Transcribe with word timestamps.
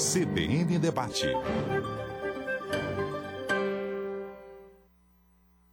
CBN 0.00 0.78
Debate. 0.78 1.26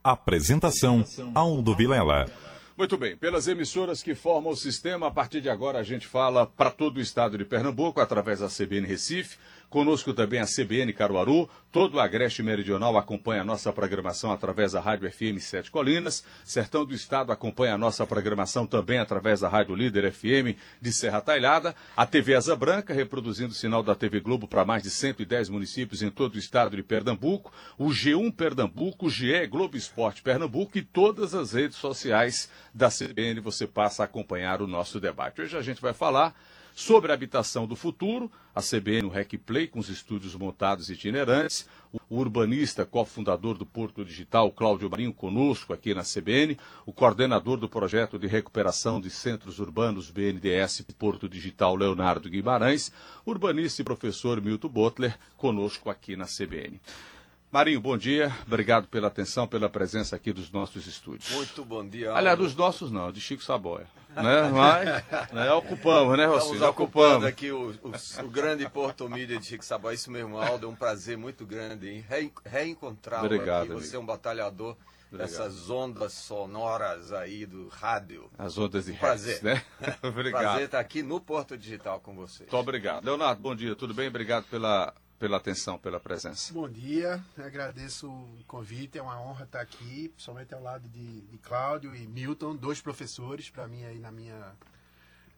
Apresentação 0.03 1.05
Aldo 1.33 1.73
Vilela. 1.73 2.29
Muito 2.77 2.97
bem, 2.97 3.15
pelas 3.15 3.47
emissoras 3.47 4.03
que 4.03 4.13
formam 4.13 4.51
o 4.51 4.55
sistema, 4.55 5.07
a 5.07 5.11
partir 5.11 5.39
de 5.39 5.49
agora 5.49 5.79
a 5.79 5.83
gente 5.83 6.05
fala 6.05 6.45
para 6.45 6.69
todo 6.69 6.97
o 6.97 7.01
estado 7.01 7.37
de 7.37 7.45
Pernambuco, 7.45 8.01
através 8.01 8.41
da 8.41 8.49
CBN 8.49 8.85
Recife, 8.85 9.37
Conosco 9.69 10.13
também 10.13 10.39
a 10.39 10.45
CBN 10.45 10.93
Caruaru. 10.93 11.49
Todo 11.73 11.95
o 11.95 11.99
Agreste 11.99 12.41
Meridional 12.41 12.97
acompanha 12.97 13.41
a 13.41 13.45
nossa 13.45 13.71
programação 13.73 14.31
através 14.31 14.71
da 14.71 14.79
Rádio 14.79 15.11
FM 15.11 15.39
Sete 15.41 15.69
Colinas. 15.69 16.23
Sertão 16.45 16.85
do 16.85 16.93
Estado 16.93 17.33
acompanha 17.33 17.73
a 17.73 17.77
nossa 17.77 18.07
programação 18.07 18.65
também 18.65 18.97
através 18.97 19.41
da 19.41 19.49
Rádio 19.49 19.75
Líder 19.75 20.09
FM 20.11 20.57
de 20.81 20.93
Serra 20.93 21.19
Talhada. 21.19 21.75
A 21.97 22.05
TV 22.05 22.35
Asa 22.35 22.55
Branca, 22.55 22.93
reproduzindo 22.93 23.51
o 23.51 23.55
sinal 23.55 23.83
da 23.83 23.93
TV 23.93 24.21
Globo 24.21 24.47
para 24.47 24.63
mais 24.63 24.83
de 24.83 24.89
110 24.89 25.49
municípios 25.49 26.01
em 26.01 26.09
todo 26.09 26.35
o 26.35 26.39
estado 26.39 26.77
de 26.77 26.81
Pernambuco. 26.81 27.51
O 27.77 27.89
G1 27.89 28.33
Pernambuco, 28.33 29.07
o 29.07 29.09
GE 29.09 29.45
Globo 29.47 29.75
Esporte 29.75 30.21
Pernambuco 30.21 30.77
e 30.77 30.81
todas 30.81 31.35
as 31.35 31.51
redes 31.51 31.77
sociais 31.77 32.49
da 32.73 32.87
CBN. 32.89 33.41
Você 33.41 33.67
passa 33.67 34.03
a 34.03 34.05
acompanhar 34.05 34.61
o 34.61 34.67
nosso 34.67 34.97
debate. 34.97 35.41
Hoje 35.41 35.57
a 35.57 35.61
gente 35.61 35.81
vai 35.81 35.93
falar 35.93 36.33
Sobre 36.79 37.11
a 37.11 37.15
habitação 37.15 37.65
do 37.65 37.75
futuro, 37.75 38.31
a 38.53 38.61
CBN, 38.61 39.07
o 39.07 39.09
RecPlay, 39.09 39.65
com 39.65 39.79
os 39.79 39.89
estúdios 39.89 40.35
montados 40.35 40.91
itinerantes, 40.91 41.67
o 41.91 42.19
urbanista, 42.19 42.85
cofundador 42.85 43.57
do 43.57 43.65
Porto 43.65 44.05
Digital, 44.05 44.51
Cláudio 44.51 44.87
Marinho, 44.87 45.11
conosco 45.11 45.73
aqui 45.73 45.95
na 45.95 46.03
CBN, 46.03 46.55
o 46.85 46.93
coordenador 46.93 47.57
do 47.57 47.67
projeto 47.67 48.19
de 48.19 48.27
recuperação 48.27 49.01
de 49.01 49.09
centros 49.09 49.57
urbanos 49.57 50.11
BNDES 50.11 50.85
Porto 50.99 51.27
Digital, 51.27 51.75
Leonardo 51.75 52.29
Guimarães, 52.29 52.91
urbanista 53.25 53.81
e 53.81 53.83
professor 53.83 54.39
Milton 54.39 54.69
Butler, 54.69 55.17
conosco 55.35 55.89
aqui 55.89 56.15
na 56.15 56.25
CBN. 56.25 56.79
Marinho, 57.49 57.79
bom 57.79 57.97
dia. 57.97 58.35
Obrigado 58.45 58.89
pela 58.89 59.07
atenção, 59.07 59.47
pela 59.47 59.69
presença 59.69 60.17
aqui 60.17 60.33
dos 60.33 60.51
nossos 60.51 60.85
estúdios. 60.85 61.31
Muito 61.31 61.63
bom 61.63 61.87
dia. 61.87 62.09
Aldo. 62.09 62.17
Aliás, 62.17 62.37
dos 62.37 62.55
nossos 62.55 62.91
não, 62.91 63.09
de 63.09 63.21
Chico 63.21 63.41
Saboia. 63.41 63.87
né? 64.13 64.49
Mas 64.51 65.31
né, 65.31 65.51
ocupamos, 65.53 66.17
né, 66.17 66.25
Rocinho? 66.25 66.55
Estamos 66.55 66.69
ocupando 66.69 67.25
aqui 67.25 67.49
o, 67.49 67.69
o, 67.81 68.25
o, 68.25 68.29
grande 68.29 68.69
Porto 68.69 69.07
Mídia 69.09 69.39
de 69.39 69.45
Chico 69.45 69.63
Saboia. 69.63 69.95
Isso 69.95 70.11
mesmo, 70.11 70.37
Aldo, 70.37 70.67
é 70.67 70.69
um 70.69 70.75
prazer 70.75 71.17
muito 71.17 71.45
grande 71.45 71.89
em 71.89 72.01
re, 72.01 72.29
reencontrá-lo 72.43 73.33
aqui. 73.33 73.69
Você 73.69 73.95
é 73.95 73.99
um 73.99 74.05
batalhador 74.05 74.75
Obrigado. 75.09 75.29
dessas 75.29 75.69
ondas 75.69 76.11
sonoras 76.11 77.13
aí 77.13 77.45
do 77.45 77.69
rádio. 77.69 78.29
As 78.37 78.57
ondas 78.57 78.85
de 78.85 78.91
um 78.91 78.97
prazer, 78.97 79.41
né? 79.41 79.63
obrigado. 80.03 80.41
Prazer 80.41 80.65
estar 80.65 80.79
aqui 80.79 81.01
no 81.01 81.21
Porto 81.21 81.57
Digital 81.57 82.01
com 82.01 82.13
você. 82.13 82.43
Muito 82.43 82.57
obrigado. 82.57 83.05
Leonardo, 83.05 83.41
bom 83.41 83.55
dia, 83.55 83.73
tudo 83.73 83.93
bem? 83.93 84.09
Obrigado 84.09 84.43
pela 84.49 84.93
pela 85.19 85.37
atenção, 85.37 85.77
pela 85.77 85.99
presença. 85.99 86.53
Bom 86.53 86.69
dia, 86.69 87.23
agradeço 87.37 88.09
o 88.09 88.43
convite, 88.47 88.97
é 88.97 89.01
uma 89.01 89.19
honra 89.19 89.45
estar 89.45 89.61
aqui, 89.61 90.09
principalmente 90.09 90.53
ao 90.53 90.61
lado 90.61 90.87
de, 90.89 91.21
de 91.21 91.37
Cláudio 91.39 91.95
e 91.95 92.07
Milton, 92.07 92.55
dois 92.55 92.81
professores 92.81 93.49
para 93.49 93.67
mim 93.67 93.83
aí 93.83 93.99
na 93.99 94.11
minha, 94.11 94.51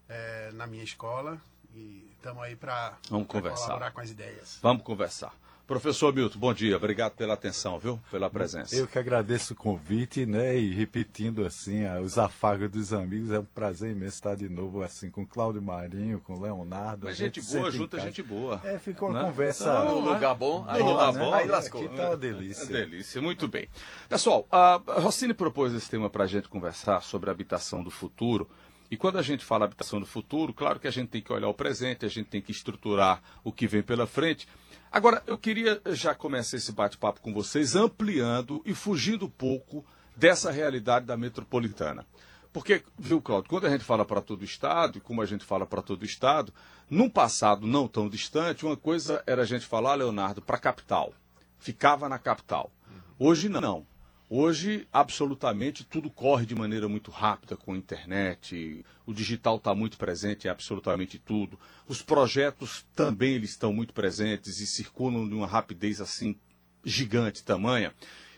é, 0.07 0.51
na 0.53 0.67
minha 0.67 0.83
escola. 0.83 1.41
E 1.73 2.11
estamos 2.15 2.41
aí 2.43 2.55
para 2.55 2.97
colaborar 3.27 3.91
com 3.91 4.01
as 4.01 4.09
ideias. 4.09 4.59
Vamos 4.61 4.83
conversar. 4.83 5.33
Professor 5.69 6.11
Milton, 6.11 6.39
bom 6.39 6.51
dia. 6.51 6.75
Obrigado 6.75 7.11
pela 7.11 7.35
atenção, 7.35 7.77
viu? 7.77 7.99
Pela 8.09 8.27
presença. 8.27 8.75
Eu 8.75 8.87
que 8.87 8.97
agradeço 8.97 9.53
o 9.53 9.55
convite, 9.55 10.25
né? 10.25 10.57
E 10.57 10.73
repetindo 10.73 11.45
assim, 11.45 11.85
os 12.03 12.17
afagos 12.17 12.71
dos 12.71 12.91
amigos, 12.91 13.29
é 13.29 13.37
um 13.37 13.45
prazer 13.45 13.91
imenso 13.91 14.15
estar 14.15 14.33
de 14.33 14.49
novo 14.49 14.81
assim 14.81 15.11
com 15.11 15.23
Cláudio 15.23 15.61
Marinho, 15.61 16.19
com 16.21 16.41
Leonardo. 16.41 17.05
Mas 17.05 17.17
gente, 17.17 17.39
gente 17.39 17.55
boa, 17.55 17.69
junta 17.69 17.99
gente 17.99 18.23
boa. 18.23 18.59
É, 18.63 18.79
ficou 18.79 19.09
uma 19.09 19.21
né? 19.21 19.29
conversa. 19.29 19.83
No 19.83 19.99
lugar 19.99 20.33
bom, 20.33 20.65
aí, 20.67 20.81
lugar 20.81 21.13
bom, 21.13 21.31
aí 21.35 21.47
lascou. 21.47 21.85
Aqui 21.85 21.95
tá 21.95 22.07
uma 22.07 22.17
delícia. 22.17 22.63
É 22.63 22.65
delícia, 22.65 23.21
muito 23.21 23.47
bem. 23.47 23.69
Pessoal, 24.09 24.47
a 24.51 24.81
Rossini 24.87 25.35
propôs 25.35 25.71
esse 25.71 25.87
tema 25.87 26.09
para 26.09 26.23
a 26.23 26.27
gente 26.27 26.49
conversar 26.49 27.03
sobre 27.03 27.29
a 27.29 27.31
habitação 27.31 27.83
do 27.83 27.91
futuro. 27.91 28.49
E 28.89 28.97
quando 28.97 29.19
a 29.19 29.21
gente 29.21 29.45
fala 29.45 29.65
habitação 29.65 29.99
do 29.99 30.05
futuro, 30.07 30.51
claro 30.51 30.79
que 30.79 30.87
a 30.87 30.91
gente 30.91 31.09
tem 31.09 31.21
que 31.21 31.31
olhar 31.31 31.47
o 31.47 31.53
presente, 31.53 32.07
a 32.07 32.09
gente 32.09 32.25
tem 32.25 32.41
que 32.41 32.51
estruturar 32.51 33.21
o 33.43 33.51
que 33.51 33.67
vem 33.67 33.83
pela 33.83 34.07
frente. 34.07 34.47
Agora, 34.91 35.21
eu 35.27 35.37
queria 35.37 35.79
já 35.87 36.15
começar 36.15 36.57
esse 36.57 36.71
bate-papo 36.71 37.21
com 37.21 37.31
vocês 37.31 37.75
ampliando 37.75 38.61
e 38.65 38.73
fugindo 38.73 39.25
um 39.27 39.29
pouco 39.29 39.85
dessa 40.15 40.49
realidade 40.49 41.05
da 41.05 41.15
metropolitana. 41.15 42.05
Porque, 42.51 42.83
viu, 42.97 43.21
Claudio, 43.21 43.49
quando 43.49 43.67
a 43.67 43.69
gente 43.69 43.83
fala 43.83 44.03
para 44.03 44.19
todo 44.19 44.41
o 44.41 44.45
Estado, 44.45 44.97
e 44.97 45.01
como 45.01 45.21
a 45.21 45.25
gente 45.25 45.45
fala 45.45 45.65
para 45.65 45.83
todo 45.83 46.01
o 46.01 46.05
Estado, 46.05 46.51
num 46.89 47.07
passado 47.07 47.67
não 47.67 47.87
tão 47.87 48.09
distante, 48.09 48.65
uma 48.65 48.75
coisa 48.75 49.23
era 49.27 49.43
a 49.43 49.45
gente 49.45 49.67
falar, 49.67 49.93
Leonardo, 49.93 50.41
para 50.41 50.55
a 50.55 50.59
capital. 50.59 51.13
Ficava 51.59 52.09
na 52.09 52.17
capital. 52.17 52.71
Hoje 53.19 53.47
não. 53.47 53.85
Hoje, 54.31 54.87
absolutamente, 54.93 55.83
tudo 55.83 56.07
corre 56.07 56.45
de 56.45 56.53
maneira 56.53 56.87
muito 56.87 57.09
rápida 57.09 57.57
com 57.57 57.73
a 57.73 57.77
internet, 57.77 58.85
o 59.03 59.11
digital 59.11 59.55
está 59.55 59.73
muito 59.73 59.97
presente 59.97 60.45
em 60.45 60.51
absolutamente 60.51 61.17
tudo. 61.17 61.59
Os 61.87 62.03
projetos 62.03 62.85
também 62.95 63.33
eles 63.33 63.49
estão 63.49 63.73
muito 63.73 63.91
presentes 63.91 64.59
e 64.59 64.67
circulam 64.67 65.27
de 65.27 65.33
uma 65.33 65.47
rapidez 65.47 65.99
assim 65.99 66.37
gigante, 66.85 67.43
tamanha. 67.43 67.91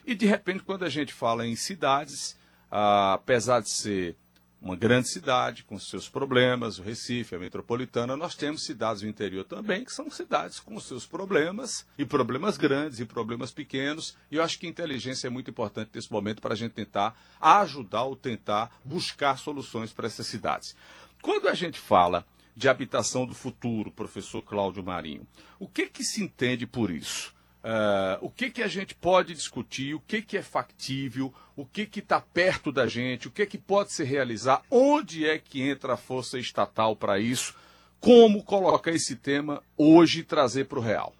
E, 0.06 0.16
de 0.16 0.26
repente, 0.26 0.64
quando 0.64 0.86
a 0.86 0.90
gente 0.90 1.12
fala 1.12 1.46
em 1.46 1.58
cidades, 1.58 2.38
ah, 2.72 3.16
apesar 3.16 3.60
de 3.60 3.70
ser 3.70 4.16
uma 4.62 4.76
grande 4.76 5.10
cidade 5.10 5.64
com 5.64 5.80
seus 5.80 6.08
problemas, 6.08 6.78
o 6.78 6.84
Recife, 6.84 7.34
a 7.34 7.40
metropolitana, 7.40 8.16
nós 8.16 8.36
temos 8.36 8.64
cidades 8.64 9.02
do 9.02 9.08
interior 9.08 9.44
também, 9.44 9.84
que 9.84 9.92
são 9.92 10.08
cidades 10.12 10.60
com 10.60 10.80
seus 10.80 11.04
problemas, 11.04 11.88
e 11.98 12.06
problemas 12.06 12.58
grandes 12.58 13.00
e 13.00 13.06
problemas 13.06 13.52
pequenos, 13.52 14.16
e 14.30 14.36
eu 14.36 14.44
acho 14.44 14.60
que 14.60 14.68
inteligência 14.68 15.26
é 15.26 15.30
muito 15.32 15.50
importante 15.50 15.90
nesse 15.96 16.12
momento 16.12 16.42
para 16.42 16.54
a 16.54 16.58
gente 16.58 16.74
tentar 16.74 17.20
ajudar 17.42 18.04
ou 18.04 18.16
tentar 18.16 18.72
buscar 18.86 19.36
soluções 19.40 19.92
para 19.92 20.06
essas 20.06 20.28
cidades. 20.28 20.76
Quando 21.24 21.48
a 21.48 21.56
gente 21.56 21.80
fala 21.80 22.24
de 22.56 22.70
habitação 22.70 23.26
do 23.26 23.34
futuro, 23.34 23.92
professor 23.92 24.44
Cláudio 24.44 24.84
Marinho, 24.84 25.26
o 25.58 25.68
que, 25.68 25.88
que 25.88 26.04
se 26.04 26.22
entende 26.24 26.68
por 26.68 26.92
isso? 26.92 27.34
Uh, 27.64 28.18
o 28.26 28.30
que, 28.30 28.50
que 28.50 28.64
a 28.64 28.68
gente 28.68 28.96
pode 28.96 29.36
discutir, 29.36 29.94
o 29.94 30.00
que, 30.00 30.24
que 30.24 30.36
é 30.36 30.42
factível, 30.42 31.32
o 31.56 31.64
que 31.64 31.88
está 32.00 32.20
perto 32.20 32.72
da 32.72 32.88
gente, 32.88 33.28
o 33.28 33.32
que, 33.32 33.46
que 33.46 33.58
pode 33.58 33.94
se 33.94 34.04
realizar, 34.04 34.64
onde 34.70 35.28
é 35.28 35.38
que 35.38 35.62
entra 35.62 35.94
a 35.94 35.98
força 35.98 36.40
estatal 36.40 36.96
para 36.96 37.20
isso, 37.20 37.56
como 38.00 38.44
colocar 38.44 38.92
esse 38.92 39.16
tema 39.16 39.62
hoje 39.78 40.22
e 40.22 40.24
trazer 40.24 40.66
para 40.66 40.80
o 40.80 40.82
real. 40.82 41.14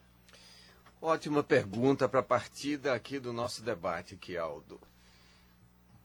Ótima 1.00 1.44
pergunta 1.44 2.10
para 2.10 2.22
a 2.22 2.24
partida 2.24 2.94
aqui 2.94 3.20
do 3.20 3.32
nosso 3.32 3.62
debate, 3.64 4.16
aqui, 4.16 4.36
Aldo. 4.36 4.82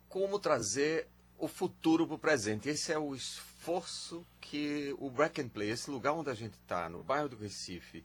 Como 0.07 0.39
trazer 0.39 1.07
o 1.37 1.47
futuro 1.47 2.05
para 2.05 2.15
o 2.15 2.19
presente? 2.19 2.69
Esse 2.69 2.91
é 2.91 2.97
o 2.97 3.15
esforço 3.15 4.23
que 4.39 4.95
o 4.99 5.09
Break 5.09 5.41
and 5.41 5.49
Play, 5.49 5.71
esse 5.71 5.89
lugar 5.89 6.13
onde 6.13 6.29
a 6.29 6.33
gente 6.35 6.53
está, 6.53 6.87
no 6.89 7.03
bairro 7.03 7.29
do 7.29 7.37
Recife, 7.37 8.03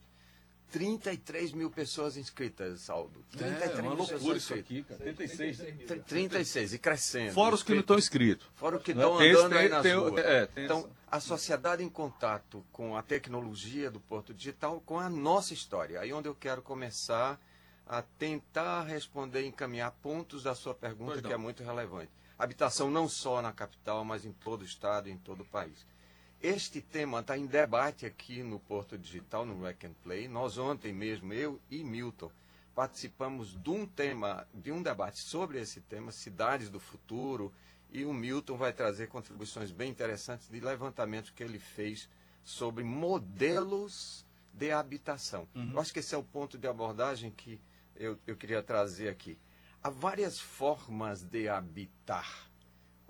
33 0.73 1.53
mil 1.53 1.71
pessoas 1.71 2.17
inscritas, 2.17 2.89
Aldo. 2.89 3.23
33 3.33 3.79
é, 3.79 3.83
uma 3.83 3.93
loucura 3.93 4.39
isso 4.39 4.55
aqui, 4.55 4.83
cara. 4.83 5.01
36. 5.01 5.59
36 6.07 6.73
e 6.73 6.79
crescendo. 6.79 7.35
Fora 7.35 7.55
os 7.55 7.63
que 7.63 7.73
não 7.73 7.81
estão 7.81 7.99
inscritos. 7.99 8.49
Fora 8.55 8.77
os 8.77 8.83
que 8.83 8.93
estão 8.93 9.19
andando 9.19 9.51
tem, 9.51 9.59
aí 9.59 9.69
nas 9.69 9.83
tem, 9.83 9.95
ruas. 9.95 10.25
É, 10.25 10.49
então, 10.57 10.89
a 11.11 11.21
sociedade 11.21 11.85
em 11.85 11.91
contato 11.91 12.65
com 12.73 12.97
a 12.97 13.03
tecnologia 13.03 13.91
do 13.91 14.01
Porto 14.01 14.33
Digital, 14.33 14.83
com 14.87 14.99
a 14.99 15.11
nossa 15.11 15.53
história. 15.53 16.01
Aí 16.01 16.11
onde 16.11 16.27
eu 16.27 16.35
quero 16.35 16.63
começar 16.63 17.39
a 17.87 18.01
tentar 18.01 18.85
responder 18.85 19.43
e 19.43 19.49
encaminhar 19.49 19.91
pontos 20.03 20.45
da 20.45 20.55
sua 20.55 20.75
pergunta, 20.75 21.21
que 21.21 21.33
é 21.33 21.37
muito 21.37 21.63
relevante. 21.63 22.11
Habitação 22.39 22.91
não 22.91 23.09
só 23.09 23.43
na 23.43 23.53
capital, 23.53 24.05
mas 24.07 24.25
em 24.25 24.33
todo 24.33 24.63
o 24.63 24.65
estado 24.65 25.09
e 25.09 25.13
em 25.13 25.19
todo 25.19 25.43
o 25.43 25.45
país. 25.45 25.87
Este 26.43 26.81
tema 26.81 27.21
está 27.21 27.39
em 27.39 27.47
debate 27.47 28.05
aqui 28.05 28.43
no 28.43 28.59
Porto 28.59 28.99
Digital, 28.99 29.47
no 29.47 29.63
Rack 29.63 29.87
and 29.87 29.93
Play. 30.03 30.27
Nós 30.27 30.59
ontem 30.59 30.93
mesmo, 30.93 31.33
eu 31.33 31.61
e 31.71 31.85
Milton, 31.85 32.33
participamos 32.75 33.57
de 33.63 33.71
um 33.71 33.87
tema, 33.87 34.45
de 34.53 34.73
um 34.73 34.83
debate 34.83 35.21
sobre 35.21 35.61
esse 35.61 35.81
tema, 35.83 36.11
cidades 36.11 36.69
do 36.69 36.81
futuro, 36.81 37.55
e 37.93 38.05
o 38.05 38.13
Milton 38.13 38.57
vai 38.57 38.73
trazer 38.73 39.07
contribuições 39.07 39.71
bem 39.71 39.89
interessantes 39.89 40.49
de 40.49 40.59
levantamento 40.59 41.33
que 41.33 41.45
ele 41.45 41.61
fez 41.61 42.09
sobre 42.43 42.83
modelos 42.83 44.27
de 44.53 44.73
habitação. 44.73 45.47
Uhum. 45.55 45.71
Eu 45.75 45.81
acho 45.81 45.93
que 45.93 46.01
esse 46.01 46.13
é 46.13 46.19
o 46.19 46.25
ponto 46.25 46.59
de 46.59 46.67
abordagem 46.67 47.31
que 47.31 47.61
eu, 47.95 48.19
eu 48.27 48.37
queria 48.37 48.65
trazer 48.65 49.09
aqui. 49.09 49.39
Há 49.81 49.91
várias 49.91 50.41
formas 50.41 51.23
de 51.23 51.49
habitar 51.49 52.51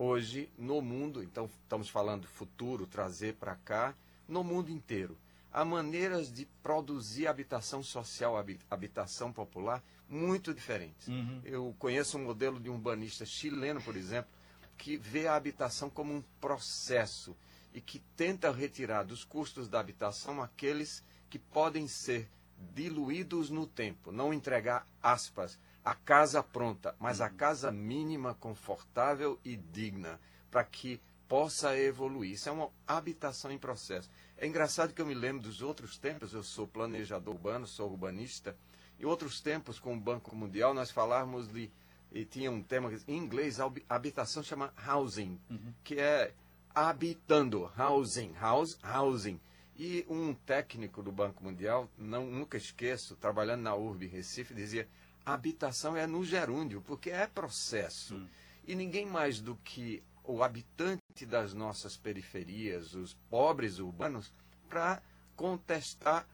hoje 0.02 0.50
no 0.58 0.82
mundo, 0.82 1.22
então 1.22 1.48
estamos 1.62 1.88
falando 1.88 2.26
futuro, 2.26 2.86
trazer 2.86 3.34
para 3.34 3.54
cá, 3.54 3.94
no 4.26 4.42
mundo 4.42 4.70
inteiro. 4.70 5.16
Há 5.52 5.64
maneiras 5.64 6.32
de 6.32 6.44
produzir 6.62 7.28
habitação 7.28 7.82
social, 7.82 8.34
habitação 8.68 9.32
popular, 9.32 9.82
muito 10.08 10.52
diferentes. 10.52 11.06
Uhum. 11.06 11.40
Eu 11.44 11.74
conheço 11.78 12.18
um 12.18 12.24
modelo 12.24 12.58
de 12.58 12.68
um 12.68 12.74
urbanista 12.74 13.24
chileno, 13.24 13.80
por 13.80 13.96
exemplo, 13.96 14.30
que 14.76 14.96
vê 14.96 15.28
a 15.28 15.36
habitação 15.36 15.88
como 15.88 16.12
um 16.12 16.22
processo 16.40 17.36
e 17.72 17.80
que 17.80 18.00
tenta 18.16 18.50
retirar 18.50 19.04
dos 19.04 19.24
custos 19.24 19.68
da 19.68 19.78
habitação 19.78 20.42
aqueles 20.42 21.04
que 21.30 21.38
podem 21.38 21.86
ser 21.86 22.28
diluídos 22.74 23.50
no 23.50 23.66
tempo, 23.66 24.10
não 24.10 24.34
entregar 24.34 24.86
aspas, 25.02 25.58
a 25.84 25.94
casa 25.94 26.42
pronta, 26.42 26.94
mas 26.98 27.20
a 27.20 27.28
casa 27.28 27.70
mínima, 27.70 28.34
confortável 28.34 29.38
e 29.44 29.56
digna, 29.56 30.20
para 30.50 30.64
que 30.64 31.00
possa 31.28 31.76
evoluir. 31.78 32.32
Isso 32.32 32.48
é 32.48 32.52
uma 32.52 32.70
habitação 32.86 33.50
em 33.50 33.58
processo. 33.58 34.10
É 34.36 34.46
engraçado 34.46 34.92
que 34.92 35.00
eu 35.00 35.06
me 35.06 35.14
lembro 35.14 35.42
dos 35.42 35.62
outros 35.62 35.96
tempos, 35.96 36.34
eu 36.34 36.42
sou 36.42 36.66
planejador 36.66 37.34
urbano, 37.34 37.66
sou 37.66 37.90
urbanista, 37.90 38.56
e 38.98 39.06
outros 39.06 39.40
tempos 39.40 39.78
com 39.78 39.94
o 39.94 40.00
Banco 40.00 40.36
Mundial 40.36 40.74
nós 40.74 40.90
falávamos 40.90 41.48
de 41.48 41.70
e 42.14 42.24
tinha 42.24 42.50
um 42.50 42.62
tema 42.62 42.92
em 43.08 43.16
inglês, 43.16 43.58
habitação 43.88 44.42
chama 44.42 44.72
housing, 44.86 45.40
uhum. 45.48 45.72
que 45.82 45.98
é 45.98 46.34
habitando, 46.74 47.70
housing, 47.78 48.34
house, 48.34 48.78
housing. 48.84 49.40
E 49.74 50.04
um 50.08 50.34
técnico 50.34 51.02
do 51.02 51.10
Banco 51.10 51.42
Mundial, 51.42 51.88
não 51.96 52.26
nunca 52.26 52.58
esqueço, 52.58 53.16
trabalhando 53.16 53.62
na 53.62 53.74
URB 53.74 54.06
Recife, 54.06 54.54
dizia: 54.54 54.86
habitação 55.24 55.96
é 55.96 56.06
no 56.06 56.24
gerúndio, 56.24 56.82
porque 56.82 57.10
é 57.10 57.26
processo. 57.26 58.14
Hum. 58.14 58.26
E 58.66 58.74
ninguém 58.74 59.06
mais 59.06 59.40
do 59.40 59.56
que 59.56 60.02
o 60.24 60.42
habitante 60.42 61.26
das 61.26 61.52
nossas 61.52 61.96
periferias, 61.96 62.94
os 62.94 63.14
pobres 63.28 63.78
urbanos, 63.78 64.30
para 64.68 65.02
contestar 65.34 66.26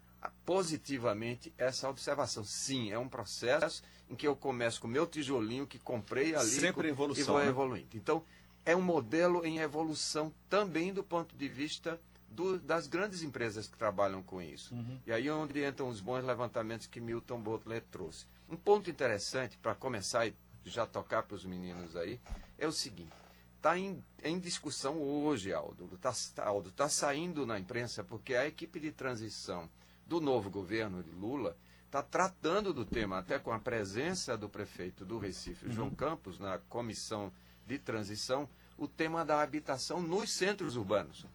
positivamente 0.44 1.52
essa 1.56 1.88
observação. 1.88 2.44
Sim, 2.44 2.90
é 2.90 2.98
um 2.98 3.08
processo 3.08 3.82
em 4.10 4.14
que 4.14 4.26
eu 4.26 4.34
começo 4.34 4.80
com 4.80 4.86
o 4.86 4.90
meu 4.90 5.06
tijolinho 5.06 5.66
que 5.66 5.78
comprei 5.78 6.34
ali 6.34 6.50
Sempre 6.50 6.88
evolução, 6.88 7.22
e 7.22 7.26
vou 7.26 7.38
né? 7.38 7.48
evoluindo. 7.48 7.88
Então, 7.94 8.24
é 8.64 8.74
um 8.74 8.82
modelo 8.82 9.44
em 9.46 9.58
evolução 9.58 10.32
também 10.48 10.92
do 10.92 11.02
ponto 11.02 11.34
de 11.36 11.48
vista 11.48 12.00
do, 12.28 12.58
das 12.58 12.86
grandes 12.86 13.22
empresas 13.22 13.66
que 13.66 13.76
trabalham 13.76 14.22
com 14.22 14.40
isso. 14.42 14.74
Uhum. 14.74 14.98
E 15.06 15.12
aí 15.12 15.26
é 15.26 15.32
onde 15.32 15.64
entram 15.64 15.88
os 15.88 16.00
bons 16.00 16.24
levantamentos 16.24 16.86
que 16.86 17.00
Milton 17.00 17.40
Butler 17.40 17.82
trouxe. 17.90 18.26
Um 18.48 18.56
ponto 18.56 18.90
interessante 18.90 19.58
para 19.58 19.74
começar 19.74 20.26
e 20.26 20.34
já 20.64 20.86
tocar 20.86 21.22
para 21.22 21.34
os 21.34 21.44
meninos 21.44 21.96
aí 21.96 22.20
é 22.58 22.66
o 22.66 22.72
seguinte: 22.72 23.12
está 23.56 23.78
em, 23.78 24.02
em, 24.22 24.38
discussão 24.38 24.98
hoje, 25.00 25.52
Aldo. 25.52 25.90
Está 25.94 26.44
Aldo, 26.44 26.70
tá 26.70 26.88
saindo 26.88 27.46
na 27.46 27.58
imprensa 27.58 28.02
porque 28.02 28.34
a 28.34 28.46
equipe 28.46 28.80
de 28.80 28.90
transição 28.90 29.68
do 30.06 30.20
novo 30.20 30.50
governo 30.50 31.02
de 31.02 31.10
Lula 31.10 31.56
está 31.84 32.02
tratando 32.02 32.72
do 32.72 32.84
tema, 32.84 33.18
até 33.18 33.38
com 33.38 33.52
a 33.52 33.58
presença 33.58 34.36
do 34.36 34.48
prefeito 34.48 35.04
do 35.04 35.18
Recife, 35.18 35.66
uhum. 35.66 35.72
João 35.72 35.90
Campos, 35.90 36.38
na 36.38 36.58
comissão 36.58 37.32
de 37.66 37.78
transição, 37.78 38.48
o 38.76 38.86
tema 38.86 39.24
da 39.24 39.42
habitação 39.42 40.00
nos 40.00 40.30
centros 40.30 40.76
urbanos 40.76 41.26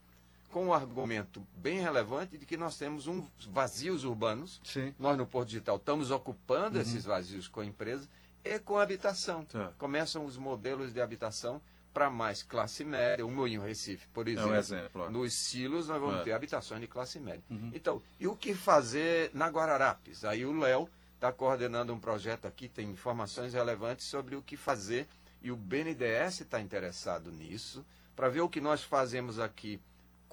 com 0.53 0.67
um 0.67 0.73
argumento 0.73 1.45
bem 1.55 1.79
relevante 1.79 2.37
de 2.37 2.45
que 2.45 2.55
nós 2.55 2.77
temos 2.77 3.07
um 3.07 3.25
vazios 3.49 4.03
urbanos. 4.03 4.61
Sim. 4.63 4.93
Nós 4.99 5.17
no 5.17 5.25
Porto 5.25 5.47
Digital 5.47 5.77
estamos 5.77 6.11
ocupando 6.11 6.75
uhum. 6.75 6.81
esses 6.83 7.03
vazios 7.05 7.47
com 7.47 7.63
empresas 7.63 8.07
e 8.45 8.59
com 8.59 8.77
habitação. 8.77 9.43
Tá. 9.45 9.73
Começam 9.79 10.23
os 10.23 10.37
modelos 10.37 10.93
de 10.93 11.01
habitação 11.01 11.59
para 11.91 12.07
mais 12.07 12.43
classe 12.43 12.83
média, 12.83 13.25
o 13.25 13.31
Moinho 13.31 13.63
Recife, 13.63 14.07
por 14.09 14.27
exemplo. 14.27 14.51
É 14.51 14.55
um 14.55 14.59
exemplo. 14.59 15.09
Nos 15.09 15.33
silos 15.33 15.87
nós 15.87 15.99
vamos 15.99 16.21
é. 16.21 16.23
ter 16.23 16.33
habitações 16.33 16.81
de 16.81 16.87
classe 16.87 17.19
média. 17.19 17.43
Uhum. 17.49 17.71
Então, 17.73 17.99
e 18.19 18.27
o 18.27 18.35
que 18.35 18.53
fazer 18.53 19.31
na 19.33 19.47
Guararapes? 19.47 20.23
Aí 20.23 20.45
o 20.45 20.55
Léo 20.55 20.87
está 21.15 21.31
coordenando 21.31 21.91
um 21.91 21.99
projeto 21.99 22.45
aqui, 22.45 22.69
tem 22.69 22.91
informações 22.91 23.53
relevantes 23.55 24.05
sobre 24.05 24.35
o 24.35 24.41
que 24.41 24.55
fazer 24.55 25.07
e 25.41 25.51
o 25.51 25.55
BNDES 25.55 26.41
está 26.41 26.61
interessado 26.61 27.31
nisso, 27.31 27.83
para 28.15 28.29
ver 28.29 28.41
o 28.41 28.49
que 28.49 28.61
nós 28.61 28.83
fazemos 28.83 29.39
aqui 29.39 29.81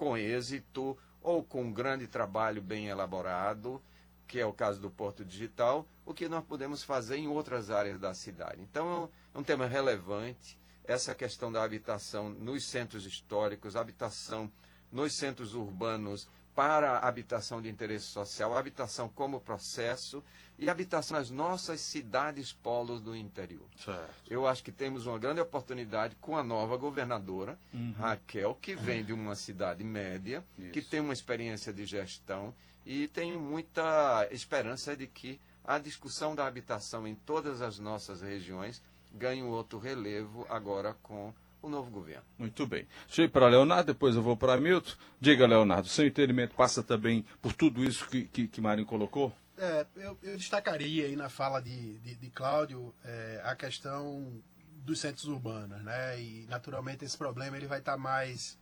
com 0.01 0.17
êxito 0.17 0.97
ou 1.21 1.43
com 1.43 1.61
um 1.61 1.71
grande 1.71 2.07
trabalho 2.07 2.59
bem 2.59 2.87
elaborado, 2.87 3.79
que 4.27 4.39
é 4.39 4.45
o 4.47 4.51
caso 4.51 4.81
do 4.81 4.89
Porto 4.89 5.23
Digital, 5.23 5.87
o 6.03 6.11
que 6.11 6.27
nós 6.27 6.43
podemos 6.43 6.81
fazer 6.81 7.17
em 7.17 7.27
outras 7.27 7.69
áreas 7.69 7.99
da 7.99 8.11
cidade. 8.11 8.63
Então, 8.63 9.11
é 9.31 9.37
um 9.37 9.43
tema 9.43 9.67
relevante, 9.67 10.57
essa 10.85 11.13
questão 11.13 11.51
da 11.51 11.61
habitação 11.61 12.31
nos 12.31 12.65
centros 12.65 13.05
históricos, 13.05 13.75
habitação 13.75 14.51
nos 14.91 15.13
centros 15.13 15.53
urbanos 15.53 16.27
para 16.55 16.97
a 16.97 17.07
habitação 17.07 17.61
de 17.61 17.69
interesse 17.69 18.05
social, 18.05 18.57
habitação 18.57 19.09
como 19.09 19.39
processo 19.39 20.23
e 20.57 20.69
habitação 20.69 21.17
nas 21.17 21.29
nossas 21.29 21.81
cidades 21.81 22.53
polos 22.53 23.01
do 23.01 23.15
interior. 23.15 23.65
Certo. 23.83 24.13
Eu 24.29 24.45
acho 24.45 24.63
que 24.63 24.71
temos 24.71 25.05
uma 25.07 25.17
grande 25.17 25.41
oportunidade 25.41 26.15
com 26.21 26.37
a 26.37 26.43
nova 26.43 26.77
governadora, 26.77 27.57
uhum. 27.73 27.93
Raquel, 27.97 28.55
que 28.61 28.75
vem 28.75 29.03
de 29.03 29.13
uma 29.13 29.35
cidade 29.35 29.83
média, 29.83 30.43
Isso. 30.57 30.71
que 30.71 30.81
tem 30.81 30.99
uma 30.99 31.13
experiência 31.13 31.73
de 31.73 31.85
gestão 31.85 32.53
e 32.85 33.07
tenho 33.07 33.39
muita 33.39 34.27
esperança 34.31 34.95
de 34.95 35.07
que 35.07 35.39
a 35.63 35.77
discussão 35.79 36.35
da 36.35 36.45
habitação 36.45 37.07
em 37.07 37.15
todas 37.15 37.61
as 37.61 37.79
nossas 37.79 38.21
regiões 38.21 38.81
ganhe 39.13 39.43
um 39.43 39.49
outro 39.49 39.77
relevo 39.77 40.45
agora 40.49 40.95
com 41.01 41.33
o 41.61 41.69
novo 41.69 41.91
governo. 41.91 42.23
Muito 42.37 42.65
bem. 42.65 42.87
Deixa 43.05 43.21
eu 43.21 43.25
ir 43.25 43.29
para 43.29 43.47
Leonardo, 43.47 43.93
depois 43.93 44.15
eu 44.15 44.21
vou 44.21 44.35
para 44.35 44.59
Milton. 44.59 44.91
Diga, 45.19 45.45
Leonardo, 45.45 45.87
seu 45.87 46.05
entendimento 46.05 46.55
passa 46.55 46.81
também 46.81 47.25
por 47.41 47.53
tudo 47.53 47.83
isso 47.83 48.07
que, 48.09 48.25
que, 48.25 48.47
que 48.47 48.61
Marinho 48.61 48.87
colocou? 48.87 49.31
É, 49.57 49.85
eu, 49.97 50.17
eu, 50.23 50.37
destacaria 50.37 51.05
aí 51.05 51.15
na 51.15 51.29
fala 51.29 51.61
de, 51.61 51.99
de, 51.99 52.15
de 52.15 52.29
Cláudio 52.31 52.93
é, 53.05 53.41
a 53.43 53.55
questão 53.55 54.41
dos 54.83 54.99
centros 54.99 55.25
urbanos, 55.25 55.83
né? 55.83 56.19
E 56.19 56.47
naturalmente 56.49 57.05
esse 57.05 57.17
problema 57.17 57.55
ele 57.57 57.67
vai 57.67 57.79
estar 57.79 57.91
tá 57.91 57.97
mais 57.97 58.57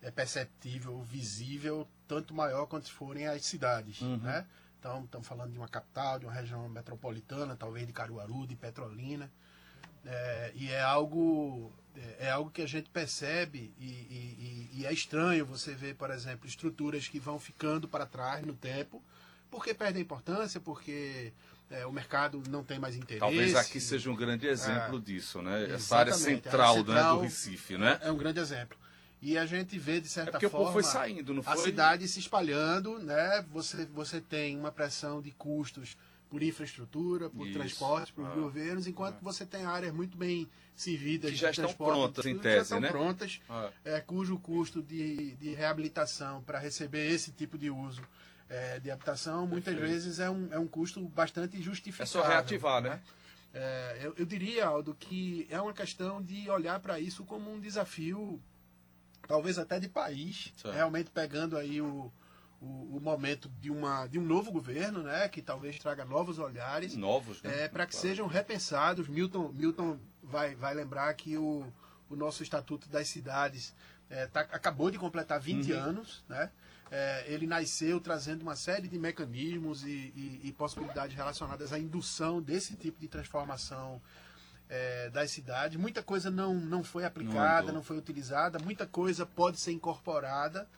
é, 0.00 0.10
perceptível, 0.10 1.02
visível, 1.02 1.88
tanto 2.06 2.32
maior 2.32 2.66
quanto 2.66 2.92
forem 2.92 3.26
as 3.26 3.44
cidades, 3.44 4.00
uhum. 4.00 4.18
né? 4.18 4.46
Então 4.78 5.02
estamos 5.04 5.26
falando 5.26 5.50
de 5.50 5.58
uma 5.58 5.68
capital, 5.68 6.20
de 6.20 6.26
uma 6.26 6.32
região 6.32 6.68
metropolitana, 6.68 7.56
talvez 7.56 7.84
de 7.86 7.92
Caruaru, 7.92 8.46
de 8.46 8.54
Petrolina, 8.54 9.28
é, 10.06 10.52
e 10.54 10.70
é 10.70 10.80
algo 10.80 11.72
é, 11.96 12.26
é 12.26 12.30
algo 12.30 12.50
que 12.50 12.62
a 12.62 12.66
gente 12.66 12.88
percebe 12.90 13.72
e, 13.78 13.84
e, 13.84 14.70
e, 14.74 14.86
é 14.86 14.92
estranho 14.92 15.44
você 15.44 15.74
ver, 15.74 15.94
por 15.94 16.10
exemplo, 16.10 16.46
estruturas 16.46 17.08
que 17.08 17.18
vão 17.18 17.38
ficando 17.38 17.88
para 17.88 18.06
trás 18.06 18.44
no 18.44 18.54
tempo, 18.54 19.02
porque 19.50 19.74
perdem 19.74 20.02
importância, 20.02 20.60
porque 20.60 21.32
é, 21.70 21.86
o 21.86 21.92
mercado 21.92 22.42
não 22.48 22.62
tem 22.62 22.78
mais 22.78 22.94
interesse. 22.94 23.20
Talvez 23.20 23.54
aqui 23.56 23.80
seja 23.80 24.10
um 24.10 24.16
grande 24.16 24.46
exemplo 24.46 24.98
é, 24.98 25.00
disso, 25.00 25.42
né? 25.42 25.70
Essa 25.72 25.96
área 25.96 26.12
central, 26.12 26.70
área 26.70 26.76
central 26.76 26.94
né, 26.94 27.10
do 27.10 27.20
Recife, 27.20 27.78
né? 27.78 27.98
É 28.02 28.12
um 28.12 28.16
grande 28.16 28.38
exemplo. 28.38 28.78
E 29.20 29.36
a 29.38 29.46
gente 29.46 29.78
vê, 29.78 30.00
de 30.00 30.08
certa 30.08 30.36
é 30.36 30.48
forma, 30.48 30.72
foi 30.72 30.82
saindo, 30.82 31.32
não 31.32 31.42
foi? 31.42 31.52
a 31.54 31.56
cidade 31.56 32.06
se 32.06 32.20
espalhando, 32.20 32.98
né? 32.98 33.44
Você, 33.50 33.86
você 33.86 34.20
tem 34.20 34.56
uma 34.56 34.70
pressão 34.70 35.22
de 35.22 35.30
custos 35.32 35.96
por 36.28 36.42
infraestrutura, 36.42 37.30
por 37.30 37.46
Isso. 37.46 37.58
transporte, 37.58 38.12
por 38.12 38.26
ah. 38.26 38.34
governos, 38.34 38.86
enquanto 38.86 39.16
ah. 39.16 39.20
você 39.22 39.46
tem 39.46 39.64
áreas 39.64 39.94
muito 39.94 40.16
bem 40.16 40.48
servidas 40.74 41.30
que 41.30 41.36
já 41.36 41.50
estão 41.50 41.72
prontas 41.72 42.26
em 42.26 42.36
tese, 42.38 42.56
já 42.56 42.62
estão 42.62 42.80
né? 42.80 42.88
prontas, 42.88 43.40
ah. 43.48 43.70
é, 43.84 44.00
cujo 44.00 44.38
custo 44.38 44.82
de, 44.82 45.36
de 45.36 45.54
reabilitação 45.54 46.42
para 46.42 46.58
receber 46.58 47.10
esse 47.10 47.32
tipo 47.32 47.56
de 47.56 47.70
uso 47.70 48.02
é, 48.48 48.78
de 48.78 48.90
habitação 48.90 49.46
muitas 49.46 49.74
Perfeito. 49.74 49.92
vezes 49.92 50.18
é 50.18 50.30
um, 50.30 50.48
é 50.52 50.58
um 50.58 50.66
custo 50.66 51.00
bastante 51.08 51.60
justificado. 51.60 52.08
É 52.08 52.12
só 52.12 52.22
reativar, 52.22 52.82
né? 52.82 52.90
né? 52.90 53.02
É, 53.54 54.00
eu, 54.02 54.14
eu, 54.18 54.26
diria, 54.26 54.66
Aldo, 54.66 54.94
que 54.94 55.46
é 55.50 55.60
uma 55.60 55.72
questão 55.72 56.22
de 56.22 56.48
olhar 56.50 56.78
para 56.80 57.00
isso 57.00 57.24
como 57.24 57.50
um 57.50 57.58
desafio, 57.58 58.40
talvez 59.26 59.58
até 59.58 59.80
de 59.80 59.88
país, 59.88 60.52
certo. 60.56 60.74
realmente 60.74 61.10
pegando 61.10 61.56
aí 61.56 61.80
o, 61.80 62.12
o, 62.60 62.96
o, 62.96 63.00
momento 63.00 63.48
de, 63.60 63.70
uma, 63.70 64.06
de 64.06 64.18
um 64.18 64.24
novo 64.24 64.50
governo, 64.50 65.02
né, 65.02 65.28
que 65.28 65.42
talvez 65.42 65.78
traga 65.78 66.04
novos 66.04 66.38
olhares. 66.38 66.96
Novos, 66.96 67.42
né? 67.42 67.64
É, 67.64 67.68
para 67.68 67.86
que 67.86 67.92
claro. 67.92 68.08
sejam 68.08 68.26
repensados. 68.26 69.08
Milton, 69.08 69.52
Milton 69.52 69.98
vai, 70.22 70.54
vai 70.54 70.74
lembrar 70.74 71.12
que 71.14 71.36
o, 71.36 71.66
o 72.08 72.16
nosso 72.16 72.42
Estatuto 72.42 72.88
das 72.88 73.08
Cidades 73.08 73.74
é, 74.08 74.26
tá, 74.26 74.40
acabou 74.40 74.90
de 74.90 74.98
completar 74.98 75.40
20 75.40 75.72
uhum. 75.72 75.78
anos, 75.78 76.24
né? 76.28 76.50
É, 76.88 77.24
ele 77.26 77.48
nasceu 77.48 78.00
trazendo 78.00 78.42
uma 78.42 78.54
série 78.54 78.86
de 78.86 78.96
mecanismos 78.96 79.82
e, 79.82 80.12
e, 80.14 80.40
e 80.44 80.52
possibilidades 80.52 81.16
relacionadas 81.16 81.72
à 81.72 81.78
indução 81.80 82.40
desse 82.40 82.76
tipo 82.76 83.00
de 83.00 83.08
transformação 83.08 84.00
é, 84.68 85.10
das 85.10 85.32
cidades. 85.32 85.76
Muita 85.76 86.00
coisa 86.00 86.30
não, 86.30 86.54
não 86.54 86.84
foi 86.84 87.04
aplicada, 87.04 87.68
não, 87.68 87.74
não 87.74 87.82
foi 87.82 87.98
utilizada, 87.98 88.60
muita 88.60 88.86
coisa 88.86 89.26
pode 89.26 89.58
ser 89.58 89.72
incorporada 89.72 90.68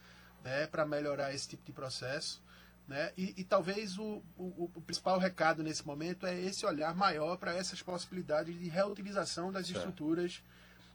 né, 0.45 0.67
para 0.67 0.85
melhorar 0.87 1.35
esse 1.35 1.49
tipo 1.49 1.65
de 1.65 1.73
processo. 1.73 2.43
Né? 2.87 3.13
E, 3.19 3.35
e 3.37 3.45
talvez 3.45 3.99
o, 3.99 4.23
o, 4.37 4.71
o, 4.75 4.81
principal 4.81 5.19
recado 5.19 5.63
nesse 5.63 5.87
momento 5.87 6.27
é 6.27 6.41
esse 6.41 6.65
olhar 6.65 6.95
maior 6.95 7.37
para 7.37 7.55
essas 7.55 7.83
possibilidades 7.83 8.59
de 8.59 8.69
reutilização 8.69 9.53
das 9.53 9.67
certo. 9.67 9.79
estruturas 9.79 10.43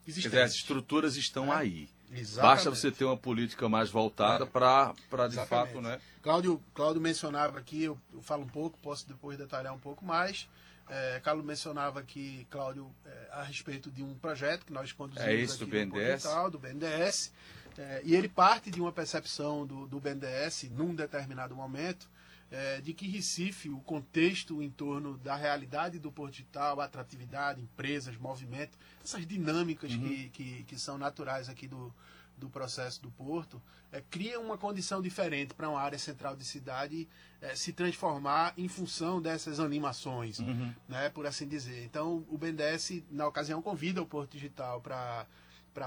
existentes. 0.07 0.31
Dizer, 0.31 0.41
as 0.41 0.53
estruturas 0.53 1.15
estão 1.15 1.53
é. 1.53 1.57
aí. 1.57 1.89
Exatamente. 2.11 2.55
Basta 2.55 2.69
você 2.69 2.91
ter 2.91 3.05
uma 3.05 3.17
política 3.17 3.69
mais 3.69 3.89
voltada 3.89 4.43
é. 4.43 4.47
para, 4.47 5.27
de 5.27 5.45
fato, 5.45 5.81
né? 5.81 5.99
Cláudio, 6.21 6.61
Cláudio 6.73 7.01
mencionava 7.01 7.59
aqui, 7.59 7.83
eu, 7.83 7.99
eu, 8.13 8.21
falo 8.21 8.43
um 8.43 8.47
pouco, 8.47 8.77
posso 8.79 9.07
depois 9.07 9.37
detalhar 9.37 9.73
um 9.73 9.79
pouco 9.79 10.05
mais. 10.05 10.47
É, 10.89 11.19
Carlos 11.23 11.45
mencionava 11.45 11.99
aqui, 11.99 12.45
Cláudio, 12.49 12.93
é, 13.05 13.29
a 13.31 13.43
respeito 13.43 13.89
de 13.89 14.03
um 14.03 14.13
projeto 14.15 14.65
que 14.65 14.73
nós 14.73 14.91
conduzimos 14.91 15.27
é 15.27 15.43
aqui 15.43 15.57
do 15.57 15.67
BNDES. 15.67 16.23
Portal, 16.23 16.51
do 16.51 16.59
BNDES. 16.59 17.31
É, 17.77 18.01
e 18.03 18.15
ele 18.15 18.29
parte 18.29 18.69
de 18.69 18.79
uma 18.79 18.91
percepção 18.91 19.65
do, 19.65 19.87
do 19.87 19.99
BNDES, 19.99 20.69
num 20.71 20.93
determinado 20.93 21.55
momento, 21.55 22.09
é, 22.53 22.79
de 22.81 22.93
que 22.93 23.07
Recife, 23.07 23.69
o 23.69 23.79
contexto 23.79 24.61
em 24.61 24.69
torno 24.69 25.17
da 25.17 25.35
realidade 25.35 25.97
do 25.97 26.11
Porto 26.11 26.33
Digital, 26.33 26.79
atratividade, 26.79 27.59
empresas, 27.59 28.15
movimento, 28.15 28.77
essas 29.03 29.25
dinâmicas 29.25 29.91
uhum. 29.91 29.99
que, 29.99 30.29
que, 30.29 30.63
que, 30.65 30.79
são 30.79 30.97
naturais 30.97 31.49
aqui 31.49 31.67
do, 31.67 31.91
do 32.37 32.49
processo 32.49 33.01
do 33.01 33.09
Porto, 33.09 33.59
é, 33.91 34.01
cria 34.01 34.39
uma 34.39 34.55
condição 34.55 35.01
diferente 35.01 35.55
para 35.55 35.67
uma 35.67 35.81
área 35.81 35.97
central 35.97 36.35
de 36.35 36.45
cidade 36.45 37.07
é, 37.41 37.55
se 37.55 37.73
transformar 37.73 38.53
em 38.55 38.67
função 38.67 39.19
dessas 39.19 39.59
animações, 39.59 40.37
uhum. 40.37 40.73
né, 40.87 41.09
por 41.09 41.25
assim 41.25 41.47
dizer. 41.47 41.83
Então, 41.83 42.23
o 42.29 42.37
BNDES, 42.37 43.03
na 43.09 43.27
ocasião, 43.27 43.63
convida 43.63 43.99
o 43.99 44.05
Porto 44.05 44.33
Digital 44.33 44.79
para 44.79 45.25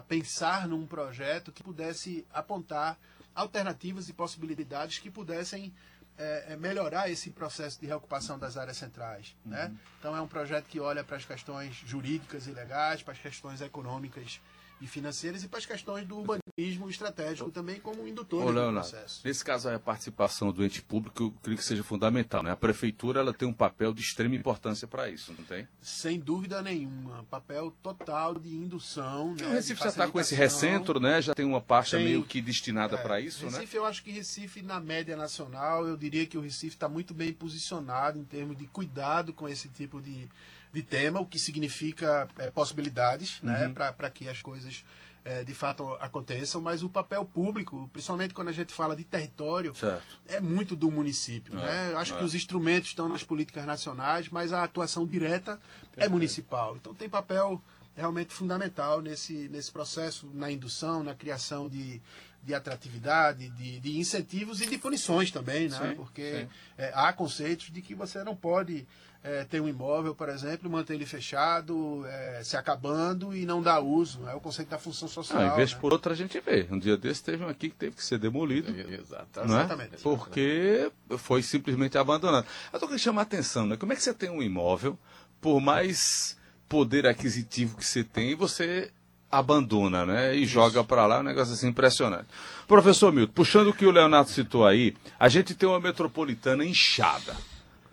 pensar 0.02 0.68
num 0.68 0.86
projeto 0.86 1.52
que 1.52 1.62
pudesse 1.62 2.26
apontar 2.32 2.98
alternativas 3.34 4.08
e 4.08 4.12
possibilidades 4.12 4.98
que 4.98 5.10
pudessem 5.10 5.72
é, 6.18 6.52
é, 6.52 6.56
melhorar 6.56 7.10
esse 7.10 7.30
processo 7.30 7.78
de 7.78 7.86
reocupação 7.86 8.38
das 8.38 8.56
áreas 8.56 8.78
centrais. 8.78 9.36
Né? 9.44 9.66
Uhum. 9.66 9.78
Então 9.98 10.16
é 10.16 10.20
um 10.20 10.26
projeto 10.28 10.66
que 10.66 10.80
olha 10.80 11.04
para 11.04 11.16
as 11.16 11.24
questões 11.24 11.74
jurídicas 11.74 12.46
e 12.46 12.52
legais, 12.52 13.02
para 13.02 13.12
as 13.12 13.18
questões 13.18 13.60
econômicas 13.60 14.40
e 14.80 14.86
financeiras 14.86 15.42
e 15.42 15.48
para 15.48 15.58
as 15.58 15.66
questões 15.66 16.06
do 16.06 16.18
urbanismo 16.18 16.88
estratégico 16.88 17.50
também 17.50 17.80
como 17.80 18.06
indutor 18.06 18.46
Ô, 18.46 18.52
do 18.52 18.72
processo. 18.72 19.22
Nesse 19.24 19.44
caso, 19.44 19.68
a 19.68 19.78
participação 19.78 20.52
do 20.52 20.64
ente 20.64 20.82
público, 20.82 21.22
eu 21.24 21.34
creio 21.42 21.58
que 21.58 21.64
seja 21.64 21.82
fundamental. 21.82 22.42
Né? 22.42 22.50
A 22.50 22.56
prefeitura 22.56 23.20
ela 23.20 23.32
tem 23.32 23.48
um 23.48 23.52
papel 23.52 23.94
de 23.94 24.02
extrema 24.02 24.34
importância 24.34 24.86
para 24.86 25.08
isso, 25.08 25.34
não 25.36 25.44
tem? 25.44 25.66
Sem 25.80 26.18
dúvida 26.18 26.60
nenhuma. 26.60 27.24
Papel 27.30 27.70
total 27.82 28.34
de 28.34 28.54
indução. 28.54 29.34
Né? 29.34 29.46
O 29.46 29.50
Recife 29.52 29.80
já 29.82 29.88
está 29.88 30.08
com 30.08 30.20
esse 30.20 30.34
recentro, 30.34 31.00
né? 31.00 31.22
já 31.22 31.34
tem 31.34 31.46
uma 31.46 31.60
parte 31.60 31.92
tem, 31.92 32.04
meio 32.04 32.22
que 32.22 32.40
destinada 32.42 32.96
é, 32.96 33.02
para 33.02 33.20
isso. 33.20 33.44
Recife, 33.44 33.52
né? 33.52 33.58
Recife, 33.60 33.76
eu 33.76 33.84
acho 33.86 34.02
que 34.02 34.10
Recife, 34.10 34.62
na 34.62 34.78
média 34.78 35.16
nacional, 35.16 35.86
eu 35.86 35.96
diria 35.96 36.26
que 36.26 36.36
o 36.36 36.40
Recife 36.40 36.76
está 36.76 36.88
muito 36.88 37.14
bem 37.14 37.32
posicionado 37.32 38.18
em 38.18 38.24
termos 38.24 38.56
de 38.56 38.66
cuidado 38.66 39.32
com 39.32 39.48
esse 39.48 39.68
tipo 39.68 40.00
de 40.00 40.28
de 40.76 40.82
tema, 40.82 41.20
o 41.20 41.26
que 41.26 41.38
significa 41.38 42.28
é, 42.38 42.50
possibilidades 42.50 43.40
né, 43.42 43.66
uhum. 43.66 43.72
né, 43.72 43.92
para 43.92 44.10
que 44.10 44.28
as 44.28 44.42
coisas 44.42 44.84
é, 45.24 45.42
de 45.42 45.54
fato 45.54 45.94
aconteçam, 45.94 46.60
mas 46.60 46.82
o 46.82 46.88
papel 46.88 47.24
público, 47.24 47.88
principalmente 47.92 48.34
quando 48.34 48.48
a 48.48 48.52
gente 48.52 48.74
fala 48.74 48.94
de 48.94 49.02
território, 49.02 49.74
certo. 49.74 50.04
é 50.28 50.38
muito 50.38 50.76
do 50.76 50.90
município. 50.90 51.58
É, 51.58 51.62
né? 51.62 51.94
Acho 51.96 52.14
é. 52.14 52.18
que 52.18 52.24
os 52.24 52.34
instrumentos 52.34 52.90
estão 52.90 53.08
nas 53.08 53.24
políticas 53.24 53.64
nacionais, 53.64 54.28
mas 54.28 54.52
a 54.52 54.62
atuação 54.62 55.06
direta 55.06 55.52
é 55.52 55.54
Perfeito. 55.54 56.06
é 56.06 56.08
municipal. 56.08 56.76
Então 56.76 56.94
tem 56.94 57.08
papel 57.08 57.60
realmente 57.96 58.34
fundamental 58.34 59.00
nesse, 59.00 59.48
nesse 59.48 59.72
processo, 59.72 60.30
na 60.34 60.52
indução, 60.52 61.02
na 61.02 61.14
criação 61.14 61.68
de, 61.70 62.02
de 62.46 62.54
atratividade, 62.54 63.50
de, 63.50 63.80
de 63.80 63.98
incentivos 63.98 64.60
e 64.60 64.66
de 64.66 64.78
punições 64.78 65.32
também, 65.32 65.68
né? 65.68 65.88
Sim, 65.90 65.96
Porque. 65.96 66.46
É, 66.78 66.92
há 66.94 67.12
conceitos 67.12 67.70
de 67.72 67.82
que 67.82 67.94
você 67.94 68.22
não 68.22 68.36
pode 68.36 68.86
é, 69.24 69.42
ter 69.44 69.60
um 69.60 69.68
imóvel, 69.68 70.14
por 70.14 70.28
exemplo, 70.28 70.70
manter 70.70 70.94
ele 70.94 71.04
fechado, 71.04 72.04
é, 72.06 72.42
se 72.44 72.56
acabando 72.56 73.34
e 73.34 73.44
não 73.44 73.60
dar 73.60 73.80
uso. 73.80 74.28
É 74.28 74.34
o 74.34 74.40
conceito 74.40 74.68
da 74.68 74.78
função 74.78 75.08
social. 75.08 75.40
Ah, 75.40 75.46
em 75.46 75.56
vez 75.56 75.72
né? 75.72 75.78
por 75.80 75.92
outra 75.92 76.12
a 76.12 76.16
gente 76.16 76.38
vê. 76.38 76.68
Um 76.70 76.78
dia 76.78 76.96
desse 76.96 77.24
teve 77.24 77.42
um 77.42 77.48
aqui 77.48 77.68
que 77.68 77.74
teve 77.74 77.96
que 77.96 78.04
ser 78.04 78.18
demolido. 78.18 78.70
Exato. 78.70 79.40
Né? 79.40 79.46
Exatamente. 79.46 79.96
Porque 80.02 80.92
foi 81.18 81.42
simplesmente 81.42 81.98
abandonado. 81.98 82.46
Eu 82.72 82.76
estou 82.76 82.88
querendo 82.88 83.02
chamar 83.02 83.22
a 83.22 83.24
atenção, 83.24 83.66
né? 83.66 83.76
Como 83.76 83.92
é 83.92 83.96
que 83.96 84.02
você 84.02 84.14
tem 84.14 84.30
um 84.30 84.40
imóvel, 84.40 84.96
por 85.40 85.60
mais 85.60 86.36
poder 86.68 87.06
aquisitivo 87.06 87.76
que 87.76 87.84
você 87.84 88.04
tem, 88.04 88.36
você 88.36 88.92
abandona, 89.30 90.06
né? 90.06 90.36
E 90.36 90.42
Isso. 90.42 90.52
joga 90.52 90.82
para 90.84 91.06
lá, 91.06 91.20
um 91.20 91.24
negócio 91.24 91.54
assim 91.54 91.68
impressionante. 91.68 92.26
Professor 92.66 93.12
Milton, 93.12 93.32
puxando 93.32 93.68
o 93.68 93.74
que 93.74 93.86
o 93.86 93.90
Leonardo 93.90 94.30
citou 94.30 94.66
aí, 94.66 94.94
a 95.18 95.28
gente 95.28 95.54
tem 95.54 95.68
uma 95.68 95.80
metropolitana 95.80 96.64
inchada 96.64 97.36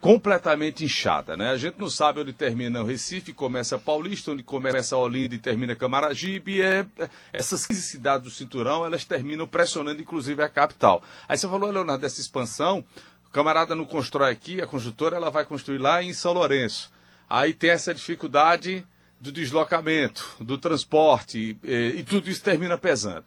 completamente 0.03 0.83
inchada, 0.83 1.37
né? 1.37 1.51
A 1.51 1.55
gente 1.55 1.79
não 1.79 1.89
sabe 1.89 2.19
onde 2.19 2.33
termina 2.33 2.83
o 2.83 2.85
Recife, 2.85 3.31
começa 3.31 3.79
Paulista, 3.79 4.31
onde 4.31 4.43
começa 4.43 4.97
Olinda 4.97 5.33
e 5.33 5.37
termina 5.37 5.77
Camaragibe. 5.77 6.61
É, 6.61 6.85
é, 6.99 7.09
essas 7.31 7.65
15 7.65 7.81
cidades 7.81 8.25
do 8.25 8.29
cinturão, 8.29 8.85
elas 8.85 9.05
terminam 9.05 9.47
pressionando 9.47 10.01
inclusive 10.01 10.43
a 10.43 10.49
capital. 10.49 11.01
Aí 11.25 11.37
você 11.37 11.47
falou, 11.47 11.71
Leonardo, 11.71 12.01
dessa 12.01 12.19
expansão, 12.19 12.83
o 13.25 13.29
camarada 13.31 13.75
não 13.75 13.85
constrói 13.85 14.29
aqui, 14.33 14.61
a 14.61 14.67
construtora 14.67 15.15
ela 15.15 15.31
vai 15.31 15.45
construir 15.45 15.77
lá 15.77 16.03
em 16.03 16.11
São 16.11 16.33
Lourenço. 16.33 16.91
Aí 17.29 17.53
tem 17.53 17.69
essa 17.69 17.93
dificuldade 17.93 18.85
do 19.23 19.31
deslocamento, 19.31 20.35
do 20.41 20.57
transporte, 20.57 21.57
e, 21.63 21.93
e 21.95 22.03
tudo 22.03 22.29
isso 22.29 22.43
termina 22.43 22.77
pesando. 22.77 23.23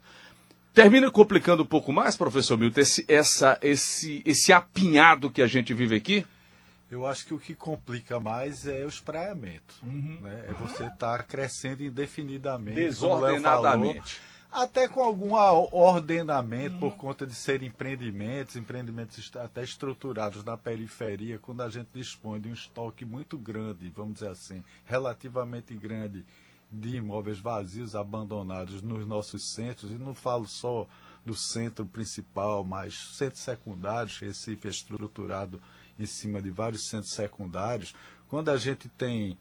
Termina 0.71 1.09
complicando 1.09 1.63
um 1.63 1.65
pouco 1.65 1.91
mais, 1.91 2.15
professor 2.15 2.55
Milton, 2.55 2.81
esse, 2.81 3.03
essa, 3.07 3.57
esse, 3.63 4.21
esse 4.23 4.53
apinhado 4.53 5.31
que 5.31 5.41
a 5.41 5.47
gente 5.47 5.73
vive 5.73 5.95
aqui? 5.95 6.23
Eu 6.91 7.07
acho 7.07 7.25
que 7.25 7.33
o 7.33 7.39
que 7.39 7.55
complica 7.55 8.19
mais 8.19 8.67
é 8.67 8.85
o 8.85 8.87
espraiamento. 8.87 9.73
Uhum. 9.81 10.19
Né? 10.21 10.45
É 10.47 10.53
você 10.53 10.83
estar 10.83 11.17
tá 11.17 11.23
crescendo 11.23 11.83
indefinidamente. 11.83 12.75
Desordenadamente. 12.75 14.21
Até 14.51 14.87
com 14.87 15.03
algum 15.03 15.33
ordenamento 15.71 16.75
uhum. 16.75 16.79
por 16.79 16.95
conta 16.95 17.27
de 17.27 17.35
serem 17.35 17.67
empreendimentos, 17.67 18.55
empreendimentos 18.55 19.31
até 19.35 19.63
estruturados 19.63 20.43
na 20.43 20.57
periferia, 20.57 21.37
quando 21.37 21.61
a 21.61 21.69
gente 21.69 21.89
dispõe 21.93 22.39
de 22.39 22.49
um 22.49 22.53
estoque 22.53 23.05
muito 23.05 23.37
grande, 23.37 23.89
vamos 23.89 24.15
dizer 24.15 24.29
assim, 24.29 24.63
relativamente 24.85 25.75
grande, 25.75 26.25
de 26.71 26.97
imóveis 26.97 27.39
vazios, 27.39 27.95
abandonados 27.95 28.81
nos 28.81 29.05
nossos 29.05 29.53
centros, 29.53 29.91
e 29.91 29.95
não 29.95 30.13
falo 30.13 30.47
só 30.47 30.87
do 31.25 31.35
centro 31.35 31.85
principal, 31.85 32.63
mas 32.63 33.15
centros 33.15 33.41
secundários, 33.41 34.17
Recife 34.19 34.67
é 34.67 34.71
estruturado 34.71 35.61
em 35.99 36.05
cima 36.05 36.41
de 36.41 36.49
vários 36.49 36.87
centros 36.87 37.13
secundários, 37.13 37.93
quando 38.29 38.49
a 38.49 38.57
gente 38.57 38.89
tem 38.89 39.37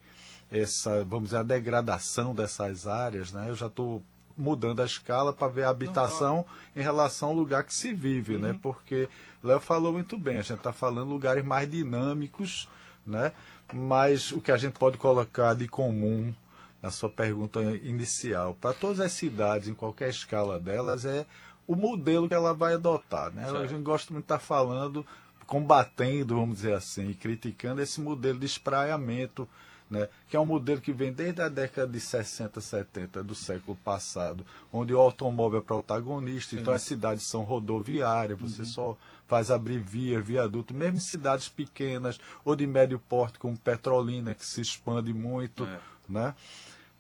essa, 0.50 1.04
vamos 1.04 1.30
dizer, 1.30 1.38
a 1.38 1.42
degradação 1.42 2.34
dessas 2.34 2.86
áreas, 2.86 3.32
né? 3.32 3.50
Eu 3.50 3.56
já 3.56 3.66
estou 3.66 4.02
mudando 4.36 4.80
a 4.80 4.84
escala 4.84 5.32
para 5.32 5.48
ver 5.48 5.64
a 5.64 5.70
habitação 5.70 6.44
em 6.74 6.82
relação 6.82 7.30
ao 7.30 7.34
lugar 7.34 7.64
que 7.64 7.74
se 7.74 7.92
vive, 7.92 8.36
né? 8.36 8.48
uhum. 8.48 8.52
né? 8.54 8.58
Porque 8.62 9.08
Léo 9.42 9.60
falou 9.60 9.92
muito 9.92 10.18
bem, 10.18 10.38
a 10.38 10.42
gente 10.42 10.58
está 10.58 10.72
falando 10.72 11.08
lugares 11.08 11.44
mais 11.44 11.70
dinâmicos, 11.70 12.68
né? 13.06 13.32
Mas 13.72 14.32
o 14.32 14.40
que 14.40 14.52
a 14.52 14.56
gente 14.56 14.78
pode 14.78 14.98
colocar 14.98 15.54
de 15.54 15.66
comum 15.66 16.34
na 16.82 16.90
sua 16.90 17.08
pergunta 17.08 17.60
inicial, 17.82 18.54
para 18.60 18.72
todas 18.72 19.00
as 19.00 19.12
cidades, 19.12 19.68
em 19.68 19.74
qualquer 19.74 20.08
escala 20.08 20.60
delas, 20.60 21.04
é 21.04 21.26
o 21.66 21.74
modelo 21.74 22.28
que 22.28 22.34
ela 22.34 22.54
vai 22.54 22.74
adotar, 22.74 23.32
né? 23.32 23.44
A 23.50 23.66
gente 23.66 23.82
gosta 23.82 24.12
muito 24.12 24.24
de 24.24 24.26
estar 24.26 24.38
tá 24.38 24.44
falando 24.44 25.04
combatendo, 25.46 26.34
vamos 26.34 26.56
dizer 26.56 26.74
assim, 26.74 27.12
criticando 27.14 27.80
esse 27.80 28.00
modelo 28.00 28.38
de 28.38 28.46
espraiamento, 28.46 29.48
né, 29.88 30.08
que 30.28 30.36
é 30.36 30.40
um 30.40 30.46
modelo 30.46 30.80
que 30.80 30.92
vem 30.92 31.12
desde 31.12 31.40
a 31.40 31.48
década 31.48 31.92
de 31.92 32.00
60, 32.00 32.60
70 32.60 33.22
do 33.22 33.34
século 33.34 33.76
passado, 33.84 34.44
onde 34.72 34.92
o 34.92 34.98
automóvel 34.98 35.60
é 35.60 35.62
protagonista, 35.62 36.56
Sim. 36.56 36.62
então 36.62 36.74
as 36.74 36.82
cidades 36.82 37.24
são 37.24 37.42
rodoviárias, 37.42 38.38
você 38.38 38.62
uhum. 38.62 38.68
só 38.68 38.98
faz 39.26 39.50
abrir 39.50 39.78
via, 39.78 40.20
viaduto, 40.20 40.74
mesmo 40.74 40.96
em 40.96 41.00
cidades 41.00 41.48
pequenas 41.48 42.18
ou 42.44 42.56
de 42.56 42.66
médio 42.66 42.98
porte, 42.98 43.38
como 43.38 43.56
Petrolina, 43.56 44.34
que 44.34 44.44
se 44.44 44.60
expande 44.60 45.12
muito, 45.12 45.64
é. 45.64 45.78
né? 46.08 46.34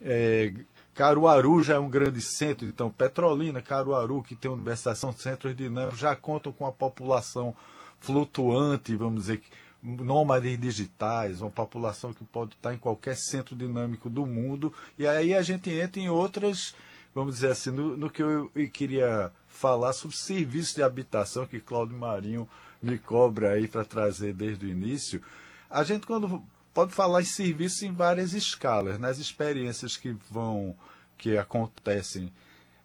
É, 0.00 0.52
Caruaru 0.94 1.62
já 1.62 1.74
é 1.74 1.78
um 1.78 1.90
grande 1.90 2.20
centro, 2.20 2.66
então 2.66 2.90
Petrolina, 2.90 3.60
Caruaru, 3.60 4.22
que 4.22 4.34
tem 4.34 4.50
universidade, 4.50 4.98
são 4.98 5.12
centros 5.12 5.54
dinâmicos, 5.54 5.98
já 5.98 6.16
contam 6.16 6.52
com 6.52 6.66
a 6.66 6.72
população 6.72 7.54
flutuante, 8.00 8.96
vamos 8.96 9.22
dizer, 9.22 9.42
nômades 9.86 10.58
digitais, 10.58 11.40
uma 11.40 11.50
população 11.50 12.12
que 12.12 12.24
pode 12.24 12.54
estar 12.54 12.74
em 12.74 12.78
qualquer 12.78 13.16
centro 13.16 13.54
dinâmico 13.54 14.10
do 14.10 14.26
mundo. 14.26 14.72
E 14.98 15.06
aí 15.06 15.32
a 15.32 15.42
gente 15.42 15.70
entra 15.70 16.00
em 16.00 16.08
outras, 16.08 16.74
vamos 17.14 17.36
dizer 17.36 17.52
assim, 17.52 17.70
no, 17.70 17.96
no 17.96 18.10
que 18.10 18.22
eu, 18.22 18.50
eu, 18.54 18.70
queria 18.70 19.30
falar 19.46 19.92
sobre 19.92 20.16
serviços 20.16 20.74
de 20.74 20.82
habitação, 20.82 21.46
que 21.46 21.60
Cláudio 21.60 21.96
Marinho 21.96 22.48
me 22.82 22.98
cobra 22.98 23.52
aí 23.52 23.68
para 23.68 23.84
trazer 23.84 24.34
desde 24.34 24.66
o 24.66 24.68
início. 24.68 25.22
A 25.70 25.84
gente, 25.84 26.06
quando 26.06 26.42
pode 26.74 26.92
falar 26.92 27.22
em 27.22 27.24
serviços 27.24 27.82
em 27.82 27.92
várias 27.92 28.32
escalas, 28.32 28.98
nas 28.98 29.18
experiências 29.18 29.96
que 29.96 30.16
vão, 30.30 30.76
que 31.16 31.38
acontecem 31.38 32.32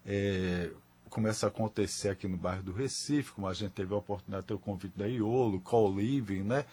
é, 0.05 0.71
começa 1.11 1.45
a 1.45 1.49
acontecer 1.49 2.09
aqui 2.09 2.27
no 2.27 2.37
bairro 2.37 2.63
do 2.63 2.71
Recife, 2.71 3.33
como 3.33 3.47
a 3.47 3.53
gente 3.53 3.71
teve 3.71 3.93
a 3.93 3.97
oportunidade 3.97 4.43
de 4.43 4.47
ter 4.47 4.53
o 4.53 4.59
convite 4.59 4.97
da 4.97 5.05
Iolo, 5.05 5.59
Co-Living, 5.59 6.43
né? 6.43 6.65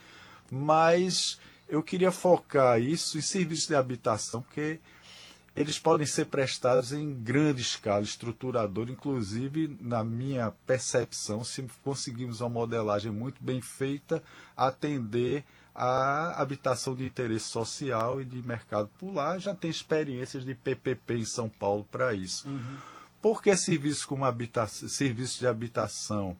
Mas 0.50 1.38
eu 1.68 1.82
queria 1.82 2.10
focar 2.10 2.80
isso 2.80 3.18
em 3.18 3.22
serviços 3.22 3.66
de 3.66 3.74
habitação, 3.74 4.42
porque 4.42 4.80
eles 5.54 5.78
podem 5.78 6.06
ser 6.06 6.26
prestados 6.26 6.92
em 6.92 7.12
grande 7.12 7.62
escala, 7.62 8.02
estruturador, 8.02 8.88
inclusive, 8.88 9.76
na 9.80 10.04
minha 10.04 10.52
percepção, 10.64 11.42
se 11.42 11.66
conseguirmos 11.82 12.40
uma 12.40 12.48
modelagem 12.48 13.10
muito 13.10 13.42
bem 13.42 13.60
feita, 13.60 14.22
atender 14.56 15.44
a 15.74 16.40
habitação 16.40 16.94
de 16.94 17.04
interesse 17.04 17.46
social 17.46 18.20
e 18.20 18.24
de 18.24 18.40
mercado 18.40 18.88
por 18.98 19.12
lá. 19.12 19.38
Já 19.38 19.54
tem 19.54 19.70
experiências 19.70 20.44
de 20.44 20.54
PPP 20.54 21.14
em 21.14 21.24
São 21.24 21.48
Paulo 21.48 21.86
para 21.90 22.14
isso. 22.14 22.48
Uhum. 22.48 22.76
Porque 23.20 23.56
serviços 23.56 24.04
como 24.04 24.24
habitação, 24.24 24.88
serviços 24.88 25.40
de 25.40 25.46
habitação 25.46 26.36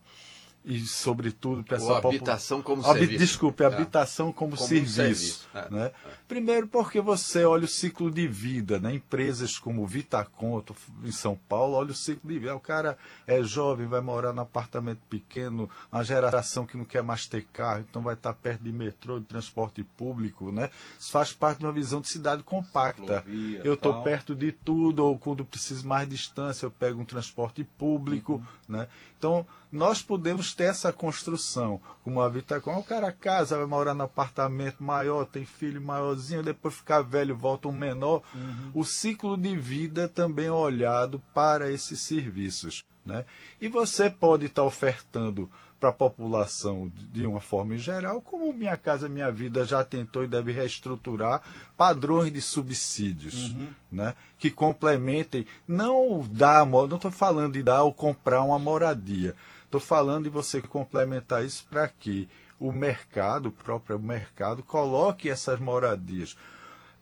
e, 0.68 0.80
sobretudo, 0.80 1.64
para 1.64 1.78
essa 1.78 1.96
habitação 1.96 2.60
como 2.60 2.82
serviço. 2.82 3.18
Desculpe, 3.18 3.62
é. 3.62 3.66
habitação 3.66 4.30
como, 4.30 4.54
como 4.54 4.68
serviço. 4.68 4.96
serviço. 4.96 5.48
É. 5.54 5.70
Né? 5.70 5.86
É. 5.86 6.10
Primeiro 6.28 6.68
porque 6.68 7.00
você 7.00 7.42
olha 7.42 7.64
o 7.64 7.68
ciclo 7.68 8.10
de 8.10 8.28
vida, 8.28 8.78
né? 8.78 8.94
Empresas 8.94 9.58
como 9.58 9.86
Vitaconto, 9.86 10.76
em 11.02 11.10
São 11.10 11.40
Paulo, 11.48 11.72
olha 11.72 11.92
o 11.92 11.94
ciclo 11.94 12.28
de 12.28 12.38
vida. 12.38 12.54
O 12.54 12.60
cara 12.60 12.98
é 13.26 13.42
jovem, 13.42 13.86
vai 13.86 14.02
morar 14.02 14.34
num 14.34 14.42
apartamento 14.42 15.00
pequeno, 15.08 15.70
uma 15.90 16.04
geração 16.04 16.66
que 16.66 16.76
não 16.76 16.84
quer 16.84 17.02
mais 17.02 17.26
ter 17.26 17.46
carro, 17.50 17.82
então 17.88 18.02
vai 18.02 18.12
estar 18.12 18.34
perto 18.34 18.62
de 18.62 18.70
metrô, 18.70 19.18
de 19.18 19.24
transporte 19.24 19.82
público, 19.82 20.52
né? 20.52 20.68
Isso 21.00 21.10
faz 21.10 21.32
parte 21.32 21.60
de 21.60 21.64
uma 21.64 21.72
visão 21.72 22.02
de 22.02 22.08
cidade 22.08 22.42
compacta. 22.42 23.20
Ciclovia, 23.20 23.62
eu 23.64 23.72
estou 23.72 24.02
perto 24.02 24.34
de 24.34 24.52
tudo, 24.52 25.02
ou 25.02 25.18
quando 25.18 25.46
preciso 25.46 25.88
mais 25.88 26.06
distância, 26.06 26.66
eu 26.66 26.70
pego 26.70 27.00
um 27.00 27.06
transporte 27.06 27.64
público, 27.64 28.34
uhum. 28.34 28.42
né? 28.76 28.86
Então, 29.16 29.46
nós 29.70 30.02
podemos 30.02 30.54
ter 30.54 30.64
essa 30.64 30.92
construção, 30.92 31.80
como 32.02 32.20
a 32.20 32.28
Vitacom, 32.28 32.78
o 32.78 32.82
cara 32.82 33.12
casa, 33.12 33.56
vai 33.56 33.66
morar 33.66 33.94
no 33.94 34.04
apartamento 34.04 34.82
maior, 34.82 35.26
tem 35.26 35.44
filho 35.44 35.80
maiorzinho, 35.80 36.42
depois 36.42 36.74
ficar 36.74 37.02
velho, 37.02 37.36
volta 37.36 37.68
um 37.68 37.72
menor. 37.72 38.22
Uhum. 38.34 38.70
O 38.74 38.84
ciclo 38.84 39.36
de 39.36 39.56
vida 39.56 40.08
também 40.08 40.46
é 40.46 40.52
olhado 40.52 41.22
para 41.34 41.70
esses 41.70 42.00
serviços. 42.00 42.84
Né? 43.04 43.24
E 43.60 43.68
você 43.68 44.10
pode 44.10 44.46
estar 44.46 44.64
ofertando 44.64 45.50
para 45.80 45.90
a 45.90 45.92
população 45.92 46.90
de 47.12 47.24
uma 47.24 47.40
forma 47.40 47.76
geral, 47.76 48.20
como 48.20 48.52
Minha 48.52 48.76
Casa 48.76 49.08
Minha 49.08 49.30
Vida 49.30 49.64
já 49.64 49.84
tentou 49.84 50.24
e 50.24 50.28
deve 50.28 50.50
reestruturar 50.52 51.40
padrões 51.76 52.32
de 52.32 52.42
subsídios, 52.42 53.50
uhum. 53.50 53.68
né? 53.90 54.14
que 54.38 54.50
complementem, 54.50 55.46
não 55.66 56.26
dar, 56.30 56.66
não 56.66 56.96
estou 56.96 57.10
falando 57.10 57.52
de 57.52 57.62
dar 57.62 57.84
ou 57.84 57.94
comprar 57.94 58.42
uma 58.42 58.58
moradia, 58.58 59.34
estou 59.68 59.80
falando 59.80 60.24
de 60.24 60.30
você 60.30 60.62
complementar 60.62 61.44
isso 61.44 61.66
para 61.68 61.86
que 61.86 62.28
o 62.58 62.72
mercado, 62.72 63.50
o 63.50 63.52
próprio 63.52 63.98
mercado, 63.98 64.62
coloque 64.62 65.28
essas 65.28 65.60
moradias. 65.60 66.36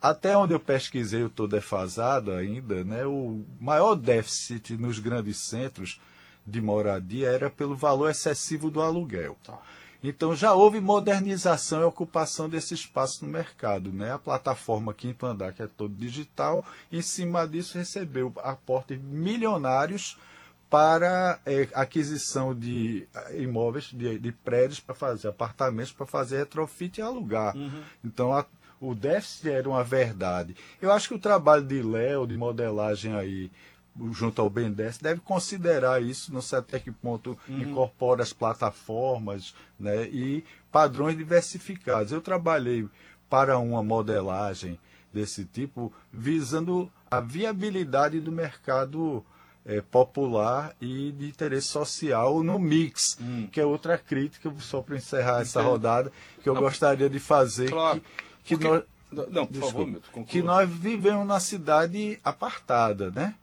Até 0.02 0.36
onde 0.36 0.52
eu 0.52 0.60
pesquisei, 0.60 1.22
eu 1.22 1.28
estou 1.28 1.48
defasado 1.48 2.32
ainda, 2.32 2.84
né? 2.84 3.06
o 3.06 3.44
maior 3.58 3.94
déficit 3.94 4.76
nos 4.76 4.98
grandes 4.98 5.38
centros 5.38 6.00
de 6.46 6.60
moradia 6.60 7.28
era 7.28 7.48
pelo 7.48 7.74
valor 7.74 8.10
excessivo 8.10 8.70
do 8.70 8.82
aluguel. 8.82 9.36
Tá. 9.42 9.58
Então 10.02 10.36
já 10.36 10.52
houve 10.52 10.80
modernização 10.80 11.80
e 11.80 11.84
ocupação 11.84 12.48
desse 12.48 12.74
espaço 12.74 13.24
no 13.24 13.30
mercado. 13.30 13.90
Né? 13.90 14.12
A 14.12 14.18
plataforma 14.18 14.92
Quinto 14.92 15.24
Andar, 15.24 15.54
que 15.54 15.62
é 15.62 15.66
todo 15.66 15.94
digital, 15.94 16.64
em 16.92 17.00
cima 17.00 17.46
disso 17.46 17.78
recebeu 17.78 18.32
aportes 18.42 19.00
milionários 19.00 20.18
para 20.68 21.38
é, 21.46 21.68
aquisição 21.74 22.54
de 22.54 23.06
eh, 23.14 23.42
imóveis, 23.42 23.84
de, 23.92 24.18
de 24.18 24.32
prédios 24.32 24.80
para 24.80 24.94
fazer 24.94 25.28
apartamentos, 25.28 25.92
para 25.92 26.06
fazer 26.06 26.38
retrofit 26.38 26.98
e 26.98 27.02
alugar. 27.02 27.56
Uhum. 27.56 27.82
Então 28.04 28.32
a, 28.34 28.44
o 28.80 28.94
déficit 28.94 29.50
era 29.50 29.68
uma 29.68 29.84
verdade. 29.84 30.56
Eu 30.82 30.92
acho 30.92 31.08
que 31.08 31.14
o 31.14 31.20
trabalho 31.20 31.62
de 31.62 31.80
Léo, 31.82 32.26
de 32.26 32.36
modelagem 32.36 33.14
aí, 33.14 33.50
junto 34.12 34.42
ao 34.42 34.50
BNDES, 34.50 34.98
deve 34.98 35.20
considerar 35.20 36.02
isso, 36.02 36.34
não 36.34 36.42
sei 36.42 36.58
até 36.58 36.78
que 36.80 36.90
ponto 36.90 37.38
uhum. 37.48 37.60
incorpora 37.60 38.22
as 38.22 38.32
plataformas 38.32 39.54
né, 39.78 40.04
e 40.08 40.44
padrões 40.72 41.16
diversificados. 41.16 42.12
Eu 42.12 42.20
trabalhei 42.20 42.88
para 43.30 43.58
uma 43.58 43.82
modelagem 43.82 44.78
desse 45.12 45.44
tipo, 45.44 45.92
visando 46.12 46.90
a 47.10 47.20
viabilidade 47.20 48.20
do 48.20 48.32
mercado 48.32 49.24
é, 49.66 49.80
popular 49.80 50.74
e 50.80 51.10
de 51.12 51.28
interesse 51.28 51.66
social 51.66 52.42
no 52.42 52.58
mix, 52.58 53.18
hum. 53.20 53.48
que 53.50 53.60
é 53.60 53.66
outra 53.66 53.98
crítica, 53.98 54.52
só 54.60 54.80
para 54.80 54.96
encerrar 54.96 55.42
essa 55.42 55.60
rodada, 55.60 56.12
que 56.42 56.48
eu 56.48 56.54
não, 56.54 56.62
gostaria 56.62 57.10
de 57.10 57.18
fazer. 57.18 57.68
Claro, 57.68 58.00
que, 58.44 58.56
que 58.56 58.64
nós, 58.64 58.82
não, 59.28 59.44
por 59.46 59.60
favor, 59.60 60.00
que 60.26 60.40
nós 60.40 60.70
vivemos 60.70 61.26
na 61.26 61.40
cidade 61.40 62.18
apartada, 62.22 63.10
né? 63.10 63.34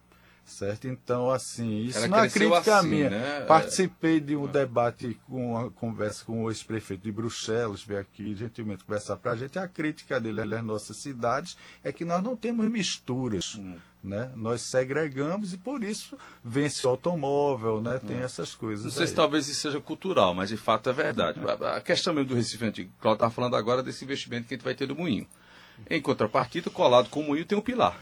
Certo? 0.45 0.87
Então, 0.87 1.29
assim, 1.29 1.83
isso 1.83 1.97
Ela 1.97 2.07
não 2.07 2.19
é 2.19 2.29
crítica 2.29 2.77
assim, 2.79 2.87
minha. 2.87 3.09
Né? 3.09 3.41
Participei 3.41 4.19
de 4.19 4.35
um 4.35 4.45
é. 4.45 4.51
debate 4.51 5.19
com 5.25 5.51
uma 5.51 5.71
conversa 5.71 6.25
com 6.25 6.43
o 6.43 6.51
ex-prefeito 6.51 7.03
de 7.03 7.11
Bruxelas, 7.11 7.81
veio 7.81 8.01
aqui 8.01 8.35
gentilmente 8.35 8.83
conversar 8.83 9.15
para 9.17 9.31
a 9.31 9.35
gente. 9.37 9.57
A 9.57 9.67
crítica 9.67 10.19
dele 10.19 10.41
às 10.41 10.63
nossas 10.63 10.97
cidades 10.97 11.57
é 11.83 11.91
que 11.91 12.03
nós 12.03 12.21
não 12.21 12.35
temos 12.35 12.67
misturas. 12.69 13.55
Hum. 13.55 13.77
Né? 14.03 14.29
Nós 14.35 14.63
segregamos 14.63 15.53
e 15.53 15.57
por 15.57 15.81
isso 15.81 16.17
vence 16.43 16.85
o 16.85 16.89
automóvel, 16.89 17.81
né? 17.81 18.01
tem 18.05 18.17
hum. 18.17 18.23
essas 18.23 18.53
coisas. 18.53 18.83
Não 18.83 18.91
sei 18.91 19.03
aí. 19.03 19.07
se 19.07 19.15
talvez 19.15 19.47
isso 19.47 19.61
seja 19.61 19.79
cultural, 19.79 20.33
mas 20.33 20.49
de 20.49 20.57
fato 20.57 20.89
é 20.89 20.93
verdade. 20.93 21.39
A 21.73 21.79
questão 21.79 22.13
mesmo 22.13 22.29
do 22.29 22.35
Recife 22.35 22.65
Antigo, 22.65 22.91
Cláudio 22.99 23.15
estava 23.15 23.31
falando 23.31 23.55
agora 23.55 23.81
desse 23.81 24.03
investimento 24.03 24.45
que 24.45 24.55
a 24.55 24.57
gente 24.57 24.65
vai 24.65 24.75
ter 24.75 24.87
do 24.87 24.95
Moinho. 24.95 25.25
Em 25.89 26.01
contrapartida, 26.01 26.69
colado 26.69 27.09
com 27.09 27.21
o 27.21 27.27
Moinho 27.27 27.45
tem 27.45 27.57
um 27.57 27.61
pilar, 27.61 27.97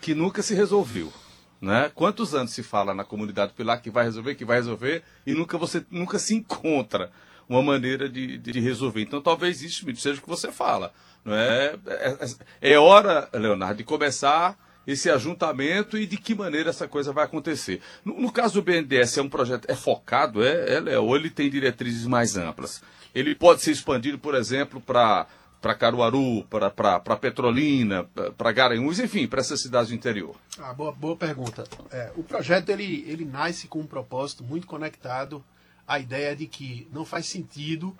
que 0.00 0.14
nunca 0.14 0.42
se 0.42 0.54
resolveu. 0.54 1.12
Né? 1.60 1.90
Quantos 1.94 2.34
anos 2.34 2.52
se 2.52 2.62
fala 2.62 2.94
na 2.94 3.04
comunidade 3.04 3.52
Pilar 3.54 3.80
que 3.80 3.90
vai 3.90 4.04
resolver, 4.04 4.34
que 4.34 4.44
vai 4.44 4.58
resolver, 4.58 5.02
e 5.26 5.32
nunca 5.32 5.56
você 5.56 5.84
nunca 5.90 6.18
se 6.18 6.34
encontra 6.34 7.10
uma 7.48 7.62
maneira 7.62 8.08
de, 8.08 8.38
de 8.38 8.60
resolver. 8.60 9.02
Então 9.02 9.20
talvez 9.20 9.62
isso 9.62 9.84
seja 9.96 10.18
o 10.18 10.22
que 10.22 10.28
você 10.28 10.52
fala. 10.52 10.92
Não 11.24 11.34
é? 11.34 11.74
É, 11.86 12.18
é, 12.60 12.72
é 12.72 12.78
hora, 12.78 13.28
Leonardo, 13.32 13.78
de 13.78 13.84
começar 13.84 14.56
esse 14.86 15.10
ajuntamento 15.10 15.98
e 15.98 16.06
de 16.06 16.16
que 16.16 16.34
maneira 16.34 16.70
essa 16.70 16.86
coisa 16.86 17.12
vai 17.12 17.24
acontecer. 17.24 17.80
No, 18.04 18.20
no 18.20 18.30
caso 18.30 18.54
do 18.54 18.62
BNDES, 18.62 19.18
é 19.18 19.22
um 19.22 19.28
projeto, 19.28 19.68
é 19.68 19.74
focado, 19.74 20.44
é, 20.44 20.76
é, 20.76 21.14
ele 21.16 21.30
tem 21.30 21.50
diretrizes 21.50 22.06
mais 22.06 22.36
amplas? 22.36 22.82
Ele 23.14 23.34
pode 23.34 23.62
ser 23.62 23.72
expandido, 23.72 24.18
por 24.18 24.34
exemplo, 24.34 24.80
para 24.80 25.26
para 25.66 25.74
Caruaru, 25.74 26.44
para 26.44 27.16
Petrolina, 27.16 28.04
para 28.38 28.52
Garanhuns, 28.52 29.00
enfim, 29.00 29.26
para 29.26 29.40
essas 29.40 29.60
cidades 29.60 29.88
do 29.88 29.96
interior? 29.96 30.36
Ah, 30.60 30.72
boa, 30.72 30.92
boa 30.92 31.16
pergunta. 31.16 31.64
É, 31.90 32.12
o 32.14 32.22
projeto 32.22 32.68
ele, 32.68 33.04
ele 33.08 33.24
nasce 33.24 33.66
com 33.66 33.80
um 33.80 33.86
propósito 33.86 34.44
muito 34.44 34.64
conectado 34.64 35.44
à 35.84 35.98
ideia 35.98 36.36
de 36.36 36.46
que 36.46 36.86
não 36.92 37.04
faz 37.04 37.26
sentido 37.26 37.96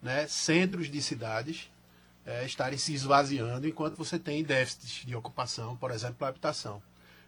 né, 0.00 0.28
centros 0.28 0.88
de 0.88 1.02
cidades 1.02 1.68
é, 2.24 2.44
estarem 2.46 2.78
se 2.78 2.94
esvaziando 2.94 3.66
enquanto 3.66 3.96
você 3.96 4.16
tem 4.16 4.44
déficits 4.44 5.04
de 5.04 5.16
ocupação, 5.16 5.76
por 5.76 5.90
exemplo, 5.90 6.14
para 6.20 6.28
habitação. 6.28 6.80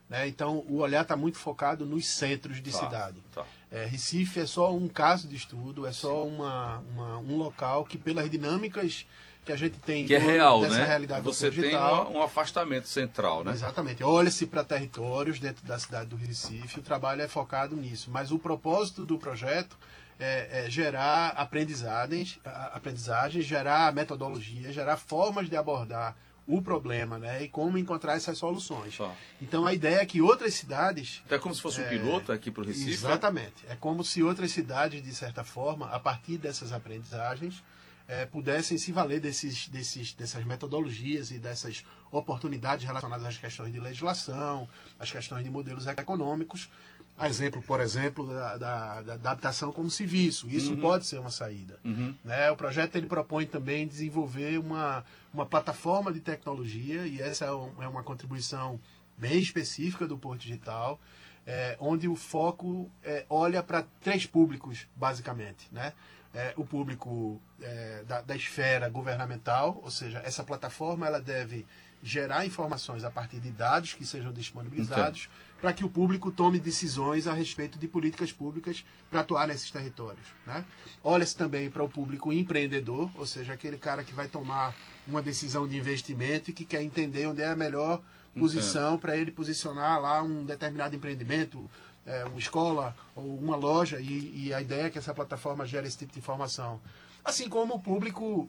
Né? 0.08 0.28
Então, 0.28 0.64
o 0.68 0.78
olhar 0.78 1.02
está 1.02 1.16
muito 1.16 1.36
focado 1.36 1.84
nos 1.84 2.06
centros 2.06 2.62
de 2.62 2.70
tá, 2.70 2.78
cidade. 2.78 3.20
Tá. 3.34 3.44
É, 3.72 3.86
Recife 3.86 4.38
é 4.38 4.46
só 4.46 4.72
um 4.72 4.86
caso 4.86 5.26
de 5.26 5.34
estudo, 5.34 5.84
é 5.84 5.90
só 5.90 6.24
uma, 6.24 6.78
uma, 6.78 7.18
um 7.18 7.36
local 7.36 7.84
que, 7.84 7.98
pelas 7.98 8.30
dinâmicas 8.30 9.04
que 9.44 9.52
a 9.52 9.56
gente 9.56 9.78
tem 9.78 10.06
que 10.06 10.14
é 10.14 10.18
real, 10.18 10.60
né? 10.62 10.84
realidade 10.84 11.22
Você 11.22 11.50
digital, 11.50 12.06
tem 12.06 12.14
um, 12.14 12.18
um, 12.18 12.22
afastamento 12.22 12.88
central, 12.88 13.42
né? 13.42 13.52
Exatamente. 13.52 14.02
Olha-se 14.04 14.46
para 14.46 14.62
territórios 14.62 15.38
dentro 15.40 15.66
da 15.66 15.78
cidade 15.78 16.06
do 16.10 16.16
Recife, 16.16 16.78
o 16.78 16.82
trabalho 16.82 17.22
é 17.22 17.28
focado 17.28 17.74
nisso. 17.76 18.10
Mas 18.10 18.30
o 18.30 18.38
propósito 18.38 19.06
do 19.06 19.18
projeto 19.18 19.76
é, 20.18 20.64
é 20.66 20.70
gerar 20.70 21.28
aprendizagens, 21.28 22.38
aprendizagem, 22.44 23.40
gerar 23.42 23.92
metodologia, 23.92 24.72
gerar 24.72 24.96
formas 24.96 25.48
de 25.48 25.56
abordar 25.56 26.14
o 26.46 26.60
problema, 26.60 27.18
né? 27.18 27.44
E 27.44 27.48
como 27.48 27.78
encontrar 27.78 28.16
essas 28.16 28.36
soluções. 28.36 28.94
Só. 28.94 29.14
Então 29.40 29.66
a 29.66 29.72
ideia 29.72 30.00
é 30.00 30.06
que 30.06 30.20
outras 30.20 30.54
cidades. 30.54 31.22
É 31.30 31.38
como 31.38 31.54
se 31.54 31.62
fosse 31.62 31.80
um 31.80 31.84
é, 31.84 31.88
piloto 31.88 32.32
aqui 32.32 32.50
para 32.50 32.62
o 32.62 32.66
Recife. 32.66 32.86
Né? 32.86 32.92
Exatamente. 32.92 33.66
É 33.68 33.76
como 33.76 34.04
se 34.04 34.22
outras 34.22 34.50
cidades, 34.50 35.02
de 35.02 35.14
certa 35.14 35.44
forma, 35.44 35.88
a 35.90 35.98
partir 35.98 36.38
dessas 36.38 36.72
aprendizagens, 36.72 37.62
é, 38.10 38.26
pudessem 38.26 38.76
se 38.76 38.90
valer 38.90 39.20
desses, 39.20 39.68
desses, 39.68 40.12
dessas 40.14 40.44
metodologias 40.44 41.30
e 41.30 41.38
dessas 41.38 41.84
oportunidades 42.10 42.84
relacionadas 42.84 43.24
às 43.24 43.38
questões 43.38 43.72
de 43.72 43.78
legislação, 43.78 44.68
às 44.98 45.12
questões 45.12 45.44
de 45.44 45.50
modelos 45.50 45.86
econômicos. 45.86 46.68
A 47.16 47.28
exemplo, 47.28 47.62
por 47.62 47.80
exemplo, 47.80 48.26
da, 48.26 48.56
da, 48.56 49.02
da 49.02 49.14
adaptação 49.14 49.70
como 49.70 49.88
serviço. 49.88 50.48
Isso 50.48 50.72
uhum. 50.72 50.80
pode 50.80 51.06
ser 51.06 51.20
uma 51.20 51.30
saída. 51.30 51.78
Uhum. 51.84 52.12
Né? 52.24 52.50
O 52.50 52.56
projeto 52.56 52.96
ele 52.96 53.06
propõe 53.06 53.46
também 53.46 53.86
desenvolver 53.86 54.58
uma, 54.58 55.04
uma 55.32 55.46
plataforma 55.46 56.12
de 56.12 56.18
tecnologia, 56.18 57.06
e 57.06 57.20
essa 57.20 57.44
é, 57.44 57.52
um, 57.52 57.70
é 57.80 57.86
uma 57.86 58.02
contribuição 58.02 58.80
bem 59.16 59.38
específica 59.38 60.08
do 60.08 60.18
Porto 60.18 60.40
Digital, 60.40 60.98
é, 61.46 61.76
onde 61.78 62.08
o 62.08 62.16
foco 62.16 62.90
é, 63.04 63.24
olha 63.30 63.62
para 63.62 63.84
três 64.00 64.26
públicos, 64.26 64.88
basicamente. 64.96 65.68
Né? 65.70 65.92
É, 66.34 66.52
o 66.56 66.64
público 66.64 67.40
é, 67.60 68.04
da, 68.06 68.20
da, 68.20 68.36
esfera 68.36 68.88
governamental, 68.88 69.80
ou 69.82 69.90
seja, 69.90 70.20
essa 70.24 70.44
plataforma 70.44 71.06
ela 71.06 71.20
deve 71.20 71.66
gerar 72.02 72.46
informações 72.46 73.04
a 73.04 73.10
partir 73.10 73.40
de 73.40 73.50
dados 73.50 73.94
que 73.94 74.06
sejam 74.06 74.32
disponibilizados 74.32 75.28
para 75.60 75.72
que 75.72 75.84
o 75.84 75.90
público 75.90 76.30
tome 76.30 76.58
decisões 76.58 77.26
a 77.26 77.34
respeito 77.34 77.78
de 77.78 77.86
políticas 77.86 78.32
públicas 78.32 78.84
para 79.10 79.20
atuar 79.20 79.46
nesses 79.46 79.70
territórios. 79.70 80.26
Né? 80.46 80.64
Olha-se 81.04 81.36
também 81.36 81.70
para 81.70 81.82
o 81.82 81.88
público 81.88 82.32
empreendedor, 82.32 83.10
ou 83.14 83.26
seja, 83.26 83.52
aquele 83.52 83.76
cara 83.76 84.02
que 84.02 84.14
vai 84.14 84.28
tomar 84.28 84.74
uma 85.06 85.20
decisão 85.20 85.68
de 85.68 85.76
investimento 85.76 86.50
e 86.50 86.54
que 86.54 86.64
quer 86.64 86.82
entender 86.82 87.26
onde 87.26 87.42
é 87.42 87.48
a 87.48 87.56
melhor 87.56 88.00
posição 88.38 88.96
para 88.96 89.16
ele 89.16 89.30
posicionar 89.30 90.00
lá 90.00 90.22
um 90.22 90.44
determinado 90.44 90.94
empreendimento, 90.94 91.68
é, 92.10 92.24
uma 92.24 92.38
escola 92.38 92.94
ou 93.14 93.38
uma 93.38 93.56
loja 93.56 94.00
e, 94.00 94.46
e, 94.46 94.54
a 94.54 94.60
ideia 94.60 94.86
é 94.86 94.90
que 94.90 94.98
essa 94.98 95.14
plataforma 95.14 95.64
gere 95.64 95.86
esse 95.86 95.98
tipo 95.98 96.12
de 96.12 96.18
informação. 96.18 96.80
Assim 97.24 97.48
como 97.48 97.74
o 97.74 97.80
público 97.80 98.48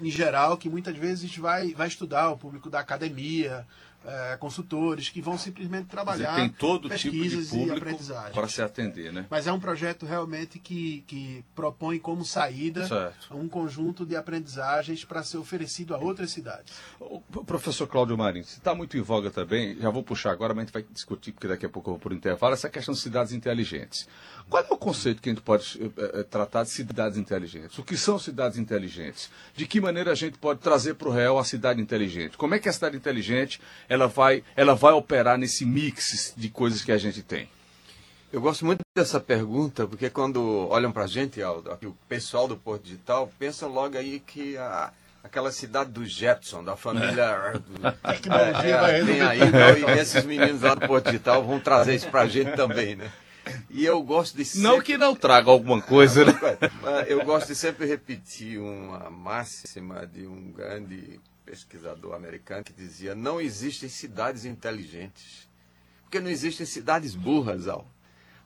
em 0.00 0.10
geral, 0.10 0.56
que 0.56 0.68
muitas 0.70 0.96
vezes 0.96 1.36
vai, 1.36 1.74
vai 1.74 1.88
estudar, 1.88 2.30
o 2.30 2.38
público 2.38 2.70
da 2.70 2.78
academia, 2.78 3.66
é, 4.08 4.36
consultores 4.38 5.10
que 5.10 5.20
vão 5.20 5.36
simplesmente 5.36 5.86
trabalhar 5.86 6.30
dizer, 6.30 6.40
tem 6.40 6.48
todo 6.48 6.88
pesquisas 6.88 7.50
tipo 7.50 7.64
de 7.64 7.68
e 7.68 7.70
aprendizagem. 7.70 8.32
Para 8.32 8.48
se 8.48 8.62
atender, 8.62 9.12
né? 9.12 9.26
Mas 9.28 9.46
é 9.46 9.52
um 9.52 9.60
projeto 9.60 10.06
realmente 10.06 10.58
que, 10.58 11.04
que 11.06 11.44
propõe 11.54 11.98
como 11.98 12.24
saída 12.24 12.86
certo. 12.86 13.36
um 13.36 13.48
conjunto 13.48 14.06
de 14.06 14.16
aprendizagens 14.16 15.04
para 15.04 15.22
ser 15.22 15.36
oferecido 15.36 15.94
a 15.94 15.98
outras 15.98 16.30
cidades. 16.30 16.72
O 16.98 17.20
professor 17.44 17.86
Cláudio 17.86 18.16
Marinho, 18.16 18.44
se 18.44 18.58
está 18.58 18.74
muito 18.74 18.96
em 18.96 19.02
voga 19.02 19.30
também, 19.30 19.76
já 19.78 19.90
vou 19.90 20.02
puxar 20.02 20.30
agora, 20.30 20.54
mas 20.54 20.62
a 20.62 20.64
gente 20.66 20.72
vai 20.72 20.84
discutir, 20.90 21.32
porque 21.32 21.48
daqui 21.48 21.66
a 21.66 21.68
pouco 21.68 21.90
eu 21.90 21.94
vou 21.94 22.00
por 22.00 22.12
intervalo, 22.12 22.54
essa 22.54 22.70
questão 22.70 22.94
de 22.94 23.00
cidades 23.00 23.32
inteligentes. 23.32 24.08
Qual 24.48 24.62
é 24.62 24.66
o 24.70 24.78
conceito 24.78 25.20
que 25.20 25.28
a 25.28 25.32
gente 25.32 25.42
pode 25.42 25.78
é, 25.96 26.22
tratar 26.22 26.62
de 26.62 26.70
cidades 26.70 27.18
inteligentes? 27.18 27.78
O 27.78 27.82
que 27.82 27.96
são 27.96 28.18
cidades 28.18 28.56
inteligentes? 28.56 29.30
De 29.54 29.66
que 29.66 29.80
maneira 29.80 30.12
a 30.12 30.14
gente 30.14 30.38
pode 30.38 30.60
trazer 30.60 30.94
para 30.94 31.08
o 31.08 31.12
real 31.12 31.38
a 31.38 31.44
cidade 31.44 31.82
inteligente? 31.82 32.38
Como 32.38 32.54
é 32.54 32.58
que 32.58 32.68
a 32.68 32.72
cidade 32.72 32.96
inteligente 32.96 33.60
ela 33.98 34.08
vai, 34.08 34.42
ela 34.56 34.74
vai 34.74 34.92
operar 34.92 35.36
nesse 35.36 35.64
mix 35.64 36.32
de 36.36 36.48
coisas 36.48 36.82
que 36.82 36.92
a 36.92 36.98
gente 36.98 37.22
tem? 37.22 37.48
Eu 38.32 38.40
gosto 38.40 38.64
muito 38.64 38.80
dessa 38.94 39.18
pergunta, 39.18 39.86
porque 39.86 40.10
quando 40.10 40.68
olham 40.68 40.92
para 40.92 41.04
a 41.04 41.06
gente, 41.06 41.40
o 41.42 41.96
pessoal 42.08 42.46
do 42.46 42.56
Porto 42.56 42.82
Digital, 42.82 43.30
pensam 43.38 43.70
logo 43.70 43.96
aí 43.96 44.20
que 44.20 44.56
a, 44.58 44.92
aquela 45.24 45.50
cidade 45.50 45.90
do 45.90 46.04
Jetson, 46.04 46.62
da 46.62 46.76
família. 46.76 47.54
Tecnologia 48.04 48.76
é, 48.76 49.00
é, 49.00 49.04
tem 49.04 49.20
aí, 49.22 49.40
então, 49.40 49.94
e 49.94 49.98
esses 49.98 50.24
meninos 50.24 50.60
lá 50.60 50.74
do 50.74 50.86
Porto 50.86 51.06
Digital 51.06 51.42
vão 51.42 51.58
trazer 51.58 51.94
isso 51.94 52.10
para 52.10 52.22
a 52.22 52.28
gente 52.28 52.54
também, 52.54 52.96
né? 52.96 53.10
E 53.70 53.86
eu 53.86 54.02
gosto 54.02 54.36
de 54.36 54.44
sempre... 54.44 54.68
Não 54.68 54.80
que 54.80 54.98
não 54.98 55.14
traga 55.16 55.50
alguma 55.50 55.80
coisa, 55.80 56.26
né? 56.26 56.34
Eu 57.06 57.24
gosto 57.24 57.48
de 57.48 57.54
sempre 57.54 57.86
repetir 57.86 58.58
uma 58.58 59.08
máxima 59.08 60.06
de 60.06 60.26
um 60.26 60.52
grande 60.52 61.18
pesquisador 61.48 62.14
americano 62.14 62.62
que 62.62 62.72
dizia: 62.72 63.14
não 63.14 63.40
existem 63.40 63.88
cidades 63.88 64.44
inteligentes, 64.44 65.48
porque 66.02 66.20
não 66.20 66.30
existem 66.30 66.66
cidades 66.66 67.14
burras, 67.14 67.66
Al. 67.66 67.86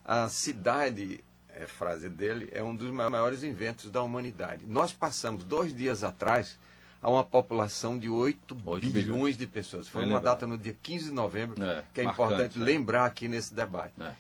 A 0.04 0.28
cidade, 0.28 1.22
é 1.48 1.66
frase 1.66 2.08
dele, 2.08 2.48
é 2.52 2.62
um 2.62 2.74
dos 2.74 2.90
maiores 2.90 3.42
inventos 3.42 3.90
da 3.90 4.02
humanidade. 4.02 4.64
Nós 4.66 4.92
passamos 4.92 5.44
dois 5.44 5.74
dias 5.74 6.02
atrás 6.02 6.58
a 7.00 7.10
uma 7.10 7.24
população 7.24 7.98
de 7.98 8.08
8, 8.08 8.56
8 8.64 8.90
bilhões 8.90 9.36
de 9.36 9.46
pessoas. 9.46 9.88
Foi 9.88 10.04
uma 10.04 10.20
data 10.20 10.46
no 10.46 10.56
dia 10.56 10.76
15 10.80 11.06
de 11.06 11.10
novembro, 11.10 11.62
é, 11.62 11.84
que 11.92 12.00
é 12.00 12.04
marcante, 12.04 12.30
importante 12.30 12.58
né? 12.58 12.64
lembrar 12.64 13.06
aqui 13.06 13.26
nesse 13.26 13.52
debate. 13.52 13.94
É. 14.00 14.12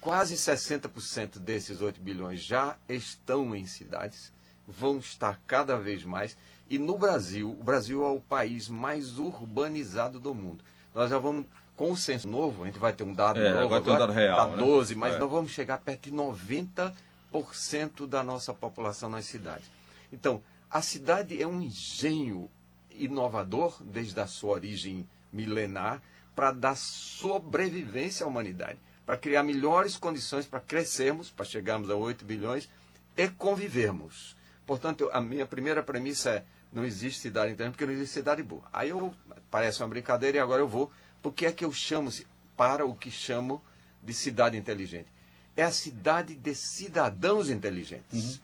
Quase 0.00 0.34
60% 0.34 1.38
desses 1.38 1.82
8 1.82 2.00
bilhões 2.00 2.40
já 2.42 2.76
estão 2.88 3.54
em 3.54 3.66
cidades, 3.66 4.32
vão 4.70 4.98
estar 4.98 5.40
cada 5.46 5.76
vez 5.76 6.04
mais. 6.04 6.36
E 6.68 6.78
no 6.78 6.96
Brasil, 6.96 7.50
o 7.50 7.64
Brasil 7.64 8.04
é 8.04 8.08
o 8.08 8.20
país 8.20 8.68
mais 8.68 9.18
urbanizado 9.18 10.20
do 10.20 10.34
mundo. 10.34 10.64
Nós 10.94 11.10
já 11.10 11.18
vamos, 11.18 11.46
com 11.76 11.90
o 11.92 11.96
censo 11.96 12.28
novo, 12.28 12.62
a 12.62 12.66
gente 12.66 12.78
vai 12.78 12.92
ter 12.92 13.04
um 13.04 13.12
dado 13.12 13.40
é, 13.40 13.52
novo, 13.52 13.68
vai 13.68 13.80
ter 13.80 13.90
um 13.90 13.98
dado 13.98 14.12
real, 14.12 14.36
tá 14.36 14.56
12, 14.56 14.94
né? 14.94 15.00
mas 15.00 15.14
é. 15.14 15.18
nós 15.18 15.30
vamos 15.30 15.50
chegar 15.50 15.78
perto 15.78 16.10
de 16.10 16.12
90% 16.12 16.94
da 18.06 18.22
nossa 18.22 18.54
população 18.54 19.08
nas 19.08 19.24
cidades. 19.24 19.70
Então, 20.12 20.42
a 20.70 20.80
cidade 20.80 21.40
é 21.42 21.46
um 21.46 21.60
engenho 21.60 22.48
inovador, 22.90 23.82
desde 23.82 24.20
a 24.20 24.26
sua 24.26 24.52
origem 24.52 25.08
milenar, 25.32 26.00
para 26.34 26.52
dar 26.52 26.76
sobrevivência 26.76 28.24
à 28.24 28.28
humanidade, 28.28 28.78
para 29.04 29.16
criar 29.16 29.42
melhores 29.42 29.96
condições 29.96 30.46
para 30.46 30.60
crescermos, 30.60 31.30
para 31.30 31.44
chegarmos 31.44 31.90
a 31.90 31.96
8 31.96 32.24
bilhões 32.24 32.68
e 33.16 33.28
convivermos. 33.28 34.36
Portanto, 34.70 35.10
a 35.12 35.20
minha 35.20 35.44
primeira 35.44 35.82
premissa 35.82 36.30
é 36.30 36.44
não 36.72 36.84
existe 36.84 37.22
cidade 37.22 37.50
inteligente 37.50 37.72
porque 37.72 37.86
não 37.86 37.92
existe 37.92 38.12
cidade 38.12 38.40
boa. 38.40 38.62
Aí 38.72 38.90
eu 38.90 39.12
parece 39.50 39.82
uma 39.82 39.88
brincadeira 39.88 40.36
e 40.36 40.40
agora 40.40 40.62
eu 40.62 40.68
vou. 40.68 40.92
Por 41.20 41.32
que 41.34 41.44
é 41.44 41.50
que 41.50 41.64
eu 41.64 41.72
chamo 41.72 42.08
para 42.56 42.86
o 42.86 42.94
que 42.94 43.10
chamo 43.10 43.60
de 44.00 44.14
cidade 44.14 44.56
inteligente? 44.56 45.08
É 45.56 45.64
a 45.64 45.72
cidade 45.72 46.36
de 46.36 46.54
cidadãos 46.54 47.50
inteligentes. 47.50 48.36
Uhum. 48.36 48.40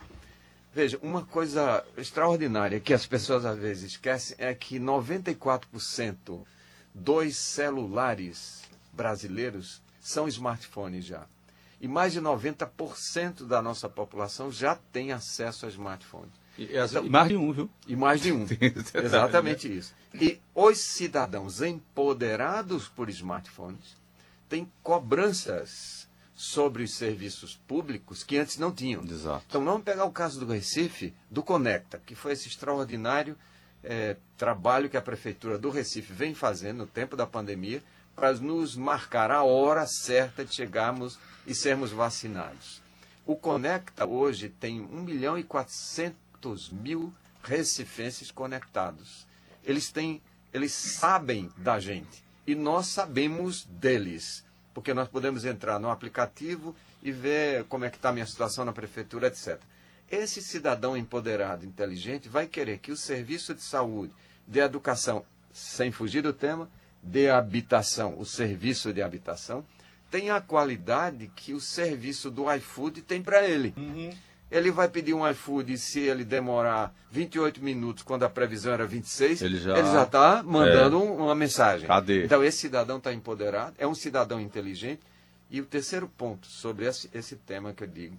Veja, 0.74 0.98
uma 1.00 1.24
coisa 1.24 1.86
extraordinária 1.96 2.80
que 2.80 2.92
as 2.92 3.06
pessoas 3.06 3.44
às 3.44 3.56
vezes 3.56 3.92
esquecem 3.92 4.34
é 4.40 4.52
que 4.52 4.80
94% 4.80 6.44
dos 6.92 7.36
celulares 7.36 8.64
brasileiros 8.92 9.80
são 10.00 10.26
smartphones 10.26 11.04
já. 11.04 11.24
E 11.80 11.86
mais 11.86 12.12
de 12.12 12.20
90% 12.20 13.46
da 13.46 13.60
nossa 13.60 13.88
população 13.88 14.50
já 14.50 14.76
tem 14.92 15.12
acesso 15.12 15.66
a 15.66 15.68
smartphones. 15.68 16.32
E, 16.58 16.64
então, 16.74 17.04
e 17.04 17.10
mais 17.10 17.28
de 17.28 17.36
um, 17.36 17.52
viu? 17.52 17.70
E 17.86 17.94
mais 17.94 18.20
de 18.22 18.32
um. 18.32 18.46
Exatamente 18.94 19.76
isso. 19.76 19.94
E 20.14 20.40
os 20.54 20.78
cidadãos 20.78 21.60
empoderados 21.60 22.88
por 22.88 23.10
smartphones 23.10 23.96
têm 24.48 24.70
cobranças 24.82 26.08
sobre 26.34 26.82
os 26.82 26.94
serviços 26.94 27.58
públicos 27.66 28.22
que 28.22 28.38
antes 28.38 28.58
não 28.58 28.72
tinham. 28.72 29.02
Exato. 29.04 29.44
Então 29.48 29.64
vamos 29.64 29.82
pegar 29.82 30.04
o 30.04 30.12
caso 30.12 30.40
do 30.40 30.52
Recife, 30.52 31.14
do 31.30 31.42
Conecta, 31.42 32.00
que 32.04 32.14
foi 32.14 32.32
esse 32.32 32.48
extraordinário 32.48 33.36
é, 33.86 34.16
trabalho 34.36 34.90
que 34.90 34.96
a 34.96 35.02
Prefeitura 35.02 35.56
do 35.56 35.70
Recife 35.70 36.12
vem 36.12 36.34
fazendo 36.34 36.78
no 36.78 36.86
tempo 36.86 37.16
da 37.16 37.26
pandemia 37.26 37.82
para 38.14 38.32
nos 38.34 38.76
marcar 38.76 39.30
a 39.30 39.42
hora 39.42 39.86
certa 39.86 40.44
de 40.44 40.54
chegarmos 40.54 41.18
e 41.46 41.54
sermos 41.54 41.90
vacinados. 41.90 42.82
O 43.24 43.34
Conecta 43.34 44.06
hoje 44.06 44.48
tem 44.48 44.80
1 44.80 45.02
milhão 45.02 45.38
e 45.38 45.42
400 45.42 46.26
200 46.40 46.70
mil 46.70 47.12
recifenses 47.42 48.30
conectados. 48.30 49.26
Eles 49.64 49.90
têm, 49.90 50.22
eles 50.52 50.72
sabem 50.72 51.50
da 51.56 51.80
gente 51.80 52.24
e 52.46 52.54
nós 52.54 52.86
sabemos 52.86 53.64
deles, 53.64 54.44
porque 54.72 54.94
nós 54.94 55.08
podemos 55.08 55.44
entrar 55.44 55.80
no 55.80 55.90
aplicativo 55.90 56.74
e 57.02 57.10
ver 57.10 57.64
como 57.64 57.84
é 57.84 57.90
que 57.90 57.96
está 57.96 58.10
a 58.10 58.12
minha 58.12 58.26
situação 58.26 58.64
na 58.64 58.72
prefeitura, 58.72 59.26
etc. 59.26 59.60
Esse 60.10 60.40
cidadão 60.40 60.96
empoderado, 60.96 61.66
inteligente, 61.66 62.28
vai 62.28 62.46
querer 62.46 62.78
que 62.78 62.92
o 62.92 62.96
serviço 62.96 63.54
de 63.54 63.62
saúde, 63.62 64.12
de 64.46 64.60
educação, 64.60 65.24
sem 65.52 65.90
fugir 65.90 66.22
do 66.22 66.32
tema, 66.32 66.68
de 67.02 67.28
habitação, 67.28 68.18
o 68.18 68.24
serviço 68.24 68.92
de 68.92 69.02
habitação, 69.02 69.64
tenha 70.10 70.36
a 70.36 70.40
qualidade 70.40 71.30
que 71.34 71.52
o 71.52 71.60
serviço 71.60 72.30
do 72.30 72.52
iFood 72.52 73.02
tem 73.02 73.22
para 73.22 73.46
ele. 73.46 73.74
Uhum. 73.76 74.10
Ele 74.48 74.70
vai 74.70 74.88
pedir 74.88 75.12
um 75.12 75.28
iFood 75.28 75.76
se 75.76 76.00
ele 76.00 76.24
demorar 76.24 76.94
28 77.10 77.62
minutos, 77.62 78.04
quando 78.04 78.22
a 78.22 78.30
previsão 78.30 78.72
era 78.72 78.86
26, 78.86 79.42
ele 79.42 79.58
já 79.58 80.04
está 80.04 80.40
mandando 80.44 80.98
é. 80.98 81.00
uma 81.00 81.34
mensagem. 81.34 81.88
Cadê? 81.88 82.24
Então, 82.24 82.44
esse 82.44 82.58
cidadão 82.58 82.98
está 82.98 83.12
empoderado, 83.12 83.74
é 83.76 83.86
um 83.86 83.94
cidadão 83.94 84.40
inteligente. 84.40 85.00
E 85.50 85.60
o 85.60 85.64
terceiro 85.64 86.08
ponto 86.08 86.46
sobre 86.46 86.86
esse, 86.86 87.08
esse 87.14 87.36
tema 87.36 87.72
que 87.72 87.82
eu 87.84 87.88
digo, 87.88 88.16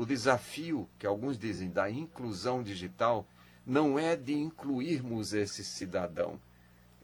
o 0.00 0.06
desafio 0.06 0.88
que 0.98 1.06
alguns 1.06 1.38
dizem 1.38 1.68
da 1.68 1.90
inclusão 1.90 2.62
digital 2.62 3.26
não 3.66 3.98
é 3.98 4.16
de 4.16 4.32
incluirmos 4.32 5.34
esse 5.34 5.62
cidadão. 5.62 6.40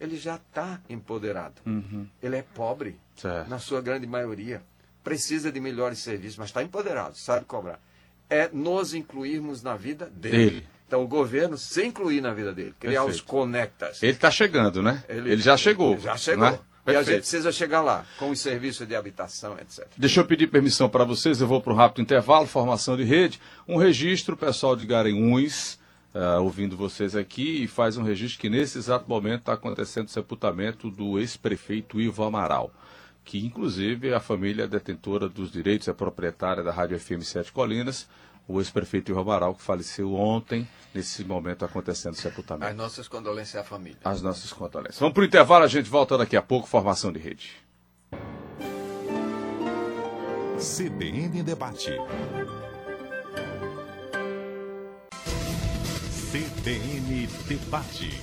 Ele 0.00 0.16
já 0.16 0.37
está 0.37 0.80
empoderado. 0.88 1.61
Uhum. 1.66 2.06
Ele 2.22 2.37
é 2.37 2.42
pobre, 2.42 2.98
certo. 3.14 3.48
na 3.48 3.59
sua 3.59 3.82
grande 3.82 4.06
maioria. 4.06 4.62
Precisa 5.04 5.52
de 5.52 5.61
melhores 5.61 5.98
serviços, 5.98 6.38
mas 6.38 6.48
está 6.48 6.62
empoderado, 6.62 7.16
sabe 7.16 7.44
cobrar 7.44 7.80
é 8.28 8.48
nos 8.52 8.94
incluirmos 8.94 9.62
na 9.62 9.76
vida 9.76 10.06
dele. 10.06 10.37
dele. 10.37 10.66
Então 10.87 11.02
o 11.02 11.09
governo 11.09 11.59
se 11.59 11.85
incluir 11.85 12.20
na 12.20 12.32
vida 12.32 12.52
dele, 12.52 12.74
criar 12.78 13.02
Perfeito. 13.02 13.16
os 13.16 13.20
conectas. 13.20 14.02
Ele 14.02 14.12
está 14.12 14.30
chegando, 14.30 14.82
né? 14.82 15.02
Ele, 15.09 15.32
ele, 15.32 15.42
já 15.42 15.56
chegou. 15.56 15.94
Ele 15.94 16.02
já 16.02 16.16
chegou. 16.16 16.50
Né? 16.50 16.59
E 16.87 16.96
a 16.96 17.03
gente 17.03 17.18
precisa 17.18 17.51
chegar 17.51 17.83
lá, 17.83 18.05
com 18.18 18.31
os 18.31 18.40
serviços 18.40 18.87
de 18.87 18.94
habitação, 18.94 19.57
etc. 19.59 19.87
Deixa 19.96 20.20
eu 20.20 20.25
pedir 20.25 20.46
permissão 20.46 20.88
para 20.88 21.05
vocês, 21.05 21.40
eu 21.40 21.46
vou 21.46 21.61
para 21.61 21.72
um 21.72 21.77
rápido 21.77 22.03
intervalo, 22.03 22.46
formação 22.46 22.96
de 22.96 23.05
rede, 23.05 23.40
um 23.66 23.77
registro, 23.77 24.37
pessoal 24.37 24.77
de 24.77 24.87
Garanhuns, 24.87 25.79
uh, 26.14 26.42
ouvindo 26.42 26.77
vocês 26.77 27.16
aqui, 27.16 27.64
e 27.64 27.66
faz 27.66 27.96
um 27.96 28.03
registro 28.03 28.40
que 28.40 28.49
nesse 28.49 28.79
exato 28.79 29.09
momento 29.09 29.40
está 29.40 29.55
acontecendo 29.55 30.07
o 30.07 30.11
sepultamento 30.11 30.90
do 30.90 31.18
ex-prefeito 31.18 32.01
Ivo 32.01 32.22
Amaral 32.22 32.72
que 33.27 33.44
inclusive 33.44 34.14
a 34.14 34.20
família 34.20 34.62
é 34.62 34.68
detentora 34.68 35.29
dos 35.29 35.51
direitos, 35.51 35.88
é 35.88 35.92
proprietária 35.92 36.62
da 36.62 36.70
Rádio 36.70 36.99
FM 36.99 37.22
Sete 37.22 37.53
Colinas, 37.53 38.09
o 38.48 38.61
ex-prefeito 38.61 39.11
Ivo 39.11 39.20
Amaral, 39.20 39.54
que 39.54 39.62
faleceu 39.62 40.14
ontem, 40.14 40.68
nesse 40.94 41.24
momento 41.24 41.64
acontecendo 41.64 42.14
o 42.14 42.16
sepultamento. 42.16 42.70
As 42.70 42.76
nossas 42.76 43.09
condolências 43.09 43.62
à 43.62 43.64
família. 43.64 43.98
As 44.04 44.22
nossas 44.22 44.52
condolências. 44.52 44.98
Vamos 44.98 45.14
para 45.14 45.22
o 45.22 45.26
intervalo, 45.26 45.64
a 45.64 45.68
gente 45.68 45.88
volta 45.88 46.16
daqui 46.16 46.37
a 46.37 46.42
pouco, 46.42 46.66
formação 46.66 47.12
de 47.12 47.18
rede. 47.18 47.52
CBN 50.59 51.42
Debate. 51.42 51.90
CBN 56.30 57.26
Debate. 57.46 58.20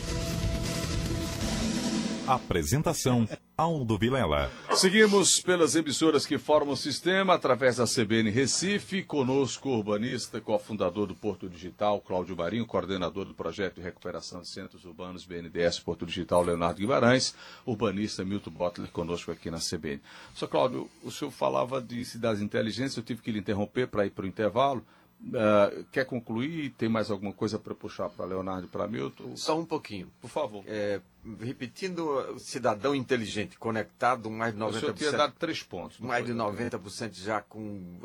Apresentação 2.25 3.27
Aldo 3.57 3.97
Vilela. 3.97 4.49
Seguimos 4.75 5.41
pelas 5.41 5.75
emissoras 5.75 6.25
que 6.25 6.37
formam 6.37 6.73
o 6.73 6.77
sistema 6.77 7.33
através 7.33 7.75
da 7.75 7.85
CBN 7.85 8.29
Recife. 8.29 9.03
Conosco, 9.03 9.69
urbanista, 9.69 10.39
cofundador 10.39 11.07
do 11.07 11.15
Porto 11.15 11.49
Digital, 11.49 11.99
Cláudio 11.99 12.37
Marinho, 12.37 12.65
coordenador 12.65 13.25
do 13.25 13.33
projeto 13.33 13.75
de 13.75 13.81
recuperação 13.81 14.41
de 14.41 14.47
centros 14.47 14.85
urbanos 14.85 15.25
BNDES 15.25 15.79
Porto 15.79 16.05
Digital, 16.05 16.43
Leonardo 16.43 16.79
Guimarães, 16.79 17.35
urbanista 17.65 18.23
Milton 18.23 18.51
Butler, 18.51 18.89
conosco 18.89 19.29
aqui 19.29 19.51
na 19.51 19.59
CBN. 19.59 20.01
Só, 20.33 20.47
Cláudio, 20.47 20.89
o 21.03 21.11
senhor 21.11 21.31
falava 21.31 21.81
de 21.81 22.05
cidades 22.05 22.41
inteligentes, 22.41 22.95
eu 22.95 23.03
tive 23.03 23.21
que 23.21 23.31
lhe 23.31 23.39
interromper 23.39 23.87
para 23.87 24.05
ir 24.05 24.11
para 24.11 24.23
o 24.23 24.27
intervalo. 24.27 24.81
Uh, 25.25 25.85
quer 25.91 26.05
concluir? 26.05 26.71
Tem 26.71 26.89
mais 26.89 27.09
alguma 27.09 27.31
coisa 27.31 27.57
para 27.57 27.73
puxar 27.73 28.09
para 28.09 28.25
Leonardo 28.25 28.65
e 28.65 28.69
para 28.69 28.87
Milton? 28.87 29.37
Só 29.37 29.57
um 29.57 29.65
pouquinho. 29.65 30.11
Por 30.19 30.29
favor. 30.29 30.63
É, 30.67 30.99
repetindo, 31.39 32.37
cidadão 32.39 32.93
inteligente, 32.93 33.57
conectado, 33.57 34.29
mais 34.29 34.53
de 34.53 34.59
90%. 34.59 34.69
O 34.69 34.79
senhor 34.79 34.93
tinha 34.93 35.11
dado 35.13 35.33
três 35.39 35.63
pontos. 35.63 35.99
Mais 35.99 36.25
de 36.25 36.33
90% 36.33 37.13
já 37.13 37.41
com 37.41 37.99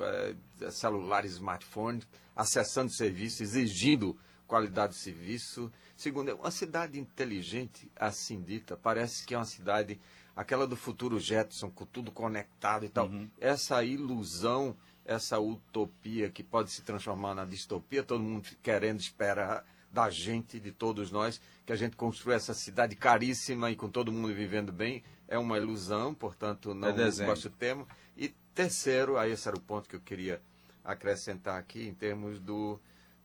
é, 0.61 0.71
celular 0.71 1.25
e 1.25 1.29
smartphone, 1.29 2.03
acessando 2.37 2.93
serviço, 2.93 3.43
exigindo 3.43 4.17
qualidade 4.47 4.93
de 4.93 5.01
serviço. 5.01 5.73
Segundo, 5.97 6.33
uma 6.37 6.51
cidade 6.53 7.01
inteligente, 7.01 7.91
assim 7.97 8.41
dita, 8.41 8.77
parece 8.77 9.27
que 9.27 9.35
é 9.35 9.39
uma 9.39 9.45
cidade, 9.45 10.01
aquela 10.37 10.69
do 10.69 10.77
futuro 10.77 11.19
Jetson, 11.19 11.69
com 11.69 11.85
tudo 11.85 12.13
conectado 12.13 12.85
e 12.85 12.89
tal. 12.89 13.07
Uhum. 13.09 13.29
Essa 13.41 13.83
ilusão 13.83 14.77
essa 15.09 15.41
utopia 15.41 16.29
que 16.29 16.43
pode 16.43 16.71
se 16.71 16.83
transformar 16.83 17.35
na 17.35 17.47
distopia, 17.47 18.03
todo 18.03 18.23
mundo 18.23 18.47
querendo 18.63 19.01
esperar 19.01 19.65
da 19.91 20.11
gente, 20.11 20.61
de 20.61 20.71
todos 20.71 21.11
nós, 21.11 21.41
que 21.65 21.73
a 21.73 21.77
gente 21.77 21.97
construa 21.97 22.35
essa 22.35 22.53
cidade 22.53 22.95
caríssima 22.95 23.71
e 23.71 23.75
com 23.75 23.89
todo 23.89 24.13
mundo 24.13 24.35
vivendo 24.35 24.71
bem, 24.71 25.03
é 25.27 25.39
uma 25.39 25.57
ilusão, 25.57 26.13
portanto 26.13 26.75
não 26.75 26.89
é 26.89 27.11
gosto 27.25 27.49
do 27.49 27.57
termo. 27.57 27.89
E 28.19 28.29
terceiro, 28.55 29.17
aí 29.17 29.33
esse 29.33 29.49
era 29.49 29.57
o 29.57 29.61
ponto 29.61 29.89
que 29.89 29.97
eu 29.97 30.01
queria 30.01 30.43
acrescentar 30.85 31.59
aqui 31.59 31.89
em 31.89 31.95
termos 31.95 32.39
do, 32.39 32.79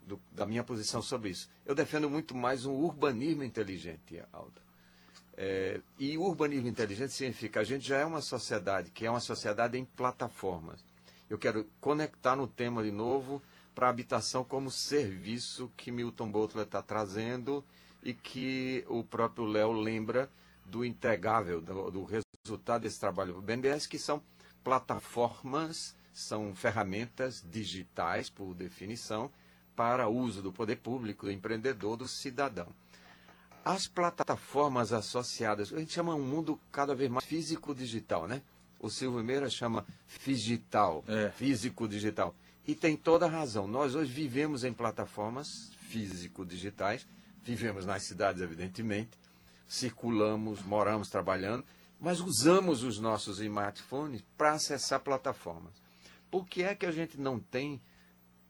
do 0.08 0.18
da 0.32 0.46
minha 0.46 0.64
posição 0.64 1.02
sobre 1.02 1.32
isso. 1.32 1.50
Eu 1.66 1.76
defendo 1.76 2.10
muito 2.10 2.34
mais 2.34 2.66
um 2.66 2.72
urbanismo 2.76 3.44
inteligente, 3.44 4.24
Aldo. 4.32 4.62
É, 5.36 5.82
e 6.00 6.18
urbanismo 6.18 6.70
inteligente 6.70 7.12
significa 7.12 7.60
a 7.60 7.64
gente 7.66 7.86
já 7.86 7.98
é 7.98 8.06
uma 8.06 8.22
sociedade 8.22 8.90
que 8.90 9.06
é 9.06 9.10
uma 9.10 9.20
sociedade 9.20 9.78
em 9.78 9.84
plataformas 9.84 10.93
eu 11.34 11.38
quero 11.40 11.66
conectar 11.82 12.36
no 12.36 12.46
tema 12.46 12.84
de 12.84 12.92
novo 12.92 13.42
para 13.74 13.88
a 13.88 13.90
habitação 13.90 14.44
como 14.44 14.70
serviço 14.70 15.72
que 15.76 15.92
Milton 15.92 16.30
Butler 16.30 16.64
está 16.64 16.80
trazendo 16.80 17.66
e 18.04 18.14
que 18.14 18.86
o 18.88 19.04
próprio 19.04 19.44
Léo 19.44 19.72
lembra 19.72 20.30
do 20.64 20.86
entregável, 20.86 21.60
do, 21.60 21.90
do 21.90 22.04
resultado 22.04 22.84
desse 22.84 23.00
trabalho 23.00 23.34
do 23.34 23.42
BNDES, 23.42 23.88
que 23.88 23.98
são 23.98 24.22
plataformas, 24.64 25.96
são 26.14 26.54
ferramentas 26.54 27.44
digitais, 27.50 28.30
por 28.30 28.54
definição, 28.54 29.32
para 29.76 30.08
uso 30.08 30.40
do 30.40 30.54
poder 30.54 30.76
público, 30.76 31.26
do 31.26 31.32
empreendedor, 31.32 31.98
do 31.98 32.08
cidadão. 32.08 32.68
As 33.66 33.88
plataformas 33.88 34.94
associadas, 34.94 35.74
a 35.74 35.80
gente 35.80 35.94
chama 35.94 36.14
um 36.14 36.22
mundo 36.22 36.60
cada 36.72 36.94
vez 36.94 37.10
mais 37.10 37.26
físico-digital, 37.26 38.28
né? 38.28 38.44
O 38.84 38.90
Silvio 38.90 39.24
Meira 39.24 39.50
chama 39.50 39.86
digital, 40.26 41.06
é. 41.08 41.32
físico-digital. 41.32 42.36
E 42.68 42.76
tem 42.76 42.98
toda 42.98 43.26
a 43.26 43.30
razão. 43.30 43.66
Nós 43.66 43.96
hoje 43.96 44.12
vivemos 44.12 44.66
em 44.66 44.74
plataformas 44.74 45.72
físico-digitais, 45.88 47.08
vivemos 47.42 47.86
nas 47.86 48.04
cidades, 48.04 48.42
evidentemente, 48.42 49.18
circulamos, 49.70 50.62
moramos, 50.64 51.10
trabalhando, 51.10 51.64
mas 51.98 52.20
usamos 52.20 52.84
os 52.84 53.00
nossos 53.00 53.40
smartphones 53.40 54.22
para 54.38 54.52
acessar 54.52 55.00
plataformas. 55.00 55.74
Por 56.30 56.46
que 56.46 56.64
é 56.64 56.76
que 56.76 56.86
a 56.86 56.92
gente 56.92 57.18
não 57.18 57.40
tem 57.40 57.82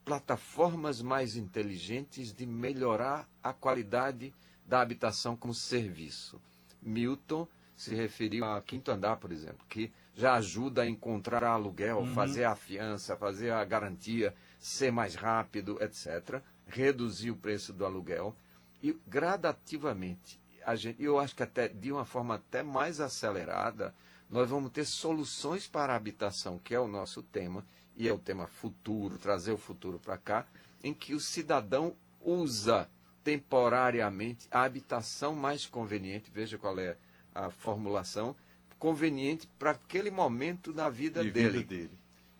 plataformas 0.03 0.99
mais 0.99 1.35
inteligentes 1.35 2.33
de 2.33 2.47
melhorar 2.47 3.29
a 3.43 3.53
qualidade 3.53 4.33
da 4.65 4.81
habitação 4.81 5.35
como 5.35 5.53
serviço? 5.53 6.41
Milton 6.81 7.47
se 7.75 7.93
referiu 7.93 8.45
a 8.45 8.59
quinto 8.61 8.89
andar, 8.89 9.17
por 9.17 9.31
exemplo, 9.31 9.63
que 9.69 9.91
já 10.15 10.35
ajuda 10.35 10.83
a 10.83 10.87
encontrar 10.87 11.43
aluguel, 11.43 11.99
uhum. 11.99 12.13
fazer 12.13 12.43
a 12.43 12.55
fiança, 12.55 13.15
fazer 13.15 13.51
a 13.51 13.63
garantia, 13.63 14.33
ser 14.59 14.91
mais 14.91 15.15
rápido, 15.15 15.77
etc. 15.81 16.41
Reduzir 16.67 17.31
o 17.31 17.35
preço 17.35 17.73
do 17.73 17.85
aluguel 17.85 18.35
e 18.81 18.97
gradativamente, 19.07 20.39
a 20.65 20.75
gente, 20.75 21.01
eu 21.01 21.17
acho 21.17 21.35
que 21.35 21.43
até 21.43 21.69
de 21.69 21.91
uma 21.91 22.03
forma 22.03 22.35
até 22.35 22.61
mais 22.61 22.99
acelerada, 22.99 23.95
nós 24.29 24.49
vamos 24.49 24.71
ter 24.71 24.85
soluções 24.85 25.67
para 25.67 25.93
a 25.93 25.95
habitação, 25.95 26.59
que 26.59 26.75
é 26.75 26.79
o 26.79 26.87
nosso 26.87 27.23
tema, 27.23 27.65
e 27.95 28.07
é 28.07 28.13
o 28.13 28.19
tema 28.19 28.47
futuro, 28.47 29.17
trazer 29.17 29.51
o 29.51 29.57
futuro 29.57 29.99
para 29.99 30.17
cá, 30.17 30.45
em 30.83 30.93
que 30.93 31.13
o 31.13 31.19
cidadão 31.19 31.95
usa 32.21 32.89
temporariamente 33.23 34.47
a 34.51 34.63
habitação 34.63 35.33
mais 35.33 35.65
conveniente, 35.65 36.31
veja 36.33 36.57
qual 36.57 36.77
é 36.77 36.97
a 37.33 37.49
formulação, 37.49 38.35
conveniente 38.83 39.47
para 39.57 39.71
aquele 39.71 40.11
momento 40.11 40.73
da 40.73 40.89
vida 40.89 41.23
De 41.23 41.31
dele. 41.31 41.59
Vida 41.59 41.69
dele. 41.69 41.91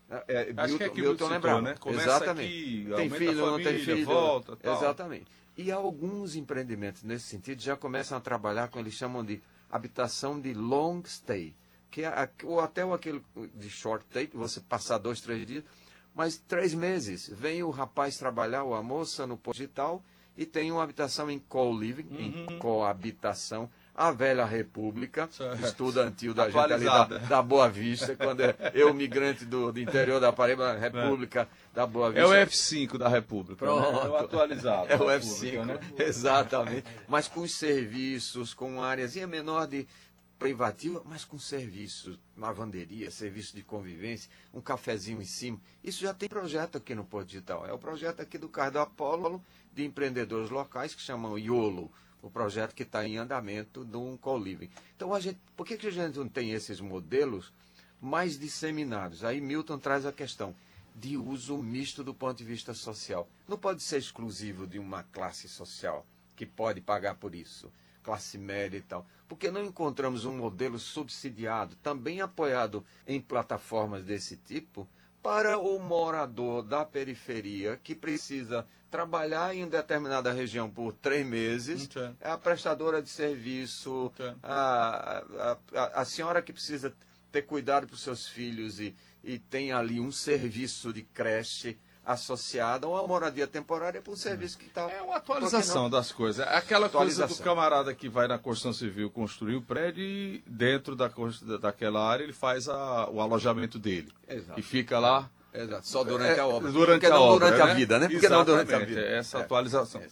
É, 0.10 0.24
é 0.28 0.54
Acho 0.58 0.74
Milton, 0.74 0.78
que 0.78 0.84
é 0.84 0.90
que 0.90 1.02
Milton. 1.02 1.30
Né? 1.62 1.76
Exatamente. 1.86 2.48
Aqui, 2.50 2.96
tem 2.98 3.10
filho, 3.10 3.26
família, 3.28 3.46
não 3.46 3.64
tem 3.64 3.80
filho. 3.80 4.06
Volta, 4.06 4.58
tal. 4.58 4.76
Exatamente. 4.76 5.26
E 5.56 5.72
alguns 5.72 6.36
empreendimentos 6.36 7.02
nesse 7.04 7.28
sentido 7.28 7.62
já 7.62 7.78
começam 7.78 8.18
a 8.18 8.20
trabalhar 8.20 8.68
com 8.68 8.78
eles 8.78 8.94
chamam 8.94 9.24
de 9.24 9.42
habitação 9.72 10.38
de 10.38 10.54
long 10.54 11.02
stay, 11.06 11.56
que 11.90 12.02
é 12.04 12.30
o 12.44 12.58
hotel 12.58 12.94
aquele 12.94 13.24
de 13.56 13.70
short 13.70 14.06
stay, 14.10 14.30
você 14.34 14.60
passar 14.60 14.98
dois, 14.98 15.22
três 15.22 15.48
dias, 15.48 15.64
mas 16.14 16.38
três 16.38 16.74
meses. 16.74 17.30
Vem 17.30 17.64
o 17.64 17.70
rapaz 17.70 18.18
trabalhar, 18.18 18.64
ou 18.64 18.76
a 18.76 18.84
moça 18.84 19.26
no 19.26 19.40
digital, 19.50 20.04
e 20.36 20.46
tem 20.46 20.74
uma 20.74 20.84
habitação 20.84 21.32
em 21.32 21.40
co-living, 21.40 22.08
uhum. 22.12 22.54
em 22.56 22.60
coabitação 22.60 23.70
a 23.96 24.12
velha 24.12 24.44
república 24.46 25.30
estudantil 25.64 26.34
da 26.34 26.50
gente 26.50 26.74
ali 26.74 26.86
da, 26.86 27.06
da, 27.06 27.42
Boa 27.42 27.70
Vista, 27.70 28.16
quando 28.16 28.42
é 28.42 28.56
eu, 28.74 28.94
migrante 28.94 29.46
do, 29.46 29.72
do 29.72 29.80
interior 29.80 30.20
da 30.20 30.34
Paraíba, 30.34 30.74
República 30.74 31.42
é. 31.42 31.76
da 31.76 31.86
Boa 31.86 32.10
Vista. 32.10 32.22
É 32.22 32.26
o 32.26 32.48
F5 32.48 32.98
da 32.98 33.08
República. 33.08 33.66
Né? 33.66 33.72
Pronto. 33.72 34.08
É 34.08 34.10
o 34.10 34.16
atualizado. 34.16 34.92
É 34.92 34.96
o 34.96 35.06
F5, 35.06 35.66
né? 35.66 35.80
exatamente. 36.00 36.86
Mas 37.08 37.28
com 37.28 37.48
serviços, 37.48 38.54
com 38.54 38.78
uma 38.78 38.88
áreazinha 38.88 39.28
menor 39.28 39.68
de 39.68 39.88
privativa, 40.40 41.02
mas 41.06 41.24
com 41.24 41.38
serviços, 41.38 42.20
lavanderia, 42.36 43.10
serviço 43.12 43.56
de 43.56 43.64
convivência, 43.64 44.30
um 44.54 44.60
cafezinho 44.60 45.22
em 45.22 45.26
cima. 45.26 45.58
Isso 45.84 46.02
já 46.02 46.14
tem 46.14 46.28
projeto 46.28 46.78
aqui 46.78 46.96
no 46.96 47.06
Porto 47.06 47.28
Digital. 47.28 47.66
É 47.66 47.72
o 47.72 47.78
projeto 47.78 48.22
aqui 48.22 48.38
do 48.38 48.50
Cardo 48.50 48.80
Apolo 48.80 49.42
de 49.72 49.86
empreendedores 49.86 50.50
locais 50.50 50.94
que 50.94 51.02
chamam 51.02 51.38
IOLO 51.38 51.92
o 52.24 52.30
projeto 52.30 52.74
que 52.74 52.84
está 52.84 53.06
em 53.06 53.18
andamento 53.18 53.84
de 53.84 53.98
um 53.98 54.16
co-living. 54.16 54.70
Então, 54.96 55.14
a 55.14 55.20
gente, 55.20 55.38
por 55.58 55.68
que, 55.68 55.78
que 55.78 55.88
a 55.88 55.92
gente 55.92 56.18
não 56.18 56.28
tem 56.28 56.52
esses 56.52 56.80
modelos 56.80 57.54
mais 58.02 58.40
disseminados? 58.40 59.26
Aí 59.26 59.42
Milton 59.42 59.78
traz 59.78 60.06
a 60.06 60.12
questão 60.14 60.56
de 60.96 61.18
uso 61.18 61.58
misto 61.58 62.02
do 62.02 62.14
ponto 62.14 62.38
de 62.38 62.46
vista 62.46 62.74
social. 62.74 63.28
Não 63.46 63.58
pode 63.58 63.84
ser 63.84 63.98
exclusivo 63.98 64.66
de 64.66 64.80
uma 64.80 65.04
classe 65.04 65.50
social 65.50 66.06
que 66.34 66.46
pode 66.46 66.80
pagar 66.80 67.16
por 67.16 67.36
isso, 67.36 67.70
classe 68.02 68.38
média 68.38 68.78
e 68.78 68.82
tal. 68.82 69.06
Porque 69.28 69.52
não 69.52 69.66
encontramos 69.66 70.24
um 70.24 70.38
modelo 70.38 70.80
subsidiado, 70.80 71.76
também 71.78 72.22
apoiado 72.22 72.86
em 73.06 73.20
plataformas 73.20 74.04
desse 74.06 74.38
tipo, 74.38 74.88
para 75.24 75.58
o 75.58 75.80
morador 75.80 76.62
da 76.62 76.84
periferia 76.84 77.80
que 77.82 77.96
precisa 77.96 78.68
trabalhar 78.92 79.56
em 79.56 79.68
determinada 79.68 80.32
região 80.34 80.70
por 80.70 80.94
três 80.94 81.26
meses, 81.26 81.90
é 82.20 82.30
a 82.30 82.38
prestadora 82.38 83.02
de 83.02 83.10
serviço, 83.10 84.12
a, 84.44 85.24
a, 85.74 86.02
a, 86.02 86.06
senhora 86.06 86.42
que 86.42 86.54
precisa 86.54 86.94
ter 87.32 87.44
cuidado 87.44 87.88
para 87.88 87.96
os 87.96 88.04
seus 88.04 88.28
filhos 88.28 88.80
e, 88.80 88.94
e 89.24 89.40
tem 89.40 89.72
ali 89.72 90.00
um 90.00 90.12
serviço 90.12 90.94
de 90.94 91.02
creche 91.02 91.80
associada 92.06 92.86
a 92.86 92.90
uma 92.90 93.08
moradia 93.08 93.48
temporária 93.48 94.02
para 94.02 94.12
um 94.12 94.16
serviço 94.16 94.58
que 94.58 94.66
está. 94.66 94.90
É 94.90 95.02
uma 95.02 95.18
atualização 95.18 95.90
das 95.90 96.12
coisas. 96.12 96.46
É 96.46 96.58
aquela 96.58 96.90
coisa 96.90 97.28
do 97.28 97.36
camarada 97.38 97.94
que 97.94 98.10
vai 98.10 98.28
na 98.28 98.38
construção 98.38 98.74
civil 98.74 99.10
construir 99.10 99.56
o 99.56 99.62
prédio 99.62 100.04
e 100.04 100.44
dentro 100.46 100.96
da, 100.96 101.10
daquela 101.62 102.06
área 102.06 102.24
ele 102.24 102.34
faz 102.34 102.68
a, 102.68 103.10
o 103.10 103.22
alojamento 103.22 103.80
dele. 103.80 104.12
Exato. 104.28 104.60
E 104.60 104.64
fica 104.64 105.00
lá. 105.00 105.30
Exato. 105.54 105.88
Só 105.88 106.04
durante 106.04 106.40
é, 106.40 106.42
a 106.42 106.48
obra. 106.48 106.72
Durante 106.72 107.02
Porque 107.02 107.06
a 107.06 107.16
não 107.16 107.22
obra, 107.22 107.48
durante 107.48 107.66
né? 107.66 107.72
a 107.72 107.76
vida, 107.76 108.00
né? 108.00 108.08
Porque 108.08 108.26
Exatamente. 108.26 108.48
não 108.48 108.56
durante 108.56 108.74
a 108.74 108.86
vida. 108.86 109.02
Essa 109.02 109.38
é. 109.38 109.42
atualização. 109.42 110.02
É, 110.02 110.10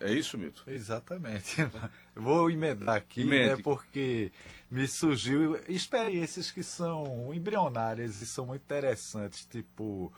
é, 0.00 0.08
é, 0.08 0.12
isso, 0.12 0.38
Mito? 0.38 0.64
Exatamente. 0.66 1.56
Vou 2.16 2.50
emendar 2.50 2.96
aqui, 2.96 3.24
né, 3.24 3.56
porque 3.58 4.32
me 4.70 4.88
surgiu 4.88 5.60
experiências 5.68 6.50
que 6.50 6.62
são 6.62 7.30
embrionárias 7.34 8.22
e 8.22 8.26
são 8.26 8.46
muito 8.46 8.62
interessantes, 8.62 9.44
tipo 9.44 10.10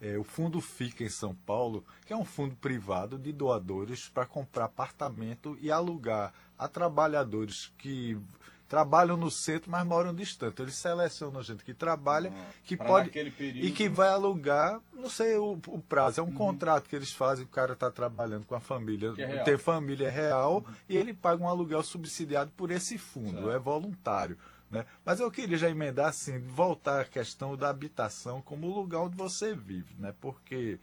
é, 0.00 0.18
o 0.18 0.24
fundo 0.24 0.60
fica 0.60 1.02
em 1.02 1.08
São 1.08 1.34
Paulo, 1.34 1.84
que 2.04 2.12
é 2.12 2.16
um 2.16 2.24
fundo 2.24 2.54
privado 2.56 3.18
de 3.18 3.32
doadores 3.32 4.08
para 4.08 4.26
comprar 4.26 4.66
apartamento 4.66 5.56
e 5.60 5.70
alugar 5.70 6.32
a 6.58 6.68
trabalhadores 6.68 7.72
que 7.78 8.18
trabalham 8.68 9.16
no 9.16 9.30
centro, 9.30 9.70
mas 9.70 9.86
moram 9.86 10.14
distante. 10.14 10.60
Eles 10.60 10.74
selecionam 10.74 11.42
gente 11.42 11.64
que 11.64 11.72
trabalha, 11.72 12.30
uhum. 12.30 12.44
que 12.64 12.76
pode 12.76 13.10
e 13.16 13.70
que 13.70 13.88
vai 13.88 14.08
alugar, 14.08 14.80
não 14.92 15.08
sei 15.08 15.36
o, 15.36 15.52
o 15.68 15.80
prazo, 15.80 16.20
é 16.20 16.22
um 16.22 16.26
uhum. 16.26 16.34
contrato 16.34 16.88
que 16.88 16.96
eles 16.96 17.12
fazem, 17.12 17.44
o 17.44 17.48
cara 17.48 17.74
está 17.74 17.90
trabalhando 17.90 18.44
com 18.44 18.54
a 18.54 18.60
família, 18.60 19.14
é 19.18 19.42
tem 19.44 19.56
família 19.56 20.10
real 20.10 20.56
uhum. 20.56 20.74
e 20.88 20.96
ele 20.96 21.14
paga 21.14 21.42
um 21.42 21.48
aluguel 21.48 21.82
subsidiado 21.82 22.50
por 22.56 22.70
esse 22.70 22.98
fundo, 22.98 23.32
certo. 23.32 23.50
é 23.50 23.58
voluntário. 23.58 24.36
Né? 24.70 24.84
Mas 25.04 25.20
eu 25.20 25.30
queria 25.30 25.56
já 25.56 25.70
emendar 25.70 26.08
assim, 26.08 26.38
voltar 26.38 27.00
à 27.00 27.04
questão 27.04 27.56
da 27.56 27.68
habitação 27.68 28.42
como 28.42 28.72
lugar 28.72 29.02
onde 29.02 29.16
você 29.16 29.54
vive, 29.54 29.94
né? 29.98 30.12
Porque 30.20 30.78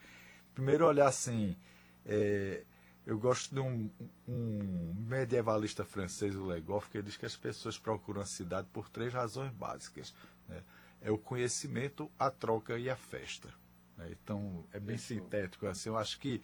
primeiro 0.54 0.88
olhar 0.88 1.08
assim, 1.08 1.58
é, 2.06 2.64
eu 3.06 3.18
gosto 3.18 3.54
de 3.54 3.60
um, 3.60 3.90
um, 4.28 4.94
medievalista 5.08 5.84
francês, 5.84 6.36
o 6.36 6.46
Legoff, 6.46 6.90
que 6.90 7.02
diz 7.02 7.18
que 7.18 7.26
as 7.26 7.36
pessoas 7.36 7.78
procuram 7.78 8.22
a 8.22 8.26
cidade 8.26 8.68
por 8.72 8.90
três 8.90 9.14
razões 9.14 9.52
básicas. 9.52 10.14
Né? 10.48 10.64
É 11.02 11.12
o 11.12 11.18
conhecimento, 11.18 12.10
a 12.18 12.32
troca 12.32 12.78
e 12.78 12.90
a 12.90 12.96
festa. 12.96 13.50
Né? 13.98 14.10
Então, 14.12 14.66
é 14.72 14.80
bem 14.80 14.96
Isso. 14.96 15.08
sintético. 15.08 15.68
Assim, 15.68 15.90
eu 15.90 15.98
acho 15.98 16.18
que 16.18 16.42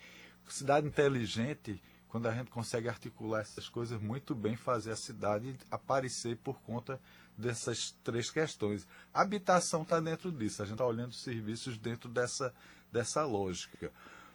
cidade 0.49 0.85
inteligente, 0.85 1.81
quando 2.09 2.27
a 2.27 2.33
gente 2.33 2.49
consegue 2.51 2.89
articular 2.89 3.41
essas 3.41 3.69
coisas 3.69 4.01
muito 4.01 4.35
bem, 4.35 4.57
fazer 4.57 4.91
a 4.91 4.95
cidade 4.95 5.55
aparecer 5.71 6.35
por 6.37 6.59
conta 6.61 6.99
dessas 7.39 7.95
três 8.03 8.29
questões. 8.29 8.85
A 9.13 9.21
habitação 9.21 9.83
está 9.83 9.99
dentro 9.99 10.31
disso, 10.31 10.61
a 10.61 10.65
gente 10.65 10.73
está 10.73 10.85
olhando 10.85 11.11
os 11.11 11.23
serviços 11.23 11.77
dentro 11.77 12.09
dessa, 12.09 12.53
dessa 12.91 13.23
lógica. 13.23 13.91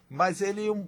Mas 0.08 0.40
ele 0.40 0.70
um, 0.70 0.86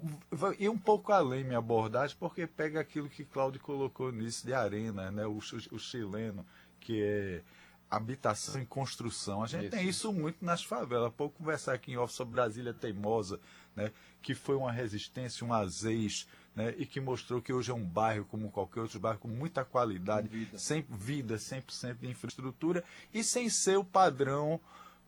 ia 0.58 0.70
um 0.70 0.78
pouco 0.78 1.12
além 1.12 1.44
minha 1.44 1.58
abordagem, 1.58 2.16
porque 2.18 2.46
pega 2.46 2.80
aquilo 2.80 3.08
que 3.08 3.24
Cláudio 3.24 3.60
colocou 3.60 4.10
nisso 4.10 4.46
de 4.46 4.54
arena, 4.54 5.10
né? 5.10 5.26
o, 5.26 5.38
o 5.38 5.78
chileno, 5.78 6.44
que 6.80 7.02
é 7.02 7.42
habitação 7.90 8.60
e 8.60 8.66
construção. 8.66 9.42
A 9.42 9.46
gente 9.46 9.66
isso. 9.66 9.76
tem 9.76 9.88
isso 9.88 10.12
muito 10.12 10.44
nas 10.44 10.62
favelas. 10.62 11.08
Há 11.08 11.10
pouco 11.10 11.38
conversar 11.38 11.74
aqui 11.74 11.92
em 11.92 11.96
off 11.96 12.12
sobre 12.12 12.34
Brasília 12.34 12.74
Teimosa, 12.74 13.40
né? 13.74 13.92
que 14.22 14.34
foi 14.34 14.56
uma 14.56 14.72
resistência, 14.72 15.46
um 15.46 15.52
azeis, 15.52 16.26
né? 16.56 16.74
e 16.78 16.86
que 16.86 16.98
mostrou 16.98 17.40
que 17.42 17.52
hoje 17.52 17.70
é 17.70 17.74
um 17.74 17.84
bairro 17.84 18.24
como 18.24 18.50
qualquer 18.50 18.80
outro 18.80 18.98
bairro, 18.98 19.18
com 19.18 19.28
muita 19.28 19.64
qualidade, 19.64 20.28
vida. 20.28 20.58
sem 20.58 20.84
vida, 20.88 21.36
100% 21.36 21.98
de 21.98 22.08
infraestrutura, 22.08 22.82
e 23.12 23.22
sem 23.22 23.48
ser 23.48 23.76
o 23.76 23.84
padrão 23.84 24.58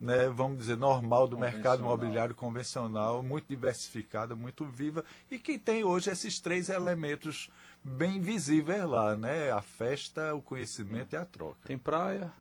né, 0.01 0.29
vamos 0.29 0.59
dizer, 0.59 0.77
normal 0.77 1.27
do 1.27 1.37
mercado 1.37 1.81
imobiliário 1.81 2.35
convencional, 2.35 3.21
muito 3.23 3.47
diversificada, 3.49 4.37
muito 4.37 4.65
viva, 4.65 5.05
e 5.29 5.39
que 5.39 5.59
tem 5.59 5.83
hoje 5.83 6.09
esses 6.09 6.39
três 6.39 6.69
elementos 6.69 7.51
bem 7.83 8.21
visíveis 8.21 8.85
lá, 8.85 9.17
né? 9.17 9.51
A 9.51 9.61
festa, 9.61 10.35
o 10.35 10.43
conhecimento 10.43 11.15
e 11.15 11.17
a 11.17 11.25
troca. 11.25 11.59
Tem 11.65 11.77
praia? 11.77 12.33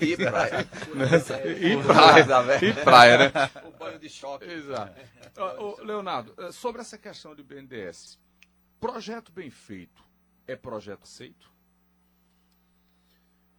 E 0.00 0.16
praia. 0.16 0.68
e 1.60 1.82
praia, 1.82 2.64
e 2.64 2.84
praia, 2.84 3.18
né? 3.18 3.32
O 3.64 3.70
banho 3.72 3.98
de 3.98 4.08
choque. 4.08 4.44
Exato. 4.44 4.94
Leonardo, 5.84 6.34
eh, 6.38 6.52
sobre 6.52 6.80
essa 6.80 6.96
questão 6.96 7.34
de 7.34 7.42
BNDES, 7.42 8.18
projeto 8.80 9.32
bem 9.32 9.50
feito 9.50 10.02
é 10.46 10.54
projeto 10.54 11.02
aceito? 11.02 11.52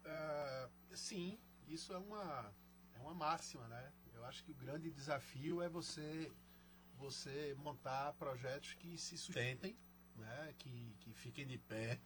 Uh, 0.05 0.69
sim, 0.95 1.37
isso 1.67 1.93
é 1.93 1.97
uma 1.97 2.53
uma 3.01 3.13
máxima, 3.13 3.67
né? 3.67 3.91
Eu 4.13 4.25
acho 4.25 4.43
que 4.43 4.51
o 4.51 4.55
grande 4.55 4.89
desafio 4.89 5.61
é 5.61 5.69
você 5.69 6.31
você 6.97 7.55
montar 7.59 8.13
projetos 8.13 8.73
que 8.73 8.97
se 8.97 9.17
sustentem, 9.17 9.77
né? 10.15 10.53
que, 10.57 10.95
que 11.01 11.13
fiquem 11.13 11.45
de 11.45 11.57
pé 11.57 11.99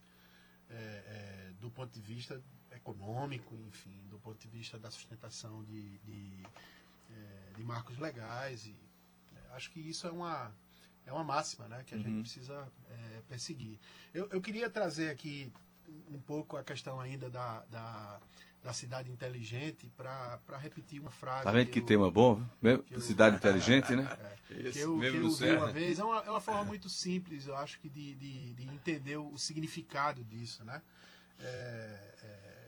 é, 0.68 0.74
é, 0.74 1.52
do 1.58 1.70
ponto 1.70 1.92
de 1.92 2.00
vista 2.00 2.42
econômico, 2.74 3.54
enfim, 3.68 4.06
do 4.08 4.18
ponto 4.18 4.38
de 4.38 4.48
vista 4.48 4.78
da 4.78 4.90
sustentação 4.90 5.62
de, 5.64 5.98
de, 5.98 6.42
é, 7.10 7.52
de 7.56 7.62
marcos 7.62 7.98
legais. 7.98 8.66
E, 8.66 8.76
é, 9.34 9.54
acho 9.54 9.70
que 9.70 9.80
isso 9.80 10.06
é 10.06 10.10
uma, 10.10 10.52
é 11.06 11.12
uma 11.12 11.24
máxima 11.24 11.68
né? 11.68 11.82
que 11.84 11.94
a 11.94 11.98
uhum. 11.98 12.04
gente 12.04 12.20
precisa 12.20 12.68
é, 12.88 13.22
perseguir. 13.28 13.78
Eu, 14.12 14.28
eu 14.30 14.40
queria 14.40 14.68
trazer 14.70 15.10
aqui 15.10 15.52
um 16.08 16.20
pouco 16.20 16.56
a 16.56 16.62
questão 16.62 17.00
ainda 17.00 17.28
da, 17.28 17.64
da 17.70 18.20
da 18.62 18.72
cidade 18.72 19.10
inteligente 19.10 19.90
para 19.96 20.58
repetir 20.58 21.00
uma 21.00 21.10
frase. 21.10 21.44
Tá 21.44 21.50
vendo 21.50 21.66
que, 21.66 21.72
que 21.72 21.78
eu, 21.80 21.86
tema 21.86 22.10
bom? 22.10 22.42
Eu, 22.62 23.00
cidade 23.00 23.36
inteligente, 23.36 23.94
né? 23.96 24.06
É, 24.50 24.70
que 24.70 24.78
eu, 24.78 24.98
que 24.98 25.06
eu 25.06 25.30
vi 25.30 25.50
uma 25.52 25.72
vez. 25.72 25.98
É 25.98 26.04
uma, 26.04 26.18
é 26.18 26.30
uma 26.30 26.40
forma 26.40 26.64
muito 26.64 26.88
simples, 26.88 27.46
eu 27.46 27.56
acho 27.56 27.80
que, 27.80 27.88
de, 27.88 28.14
de, 28.14 28.54
de 28.54 28.64
entender 28.64 29.16
o 29.16 29.36
significado 29.38 30.22
disso, 30.24 30.64
né? 30.64 30.82
É, 31.38 31.44
é, 32.22 32.59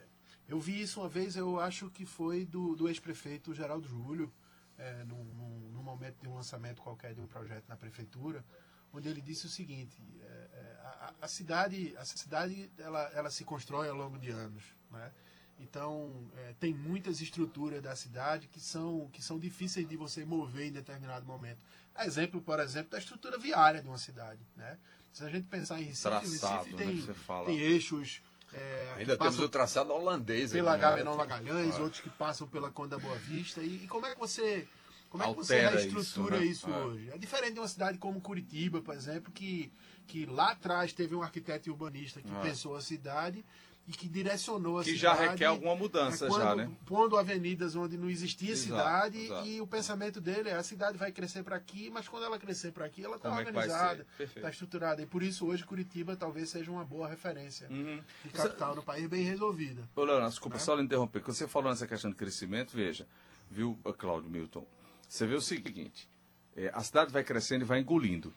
eu 0.48 0.61
vi 0.61 0.81
isso 0.81 1.00
uma 1.00 1.09
vez, 1.09 1.37
eu 1.37 1.59
acho 1.61 1.88
que 1.90 2.05
foi 2.05 2.44
do, 2.44 2.74
do 2.74 2.88
ex-prefeito 2.88 3.55
Geraldo 3.55 3.88
Júlio, 3.88 4.33
é, 4.76 5.05
num, 5.05 5.24
num, 5.24 5.70
num, 5.70 5.83
momento 5.83 6.20
de 6.20 6.28
um 6.28 6.35
lançamento 6.35 6.83
qualquer 6.83 7.14
de 7.14 7.20
um 7.20 7.26
projeto 7.26 7.64
na 7.68 7.76
prefeitura, 7.76 8.44
onde 8.92 9.09
ele 9.09 9.20
disse 9.20 9.46
o 9.46 9.48
seguinte: 9.48 9.96
é, 10.20 10.24
é, 10.24 10.81
a, 10.83 11.14
a, 11.22 11.28
cidade, 11.28 11.94
a 11.96 12.05
cidade 12.05 12.70
ela, 12.78 13.02
ela 13.14 13.31
se 13.31 13.44
constrói 13.44 13.88
ao 13.88 13.96
longo 13.96 14.18
de 14.18 14.31
anos, 14.31 14.62
né? 14.90 15.12
Então, 15.59 16.28
é, 16.37 16.55
tem 16.59 16.74
muitas 16.74 17.20
estruturas 17.20 17.81
da 17.81 17.94
cidade 17.94 18.48
que 18.48 18.61
são, 18.61 19.09
que 19.12 19.22
são 19.22 19.38
difíceis 19.38 19.88
de 19.88 19.96
você 19.96 20.24
mover 20.24 20.66
em 20.66 20.72
determinado 20.72 21.24
momento. 21.24 21.61
Exemplo, 22.00 22.40
por 22.40 22.59
exemplo, 22.59 22.90
da 22.90 22.98
estrutura 22.98 23.38
viária 23.38 23.81
de 23.81 23.87
uma 23.87 23.98
cidade. 23.98 24.40
Né? 24.57 24.76
Se 25.12 25.22
a 25.22 25.28
gente 25.28 25.46
pensar 25.46 25.81
em 25.81 25.85
Recife, 25.85 26.02
Traçado, 26.02 26.64
Recife 26.64 26.76
tem, 26.76 26.96
né, 26.96 27.44
tem 27.46 27.59
eixos. 27.59 28.22
É, 28.53 28.95
Ainda 28.99 29.17
temos 29.17 29.38
o 29.38 29.49
traçado 29.49 29.93
holandês. 29.93 30.53
Pela 30.53 30.77
Gabriel 30.77 31.17
Magalhães, 31.17 31.79
outros 31.79 32.01
que 32.01 32.11
passam 32.11 32.47
pela 32.47 32.71
Conda 32.71 32.99
Boa 32.99 33.17
Vista. 33.17 33.62
E, 33.62 33.85
e 33.85 33.87
como 33.88 34.07
é 34.07 34.15
que 34.15 34.21
você 34.21 34.69
como 35.12 35.23
é 35.23 35.29
que 35.29 35.35
você 35.35 35.69
reestrutura 35.69 36.43
isso, 36.43 36.71
né? 36.71 36.75
isso 36.75 36.81
é. 36.81 36.85
hoje? 36.85 37.11
É 37.12 37.19
diferente 37.19 37.53
de 37.53 37.61
uma 37.61 37.69
cidade 37.69 37.99
como 37.99 38.19
Curitiba, 38.19 38.81
por 38.81 38.95
exemplo, 38.95 39.31
que, 39.31 39.71
que 40.07 40.25
lá 40.25 40.53
atrás 40.53 40.95
teve 40.95 41.15
um 41.15 41.23
arquiteto 41.23 41.71
urbanista 41.71 42.23
que 42.23 42.35
é. 42.35 42.41
pensou 42.41 42.75
a 42.75 42.81
cidade 42.81 43.45
e 43.87 43.92
que 43.92 44.09
direcionou 44.09 44.79
a 44.79 44.85
que 44.85 44.97
cidade. 44.97 45.16
Que 45.16 45.23
já 45.25 45.31
requer 45.31 45.45
alguma 45.47 45.75
mudança, 45.75 46.27
quando, 46.27 46.42
já, 46.42 46.55
né? 46.55 46.71
Pondo 46.87 47.16
avenidas 47.16 47.75
onde 47.75 47.97
não 47.97 48.09
existia 48.09 48.53
exato, 48.53 48.68
cidade 48.68 49.18
exato. 49.25 49.49
e 49.49 49.61
o 49.61 49.66
pensamento 49.66 50.21
dele 50.21 50.51
é 50.51 50.55
a 50.55 50.62
cidade 50.62 50.97
vai 50.97 51.11
crescer 51.11 51.42
para 51.42 51.57
aqui, 51.57 51.90
mas 51.90 52.09
quando 52.09 52.25
ela 52.25 52.38
crescer 52.38 52.73
para 52.73 52.87
aqui, 52.87 53.05
ela 53.05 53.16
está 53.16 53.35
organizada, 53.35 54.07
está 54.18 54.51
estruturada. 54.51 55.03
E 55.03 55.07
por 55.07 55.23
isso 55.23 55.47
hoje 55.47 55.64
Curitiba 55.64 56.16
talvez 56.16 56.51
seja 56.51 56.71
uma 56.71 56.85
boa 56.85 57.09
referência 57.09 57.68
uhum. 57.71 58.01
de 58.25 58.31
capital 58.31 58.71
você... 58.71 58.77
no 58.77 58.83
país 58.83 59.07
bem 59.09 59.25
resolvida. 59.25 59.83
Ô, 59.97 60.05
Leonardo, 60.05 60.31
desculpa, 60.31 60.57
né? 60.57 60.62
só 60.62 60.75
lhe 60.75 60.83
interromper. 60.83 61.21
Quando 61.21 61.37
você 61.37 61.49
falou 61.49 61.71
nessa 61.71 61.87
questão 61.87 62.11
de 62.11 62.16
crescimento, 62.16 62.73
veja, 62.75 63.07
viu, 63.51 63.79
Cláudio 63.99 64.31
Milton, 64.31 64.64
você 65.09 65.27
vê 65.27 65.35
o 65.35 65.40
seguinte, 65.40 66.09
é, 66.57 66.71
a 66.73 66.81
cidade 66.83 67.12
vai 67.12 67.25
crescendo 67.25 67.62
e 67.62 67.64
vai 67.64 67.81
engolindo. 67.81 68.33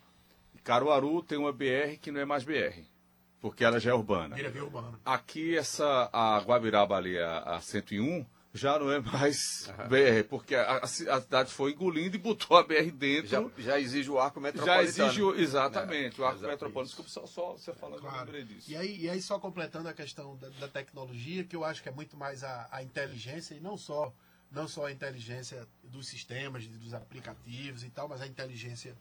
Caruaru 0.63 1.21
tem 1.21 1.38
uma 1.38 1.53
BR 1.53 1.99
que 2.01 2.12
não 2.12 2.19
é 2.19 2.25
mais 2.25 2.43
BR 2.43 2.94
porque 3.39 3.63
ela 3.63 3.79
já 3.79 3.91
é 3.91 3.93
urbana. 3.93 4.35
Vira 4.35 4.63
urbana. 4.63 4.99
Aqui, 5.05 5.57
essa, 5.57 6.09
a 6.11 6.39
Guabiraba 6.39 6.95
ali, 6.95 7.17
a, 7.17 7.39
a 7.39 7.61
101, 7.61 8.25
já 8.55 8.79
não 8.79 8.89
é 8.89 8.99
mais 9.01 9.67
uhum. 9.67 9.87
BR, 9.89 10.27
porque 10.29 10.55
a, 10.55 10.77
a, 10.77 10.87
cidade 10.87 11.51
foi 11.51 11.73
engolindo 11.73 12.15
e 12.15 12.19
botou 12.19 12.55
a 12.55 12.63
BR 12.63 12.89
dentro. 12.91 13.27
Já, 13.27 13.43
já 13.57 13.79
exige 13.79 14.09
o 14.09 14.17
arco 14.17 14.39
metropolitano. 14.39 14.81
Já 14.81 15.05
exige, 15.05 15.21
o, 15.21 15.35
exatamente, 15.35 16.19
é, 16.19 16.23
o 16.23 16.25
arco 16.25 16.41
metropolitano. 16.41 16.85
Desculpa, 16.85 17.09
só, 17.09 17.25
só 17.27 17.51
você 17.51 17.73
falando, 17.73 17.99
claro. 17.99 18.17
eu 18.17 18.25
lembrei 18.25 18.43
disso. 18.45 18.71
E 18.71 18.77
aí, 18.77 18.97
e 19.01 19.09
aí, 19.09 19.21
só 19.21 19.37
completando 19.37 19.89
a 19.89 19.93
questão 19.93 20.37
da, 20.37 20.47
da, 20.49 20.67
tecnologia, 20.69 21.43
que 21.43 21.55
eu 21.55 21.65
acho 21.65 21.83
que 21.83 21.89
é 21.89 21.91
muito 21.91 22.15
mais 22.15 22.45
a, 22.45 22.69
a 22.71 22.81
inteligência, 22.81 23.55
e 23.55 23.59
não 23.59 23.75
só, 23.75 24.13
não 24.49 24.69
só 24.69 24.85
a 24.85 24.91
inteligência 24.91 25.67
dos 25.83 26.07
sistemas, 26.07 26.65
dos 26.65 26.93
aplicativos 26.93 27.83
e 27.83 27.89
tal, 27.89 28.07
mas 28.07 28.21
a 28.21 28.27
inteligência 28.27 28.95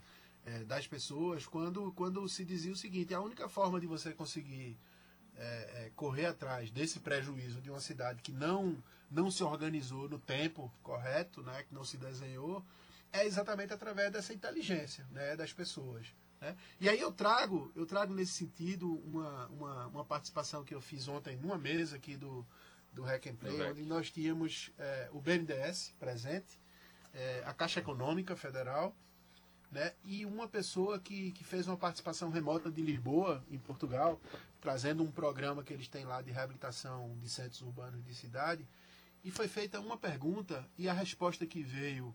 é, 0.45 0.65
das 0.65 0.87
pessoas 0.87 1.47
quando, 1.47 1.93
quando 1.93 2.29
se 2.29 2.45
dizia 2.45 2.73
o 2.73 2.77
seguinte: 2.77 3.15
a 3.15 3.21
única 3.21 3.49
forma 3.49 3.81
de 3.81 3.87
você 3.87 4.13
conseguir 4.13 4.79
é, 5.37 5.87
é, 5.87 5.93
correr 5.97 6.27
atrás 6.27 6.71
desse 6.71 7.01
prejuízo 7.01 7.61
de 7.61 7.71
uma 7.71 7.81
cidade 7.81 8.23
que 8.23 8.33
não, 8.33 8.83
não 9.11 9.31
se 9.31 9.43
organizou 9.43 10.09
no 10.09 10.19
tempo 10.19 10.73
correto, 10.83 11.43
né, 11.43 11.65
que 11.65 11.75
não 11.75 11.85
se 11.85 11.97
desenhou, 11.97 12.65
é 13.13 13.25
exatamente 13.27 13.73
através 13.73 14.13
dessa 14.13 14.33
inteligência 14.33 15.07
né, 15.11 15.37
das 15.37 15.53
pessoas. 15.53 16.15
Né? 16.41 16.57
E 16.81 16.89
aí 16.89 17.01
eu 17.01 17.11
trago, 17.11 17.73
eu 17.75 17.87
trago 17.87 18.15
nesse 18.15 18.33
sentido 18.33 18.97
uma, 19.05 19.47
uma, 19.49 19.87
uma 19.87 20.05
participação 20.05 20.63
que 20.63 20.75
eu 20.75 20.81
fiz 20.81 21.09
ontem 21.09 21.37
numa 21.37 21.59
mesa 21.59 21.97
aqui 21.97 22.17
do, 22.17 22.47
do 22.93 23.03
Hack 23.03 23.27
and 23.27 23.37
Play, 23.37 23.61
onde 23.63 23.83
nós 23.83 24.11
tínhamos 24.11 24.71
é, 24.79 25.09
o 25.13 25.21
BNDES 25.21 25.95
presente, 25.99 26.61
é, 27.13 27.43
a 27.47 27.55
Caixa 27.55 27.81
Econômica 27.81 28.37
Federal 28.37 28.95
né? 29.75 29.93
E 30.05 30.25
uma 30.25 30.47
pessoa 30.47 31.01
que, 31.01 31.33
que 31.33 31.43
fez 31.43 31.67
uma 31.67 31.77
participação 31.77 32.31
remota 32.31 32.71
de 32.71 32.81
Lisboa, 32.81 33.45
em 33.51 33.59
Portugal, 33.59 34.21
trazendo 34.61 35.03
um 35.03 35.11
programa 35.11 35.65
que 35.65 35.75
eles 35.75 35.89
têm 35.89 36.05
lá 36.05 36.23
de 36.23 36.31
reabilitação 36.31 37.19
de 37.21 37.29
centros 37.29 37.61
urbanos 37.61 38.03
de 38.05 38.15
cidade. 38.15 38.67
E 39.25 39.33
foi 39.33 39.49
feita 39.49 39.81
uma 39.81 39.97
pergunta 39.97 40.65
e 40.79 40.89
a 40.89 40.93
resposta 40.93 41.45
que 41.45 41.61
veio 41.61 42.15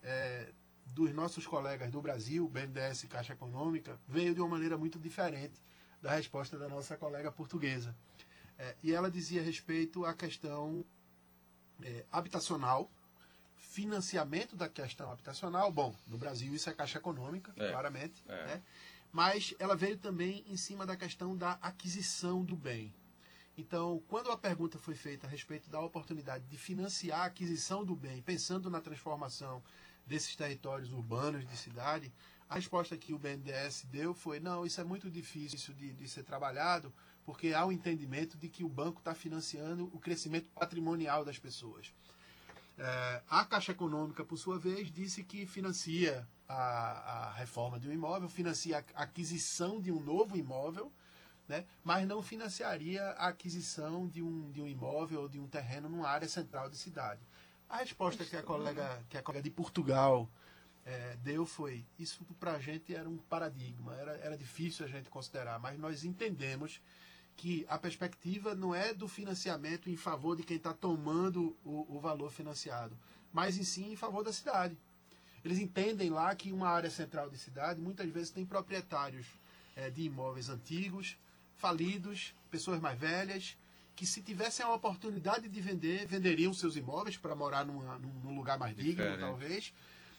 é, 0.00 0.52
dos 0.86 1.12
nossos 1.12 1.44
colegas 1.44 1.90
do 1.90 2.00
Brasil, 2.00 2.48
BNDES 2.48 3.02
e 3.02 3.08
Caixa 3.08 3.32
Econômica, 3.32 3.98
veio 4.06 4.32
de 4.32 4.40
uma 4.40 4.50
maneira 4.50 4.78
muito 4.78 4.98
diferente 4.98 5.60
da 6.00 6.14
resposta 6.14 6.56
da 6.56 6.68
nossa 6.68 6.96
colega 6.96 7.32
portuguesa. 7.32 7.96
É, 8.56 8.76
e 8.80 8.92
ela 8.92 9.10
dizia 9.10 9.42
respeito 9.42 10.04
à 10.04 10.14
questão 10.14 10.84
é, 11.82 12.04
habitacional, 12.12 12.88
financiamento 13.62 14.54
da 14.56 14.68
questão 14.68 15.10
habitacional. 15.10 15.72
Bom, 15.72 15.94
no 16.06 16.18
Brasil 16.18 16.54
isso 16.54 16.68
é 16.68 16.74
caixa 16.74 16.98
econômica, 16.98 17.52
é, 17.56 17.70
claramente. 17.70 18.22
É. 18.28 18.46
Né? 18.46 18.62
Mas 19.10 19.54
ela 19.58 19.76
veio 19.76 19.96
também 19.96 20.44
em 20.46 20.56
cima 20.56 20.84
da 20.84 20.96
questão 20.96 21.36
da 21.36 21.52
aquisição 21.62 22.44
do 22.44 22.56
bem. 22.56 22.92
Então, 23.56 24.02
quando 24.08 24.30
a 24.30 24.36
pergunta 24.36 24.78
foi 24.78 24.94
feita 24.94 25.26
a 25.26 25.30
respeito 25.30 25.70
da 25.70 25.80
oportunidade 25.80 26.44
de 26.46 26.56
financiar 26.56 27.20
a 27.20 27.24
aquisição 27.26 27.84
do 27.84 27.94
bem, 27.94 28.22
pensando 28.22 28.70
na 28.70 28.80
transformação 28.80 29.62
desses 30.06 30.34
territórios 30.34 30.90
urbanos 30.90 31.46
de 31.46 31.56
cidade, 31.56 32.12
a 32.48 32.56
resposta 32.56 32.96
que 32.96 33.14
o 33.14 33.18
BNDES 33.18 33.86
deu 33.90 34.14
foi: 34.14 34.40
não, 34.40 34.66
isso 34.66 34.80
é 34.80 34.84
muito 34.84 35.10
difícil 35.10 35.72
de, 35.74 35.92
de 35.92 36.08
ser 36.08 36.24
trabalhado, 36.24 36.92
porque 37.24 37.52
há 37.52 37.64
o 37.64 37.68
um 37.68 37.72
entendimento 37.72 38.36
de 38.36 38.48
que 38.48 38.64
o 38.64 38.68
banco 38.68 38.98
está 38.98 39.14
financiando 39.14 39.90
o 39.92 39.98
crescimento 39.98 40.48
patrimonial 40.50 41.24
das 41.24 41.38
pessoas. 41.38 41.92
É, 42.78 43.22
a 43.28 43.44
Caixa 43.44 43.72
Econômica, 43.72 44.24
por 44.24 44.36
sua 44.36 44.58
vez, 44.58 44.90
disse 44.90 45.22
que 45.22 45.46
financia 45.46 46.26
a, 46.48 47.28
a 47.28 47.32
reforma 47.34 47.78
de 47.78 47.88
um 47.88 47.92
imóvel, 47.92 48.28
financia 48.28 48.84
a 48.94 49.02
aquisição 49.02 49.80
de 49.80 49.92
um 49.92 50.00
novo 50.00 50.36
imóvel, 50.36 50.92
né, 51.48 51.66
mas 51.82 52.06
não 52.06 52.22
financiaria 52.22 53.02
a 53.02 53.28
aquisição 53.28 54.08
de 54.08 54.22
um, 54.22 54.50
de 54.52 54.62
um 54.62 54.66
imóvel 54.66 55.22
ou 55.22 55.28
de 55.28 55.38
um 55.38 55.46
terreno 55.46 55.88
numa 55.88 56.08
área 56.08 56.28
central 56.28 56.70
de 56.70 56.76
cidade. 56.76 57.20
A 57.68 57.78
resposta 57.78 58.24
que 58.24 58.36
a 58.36 58.42
colega, 58.42 59.04
que 59.08 59.16
a 59.16 59.22
colega 59.22 59.42
de 59.42 59.50
Portugal 59.50 60.28
é, 60.84 61.16
deu 61.22 61.46
foi: 61.46 61.86
isso 61.98 62.24
para 62.38 62.52
a 62.52 62.58
gente 62.58 62.94
era 62.94 63.08
um 63.08 63.16
paradigma, 63.16 63.94
era, 63.94 64.12
era 64.18 64.36
difícil 64.36 64.84
a 64.84 64.88
gente 64.88 65.08
considerar, 65.08 65.58
mas 65.58 65.78
nós 65.78 66.04
entendemos 66.04 66.80
que 67.36 67.66
a 67.68 67.78
perspectiva 67.78 68.54
não 68.54 68.74
é 68.74 68.92
do 68.92 69.08
financiamento 69.08 69.90
em 69.90 69.96
favor 69.96 70.36
de 70.36 70.42
quem 70.42 70.56
está 70.56 70.72
tomando 70.72 71.56
o, 71.64 71.96
o, 71.96 72.00
valor 72.00 72.30
financiado, 72.30 72.96
mas 73.32 73.56
em 73.56 73.64
sim 73.64 73.92
em 73.92 73.96
favor 73.96 74.22
da 74.22 74.32
cidade. 74.32 74.76
Eles 75.44 75.58
entendem 75.58 76.10
lá 76.10 76.34
que 76.34 76.52
uma 76.52 76.68
área 76.68 76.90
central 76.90 77.28
de 77.28 77.38
cidade 77.38 77.80
muitas 77.80 78.08
vezes 78.08 78.30
tem 78.30 78.46
proprietários 78.46 79.26
é, 79.74 79.90
de 79.90 80.02
imóveis 80.02 80.48
antigos, 80.48 81.16
falidos, 81.56 82.34
pessoas 82.50 82.80
mais 82.80 82.98
velhas, 82.98 83.56
que 83.96 84.06
se 84.06 84.22
tivessem 84.22 84.64
a 84.64 84.72
oportunidade 84.72 85.48
de 85.48 85.60
vender, 85.60 86.06
venderiam 86.06 86.54
seus 86.54 86.76
imóveis 86.76 87.16
para 87.16 87.34
morar 87.34 87.64
numa, 87.64 87.98
num 87.98 88.36
lugar 88.36 88.58
mais 88.58 88.74
digno, 88.74 89.02
Diferente. 89.02 89.20
talvez 89.20 89.72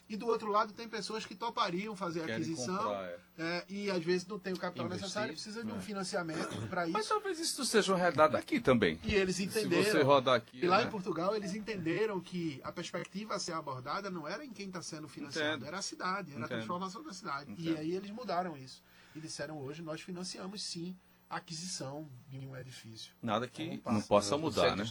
e 0.10 0.18
do 0.18 0.28
outro 0.28 0.52
lado 0.52 0.74
tem 0.74 0.88
pessoas 0.88 1.26
que 1.26 1.34
topariam 1.34 1.96
fazer 1.96 2.22
a 2.22 2.36
aquisição 2.36 2.78
comprar, 2.78 3.06
é. 3.06 3.20
É, 3.38 3.66
e 3.70 3.90
às 3.90 4.04
vezes 4.04 4.28
não 4.28 4.38
tem 4.38 4.54
o 4.54 4.58
capital 4.58 4.86
Investir, 4.86 5.04
necessário, 5.04 5.34
precisa 5.34 5.64
de 5.64 5.72
um 5.72 5.78
é. 5.78 5.80
financiamento 5.80 6.68
para 6.68 6.84
isso. 6.84 6.94
Mas 6.94 7.08
talvez 7.08 7.40
isso 7.40 7.66
seja 7.66 7.94
uma 7.94 7.98
realidade 7.98 8.36
aqui 8.36 8.60
também. 8.60 9.00
E 9.04 9.16
eles 9.16 9.40
entenderam. 9.40 9.84
Se 9.84 9.92
você 9.92 10.02
rodar 10.02 10.36
aqui. 10.36 10.60
E 10.62 10.68
lá 10.68 10.80
né? 10.80 10.84
em 10.84 10.90
Portugal 10.90 11.36
eles 11.36 11.56
entenderam 11.56 12.20
que 12.20 12.60
a 12.64 12.72
perspectiva 12.72 13.36
a 13.36 13.40
ser 13.40 13.54
abordada 13.54 14.10
não 14.10 14.28
era 14.28 14.46
em 14.46 14.52
quem 14.52 14.68
está 14.68 14.82
sendo 14.82 15.08
financiado, 15.08 15.56
Entendo. 15.56 15.68
era 15.68 15.78
a 15.78 15.82
cidade, 15.82 16.32
era 16.32 16.40
Entendo. 16.40 16.44
a 16.44 16.48
transformação 16.48 17.02
da 17.02 17.14
cidade. 17.14 17.52
Entendo. 17.52 17.72
E 17.72 17.78
aí 17.78 17.96
eles 17.96 18.12
mudaram 18.12 18.58
isso. 18.58 18.84
E 19.16 19.20
disseram 19.20 19.58
hoje 19.60 19.82
nós 19.82 20.02
financiamos 20.02 20.62
sim 20.62 20.96
a 21.30 21.38
aquisição 21.38 22.08
de 22.28 22.46
um 22.46 22.56
edifício. 22.56 23.14
Nada 23.22 23.48
que 23.48 23.82
não 23.86 24.02
possa 24.02 24.38
mudar, 24.38 24.76
né? 24.76 24.84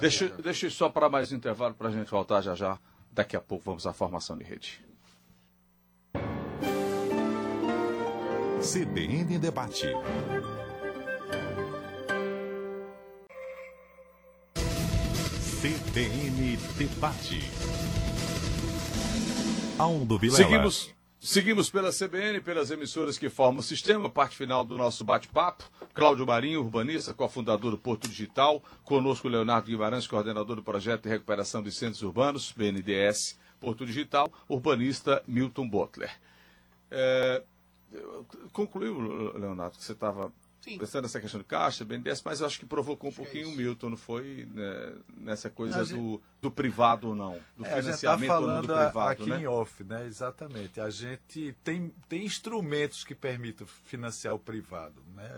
Deixa, 0.00 0.28
deixa 0.28 0.70
só 0.70 0.88
para 0.88 1.08
mais 1.08 1.30
um 1.30 1.36
intervalo 1.36 1.74
para 1.74 1.88
a 1.88 1.92
gente 1.92 2.10
voltar 2.10 2.40
já 2.40 2.54
já 2.54 2.78
Daqui 3.16 3.34
a 3.34 3.40
pouco 3.40 3.64
vamos 3.64 3.86
à 3.86 3.94
formação 3.94 4.36
de 4.36 4.44
rede. 4.44 4.84
CBN 8.60 9.38
Debate. 9.38 9.86
CBN 15.62 16.58
Debate. 16.76 17.40
Aldo 19.78 20.18
Vilela. 20.18 20.36
Seguimos, 20.36 20.94
seguimos 21.26 21.68
pela 21.68 21.90
CBN, 21.90 22.40
pelas 22.40 22.70
emissoras 22.70 23.18
que 23.18 23.28
formam 23.28 23.58
o 23.58 23.62
sistema, 23.62 24.08
parte 24.08 24.36
final 24.36 24.64
do 24.64 24.78
nosso 24.78 25.04
bate-papo. 25.04 25.64
Cláudio 25.92 26.24
Marinho, 26.24 26.60
urbanista, 26.60 27.12
cofundador 27.12 27.72
do 27.72 27.78
Porto 27.78 28.06
Digital. 28.06 28.62
Conosco, 28.84 29.26
Leonardo 29.26 29.66
Guimarães, 29.66 30.06
coordenador 30.06 30.54
do 30.54 30.62
projeto 30.62 31.02
de 31.02 31.08
recuperação 31.08 31.60
dos 31.60 31.76
centros 31.76 32.02
urbanos, 32.02 32.52
BNDES 32.56 33.36
Porto 33.58 33.84
Digital. 33.84 34.32
Urbanista, 34.48 35.20
Milton 35.26 35.68
Butler. 35.68 36.16
É, 36.90 37.42
concluiu, 38.52 39.32
Leonardo, 39.36 39.76
que 39.76 39.84
você 39.84 39.92
estava 39.92 40.32
Sim. 40.66 40.78
pensando 40.78 41.02
nessa 41.04 41.20
questão 41.20 41.38
de 41.38 41.46
caixa, 41.46 41.84
BNDES, 41.84 42.22
mas 42.24 42.40
eu 42.40 42.46
acho 42.46 42.58
que 42.58 42.66
provocou 42.66 43.08
um 43.08 43.12
acho 43.12 43.20
é 43.20 43.24
pouquinho 43.24 43.50
é 43.50 43.52
o 43.52 43.56
Milton, 43.56 43.90
não 43.90 43.96
foi 43.96 44.48
né, 44.52 44.94
nessa 45.16 45.48
coisa 45.48 45.84
do, 45.84 46.20
do 46.42 46.50
privado 46.50 47.08
ou 47.08 47.14
não, 47.14 47.38
do 47.56 47.64
é, 47.64 47.68
financiamento 47.68 48.04
a 48.04 48.16
gente 48.16 48.26
tá 48.26 48.34
falando 48.34 48.66
do 48.66 48.74
privado, 48.74 49.10
aqui 49.10 49.30
né? 49.30 49.40
em 49.40 49.46
off, 49.46 49.84
né? 49.84 50.06
Exatamente. 50.06 50.80
A 50.80 50.90
gente 50.90 51.56
tem, 51.62 51.94
tem 52.08 52.24
instrumentos 52.24 53.04
que 53.04 53.14
permitem 53.14 53.64
financiar 53.84 54.34
o 54.34 54.38
privado, 54.40 55.00
né? 55.14 55.28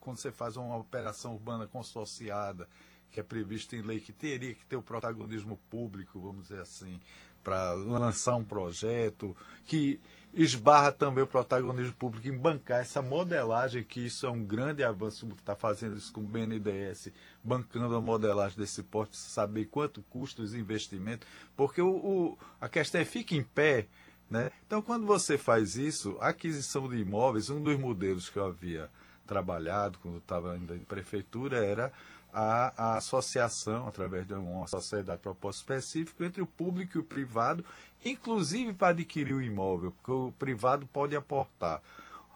Quando 0.00 0.16
você 0.16 0.32
faz 0.32 0.56
uma 0.56 0.76
operação 0.76 1.34
urbana 1.34 1.68
consorciada, 1.68 2.68
que 3.10 3.20
é 3.20 3.22
prevista 3.22 3.76
em 3.76 3.82
lei, 3.82 4.00
que 4.00 4.12
teria 4.12 4.54
que 4.54 4.64
ter 4.66 4.76
o 4.76 4.82
protagonismo 4.82 5.58
público, 5.70 6.20
vamos 6.20 6.48
dizer 6.48 6.60
assim, 6.60 7.00
para 7.42 7.74
lançar 7.74 8.34
um 8.34 8.44
projeto, 8.44 9.36
que 9.64 10.00
esbarra 10.34 10.92
também 10.92 11.24
o 11.24 11.26
protagonismo 11.26 11.94
público 11.94 12.28
em 12.28 12.36
bancar 12.36 12.80
essa 12.80 13.00
modelagem, 13.00 13.84
que 13.84 14.04
isso 14.04 14.26
é 14.26 14.30
um 14.30 14.44
grande 14.44 14.82
avanço, 14.82 15.26
está 15.38 15.54
fazendo 15.54 15.96
isso 15.96 16.12
com 16.12 16.20
o 16.20 16.26
BNDES, 16.26 17.12
bancando 17.42 17.94
a 17.94 18.00
modelagem 18.00 18.58
desse 18.58 18.82
porte, 18.82 19.16
saber 19.16 19.66
quanto 19.66 20.02
custa 20.10 20.42
os 20.42 20.54
investimentos, 20.54 21.26
porque 21.56 21.80
o, 21.80 21.88
o, 21.88 22.38
a 22.60 22.68
questão 22.68 23.00
é 23.00 23.04
fica 23.04 23.34
em 23.34 23.42
pé. 23.42 23.86
Né? 24.28 24.50
Então, 24.66 24.82
quando 24.82 25.06
você 25.06 25.38
faz 25.38 25.76
isso, 25.76 26.16
a 26.20 26.30
aquisição 26.30 26.88
de 26.88 26.96
imóveis, 26.96 27.48
um 27.48 27.62
dos 27.62 27.78
modelos 27.78 28.28
que 28.28 28.38
eu 28.38 28.44
havia 28.44 28.90
trabalhado 29.26 29.98
quando 30.00 30.18
estava 30.18 30.52
ainda 30.52 30.74
em 30.74 30.80
prefeitura 30.80 31.64
era 31.64 31.92
a, 32.38 32.72
a, 32.76 32.96
associação, 32.98 33.88
através 33.88 34.26
de 34.26 34.34
uma 34.34 34.66
sociedade 34.66 35.16
de 35.16 35.22
propósito 35.22 35.62
específico, 35.62 36.22
entre 36.22 36.42
o 36.42 36.46
público 36.46 36.98
e 36.98 37.00
o 37.00 37.04
privado, 37.04 37.64
inclusive 38.04 38.74
para 38.74 38.88
adquirir 38.88 39.32
o 39.32 39.40
imóvel, 39.40 39.90
porque 39.92 40.12
o 40.12 40.30
privado 40.38 40.86
pode 40.92 41.16
aportar. 41.16 41.80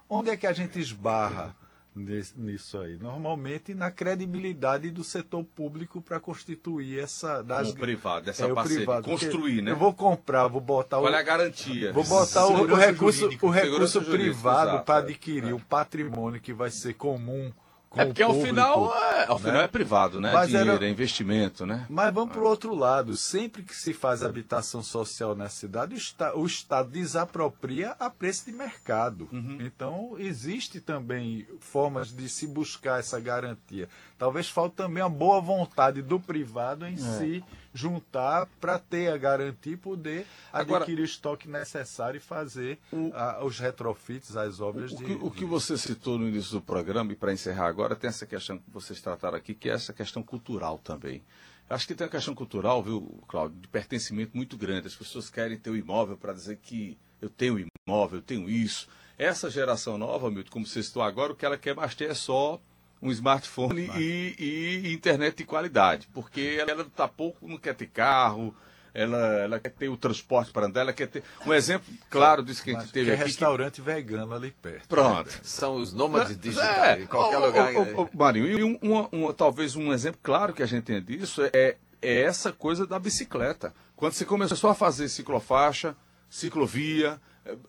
Onde 0.08 0.30
é 0.30 0.38
que 0.38 0.46
a 0.46 0.54
gente 0.54 0.80
esbarra 0.80 1.54
nisso 1.94 2.78
aí? 2.78 2.96
Normalmente 2.96 3.74
na 3.74 3.90
credibilidade 3.90 4.90
do 4.90 5.04
setor 5.04 5.44
público 5.44 6.00
para 6.00 6.18
constituir 6.18 6.98
essa. 6.98 7.42
Das, 7.42 7.68
o 7.68 7.76
privado, 7.76 8.30
essa 8.30 8.46
é, 8.46 8.54
parceria. 8.54 8.78
Privado, 8.78 9.04
construir, 9.04 9.60
né? 9.60 9.72
Eu 9.72 9.76
vou 9.76 9.92
comprar, 9.92 10.48
vou 10.48 10.62
botar 10.62 10.98
Olha 10.98 11.16
o. 11.16 11.20
a 11.20 11.22
garantia. 11.22 11.92
Vou 11.92 12.04
botar 12.04 12.46
o, 12.46 12.62
o, 12.62 12.74
recurso, 12.74 13.28
o 13.42 13.50
recurso 13.50 14.00
privado 14.02 14.82
para 14.82 15.04
adquirir 15.04 15.50
é. 15.50 15.54
o 15.54 15.60
patrimônio 15.60 16.40
que 16.40 16.54
vai 16.54 16.70
ser 16.70 16.94
comum 16.94 17.52
é 17.96 18.04
porque 18.04 18.22
ao 18.22 18.34
final, 18.34 18.94
é, 18.94 19.26
ao 19.26 19.38
né? 19.38 19.44
final 19.44 19.62
é 19.62 19.68
privado, 19.68 20.20
né? 20.20 20.32
Mas 20.32 20.48
Dinheiro, 20.48 20.70
era... 20.72 20.86
é 20.86 20.88
investimento, 20.88 21.66
né? 21.66 21.86
Mas 21.90 22.14
vamos 22.14 22.32
para 22.32 22.42
o 22.42 22.46
outro 22.46 22.72
lado. 22.74 23.16
Sempre 23.16 23.62
que 23.62 23.74
se 23.74 23.92
faz 23.92 24.22
habitação 24.22 24.80
social 24.80 25.34
na 25.34 25.48
cidade, 25.48 25.94
o, 25.94 25.96
está, 25.96 26.36
o 26.36 26.46
Estado 26.46 26.90
desapropria 26.90 27.96
a 27.98 28.08
preço 28.08 28.46
de 28.46 28.52
mercado. 28.52 29.28
Uhum. 29.32 29.58
Então, 29.60 30.14
existe 30.18 30.80
também 30.80 31.46
formas 31.58 32.12
de 32.14 32.28
se 32.28 32.46
buscar 32.46 33.00
essa 33.00 33.18
garantia. 33.18 33.88
Talvez 34.16 34.48
falte 34.48 34.76
também 34.76 35.02
a 35.02 35.08
boa 35.08 35.40
vontade 35.40 36.00
do 36.00 36.20
privado 36.20 36.86
em 36.86 36.94
é. 36.94 36.96
si 36.96 37.44
juntar 37.72 38.46
para 38.60 38.78
ter 38.78 39.12
a 39.12 39.16
garantia 39.16 39.74
e 39.74 39.76
poder 39.76 40.26
Agora, 40.52 40.84
adquirir 40.84 41.02
o 41.02 41.04
estoque 41.04 41.48
necessário 41.48 42.18
e 42.18 42.20
fazer 42.20 42.78
o, 42.92 43.12
a, 43.14 43.44
os 43.44 43.58
retrofits, 43.58 44.36
as 44.36 44.60
obras 44.60 44.92
o, 44.92 44.96
de. 44.96 45.04
Que, 45.04 45.12
o 45.12 45.30
que 45.30 45.44
você 45.44 45.78
citou 45.78 46.18
no 46.18 46.28
início 46.28 46.52
do 46.52 46.60
programa, 46.60 47.12
e 47.12 47.16
para 47.16 47.32
encerrar 47.32 47.66
agora, 47.66 47.94
tem 47.94 48.08
essa 48.08 48.26
questão 48.26 48.58
que 48.58 48.70
vocês 48.70 49.00
trataram 49.00 49.36
aqui, 49.36 49.54
que 49.54 49.68
é 49.68 49.72
essa 49.72 49.92
questão 49.92 50.22
cultural 50.22 50.78
também. 50.78 51.22
Acho 51.68 51.86
que 51.86 51.94
tem 51.94 52.04
uma 52.04 52.10
questão 52.10 52.34
cultural, 52.34 52.82
viu, 52.82 53.22
Cláudio, 53.28 53.60
de 53.60 53.68
pertencimento 53.68 54.36
muito 54.36 54.56
grande. 54.56 54.88
As 54.88 54.96
pessoas 54.96 55.30
querem 55.30 55.56
ter 55.56 55.70
o 55.70 55.76
imóvel 55.76 56.16
para 56.16 56.32
dizer 56.32 56.58
que 56.60 56.98
eu 57.22 57.30
tenho 57.30 57.64
imóvel, 57.86 58.18
eu 58.18 58.22
tenho 58.22 58.50
isso. 58.50 58.88
Essa 59.16 59.48
geração 59.48 59.96
nova, 59.96 60.30
Milton, 60.30 60.50
como 60.50 60.66
você 60.66 60.82
citou 60.82 61.02
agora, 61.02 61.32
o 61.32 61.36
que 61.36 61.46
ela 61.46 61.56
quer 61.56 61.76
mais 61.76 61.94
ter 61.94 62.10
é 62.10 62.14
só 62.14 62.60
um 63.02 63.10
smartphone 63.10 63.90
e, 63.96 64.34
e, 64.38 64.92
internet 64.92 65.38
de 65.38 65.44
qualidade, 65.44 66.08
porque 66.12 66.58
ela 66.60 66.82
está 66.82 67.08
pouco, 67.08 67.48
não 67.48 67.56
quer 67.56 67.74
ter 67.74 67.86
carro, 67.86 68.54
ela, 68.92 69.18
ela 69.38 69.60
quer 69.60 69.70
ter 69.70 69.88
o 69.88 69.96
transporte 69.96 70.52
para 70.52 70.66
andar, 70.66 70.82
ela 70.82 70.92
quer 70.92 71.06
ter. 71.06 71.22
Um 71.46 71.54
exemplo 71.54 71.92
claro 72.08 72.42
disso 72.42 72.62
que 72.62 72.74
a 72.74 72.80
gente 72.80 72.92
teve 72.92 73.12
aqui. 73.12 73.24
restaurante 73.24 73.76
que... 73.76 73.82
vegano 73.82 74.34
ali 74.34 74.50
perto. 74.50 74.88
Pronto. 74.88 75.30
São 75.42 75.76
os 75.76 75.92
nômades 75.92 76.38
digitais, 76.38 76.98
é, 76.98 77.02
em 77.02 77.06
qualquer 77.06 77.38
o, 77.38 77.46
lugar. 77.46 77.74
O, 77.74 78.02
o, 78.02 78.10
Marinho, 78.12 78.46
e 78.46 78.62
um, 78.64 78.78
um, 78.82 79.26
um, 79.26 79.32
talvez 79.32 79.76
um 79.76 79.92
exemplo 79.92 80.20
claro 80.22 80.52
que 80.52 80.62
a 80.62 80.66
gente 80.66 80.84
tem 80.84 81.02
disso 81.02 81.42
é, 81.52 81.76
é 82.02 82.22
essa 82.22 82.52
coisa 82.52 82.86
da 82.86 82.98
bicicleta. 82.98 83.72
Quando 83.96 84.12
você 84.12 84.24
começou 84.24 84.70
a 84.70 84.74
fazer 84.74 85.08
ciclofaixa, 85.08 85.96
ciclovia, 86.28 87.20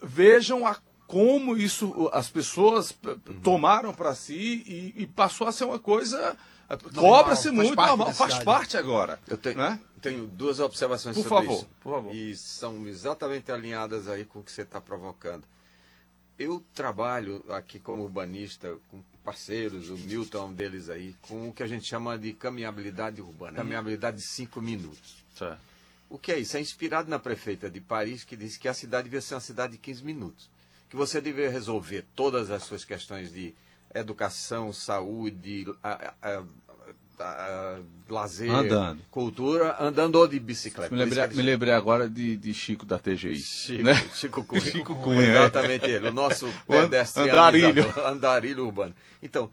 vejam 0.02 0.66
a 0.66 0.78
como 1.12 1.58
isso 1.58 2.10
as 2.14 2.30
pessoas 2.30 2.98
tomaram 3.44 3.94
para 3.94 4.16
si 4.16 4.64
e, 4.66 5.04
e, 5.04 5.08
passou 5.08 5.46
a 5.46 5.52
ser 5.52 5.66
uma 5.66 5.78
coisa 5.78 6.38
Cobra-se 6.96 7.52
muito, 7.52 7.76
faz, 7.76 7.90
normal, 7.90 8.14
faz 8.14 8.40
parte 8.46 8.78
agora. 8.78 9.20
Eu 9.28 9.38
tenho, 9.38 9.58
né? 9.58 9.78
tenho 10.02 10.26
duas 10.26 10.62
observações 10.62 11.18
por 11.18 11.24
sobre 11.24 11.48
favor, 11.48 11.58
isso. 11.58 11.70
Por 11.82 11.94
favor. 11.94 12.16
E 12.16 12.36
são 12.38 12.88
exatamente 12.88 13.52
alinhadas 13.52 14.08
aí 14.08 14.24
com 14.24 14.40
o 14.40 14.44
que 14.44 14.52
você 14.52 14.62
está 14.62 14.80
provocando. 14.80 15.44
Eu 16.40 16.64
trabalho 16.74 17.44
aqui 17.50 17.78
como 17.78 18.04
urbanista 18.04 18.78
com 18.90 19.04
parceiros, 19.22 19.90
o 19.90 19.98
Milton 19.98 20.38
é 20.38 20.42
um 20.46 20.54
deles 20.54 20.90
aí, 20.90 21.14
com 21.24 21.50
o 21.50 21.54
que 21.54 21.62
a 21.62 21.68
gente 21.68 21.86
chama 21.86 22.18
de 22.18 22.32
caminhabilidade 22.32 23.22
urbana, 23.22 23.58
caminhabilidade 23.58 24.18
de 24.18 24.24
cinco 24.24 24.62
minutos. 24.62 25.24
Certo. 25.36 25.60
O 26.10 26.18
que 26.18 26.32
é 26.32 26.40
isso? 26.40 26.58
É 26.58 26.60
inspirado 26.60 27.10
na 27.10 27.20
prefeita 27.20 27.70
de 27.70 27.80
Paris, 27.80 28.24
que 28.24 28.36
disse 28.36 28.58
que 28.58 28.68
a 28.68 28.74
cidade 28.74 29.06
devia 29.06 29.22
ser 29.22 29.36
uma 29.36 29.40
cidade 29.40 29.74
de 29.74 29.78
15 29.78 30.04
minutos. 30.04 30.50
Que 30.92 30.98
você 30.98 31.22
devia 31.22 31.50
resolver 31.50 32.04
todas 32.14 32.52
as 32.52 32.64
suas 32.64 32.84
questões 32.84 33.32
de 33.32 33.56
educação, 33.96 34.74
saúde, 34.74 35.66
a, 35.82 36.14
a, 36.22 36.44
a, 37.18 37.80
lazer, 38.10 38.52
andando. 38.52 39.02
cultura, 39.10 39.78
andando 39.80 40.16
ou 40.16 40.28
de 40.28 40.38
bicicleta. 40.38 40.94
Me 40.94 41.02
lembrei, 41.02 41.28
me 41.28 41.42
lembrei 41.42 41.74
agora 41.74 42.10
de, 42.10 42.36
de, 42.36 42.54
Chico 42.54 42.86
da 42.86 43.00
TGI. 43.00 43.38
Chico, 43.38 43.84
né? 43.84 43.96
Chico 44.14 44.44
Cunha. 44.46 44.62
Chico 44.62 44.96
Cunha. 44.96 45.30
Exatamente 45.30 45.86
ele, 45.90 46.10
o 46.10 46.14
nosso 46.14 46.46
andarilho. 47.16 47.86
andarilho 48.06 48.66
urbano. 48.66 48.94
Então, 49.24 49.50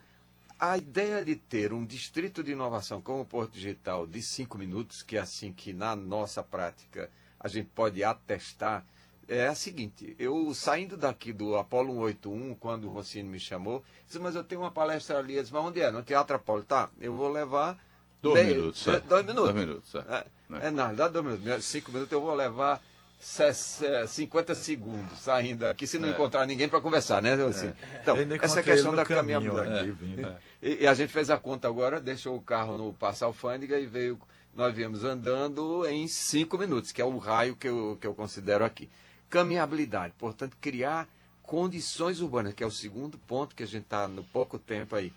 a 0.59 0.76
ideia 0.76 1.24
de 1.24 1.36
ter 1.36 1.72
um 1.72 1.84
distrito 1.84 2.43
de 2.43 2.51
inovação 2.51 3.01
como 3.01 3.20
o 3.20 3.24
Porto 3.24 3.53
Digital 3.53 4.09
de 4.09 4.20
cinco 4.22 4.59
minutos, 4.59 5.05
que 5.05 5.16
é 5.16 5.20
assim 5.20 5.53
que 5.53 5.72
na 5.72 5.95
nossa 5.95 6.43
prática 6.43 7.09
a 7.39 7.47
gente 7.47 7.68
pode 7.76 8.03
atestar, 8.03 8.84
é 9.29 9.47
a 9.47 9.55
seguinte, 9.55 10.16
eu 10.18 10.53
saindo 10.55 10.97
daqui 10.97 11.33
do 11.33 11.57
Apolo 11.57 11.93
181, 11.93 12.55
quando 12.55 12.87
o 12.87 12.91
Rossini 12.91 13.29
me 13.29 13.39
chamou, 13.39 13.85
disse, 14.07 14.18
mas 14.18 14.35
eu 14.35 14.43
tenho 14.43 14.62
uma 14.62 14.70
palestra 14.70 15.18
ali, 15.18 15.37
eu 15.37 15.43
disse, 15.43 15.53
mas 15.53 15.64
onde 15.64 15.81
é? 15.81 15.91
No 15.91 16.03
Teatro 16.03 16.37
Apolo, 16.37 16.62
tá, 16.62 16.89
eu 17.01 17.14
vou 17.14 17.31
levar... 17.31 17.79
Dois 18.20 18.35
bem, 18.35 18.57
minutos, 18.57 18.89
é, 18.89 18.99
dois 19.01 19.24
minutos. 19.24 19.53
Dois 19.53 19.66
minutos, 19.66 19.95
é. 19.95 19.99
É, 19.99 20.66
é, 20.66 20.70
na 20.72 20.89
verdade, 20.89 21.12
dois 21.12 21.41
minutos. 21.41 21.64
Cinco 21.66 21.93
minutos 21.93 22.11
eu 22.11 22.20
vou 22.20 22.35
levar 22.35 22.83
50 23.20 24.55
segundos 24.55 25.18
saindo 25.18 25.66
aqui, 25.66 25.87
se 25.87 25.99
não 25.99 26.09
é. 26.09 26.12
encontrar 26.12 26.47
ninguém 26.47 26.68
para 26.68 26.81
conversar, 26.81 27.20
né? 27.20 27.35
Assim. 27.35 27.72
Então, 28.01 28.16
essa 28.41 28.62
questão 28.62 28.95
da 28.95 29.05
caminhabilidade. 29.05 29.97
É. 30.18 30.37
E, 30.62 30.83
e, 30.83 30.87
a 30.87 30.95
gente 30.95 31.12
fez 31.12 31.29
a 31.29 31.37
conta 31.37 31.66
agora, 31.66 32.01
deixou 32.01 32.37
o 32.37 32.41
carro 32.41 32.79
no 32.79 32.93
Passa 32.93 33.24
Alfândega 33.24 33.79
e 33.79 33.87
veio, 33.87 34.18
nós 34.55 34.74
viemos 34.74 35.05
andando 35.05 35.85
em 35.87 36.07
cinco 36.07 36.57
minutos, 36.57 36.93
que 36.93 37.03
é 37.03 37.05
o 37.05 37.18
raio 37.18 37.57
que 37.57 37.68
eu, 37.68 37.99
que 38.01 38.07
eu 38.07 38.14
considero 38.14 38.64
aqui. 38.64 38.89
Caminhabilidade, 39.31 40.14
portanto, 40.18 40.57
criar 40.61 41.09
condições 41.43 42.20
urbanas, 42.20 42.53
que 42.53 42.62
é 42.62 42.66
o 42.66 42.70
segundo 42.70 43.16
ponto 43.18 43.55
que 43.55 43.62
a 43.62 43.66
gente 43.66 43.85
está 43.85 44.07
no 44.07 44.22
pouco 44.22 44.59
tempo 44.59 44.95
aí. 44.95 45.12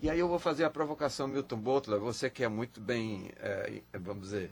E 0.00 0.10
aí 0.10 0.18
eu 0.18 0.28
vou 0.28 0.38
fazer 0.38 0.64
a 0.64 0.70
provocação, 0.70 1.28
Milton 1.28 1.56
Butler, 1.56 2.00
você 2.00 2.28
que 2.28 2.44
é 2.44 2.48
muito 2.48 2.80
bem, 2.80 3.30
é, 3.38 3.80
vamos 3.94 4.24
dizer, 4.24 4.50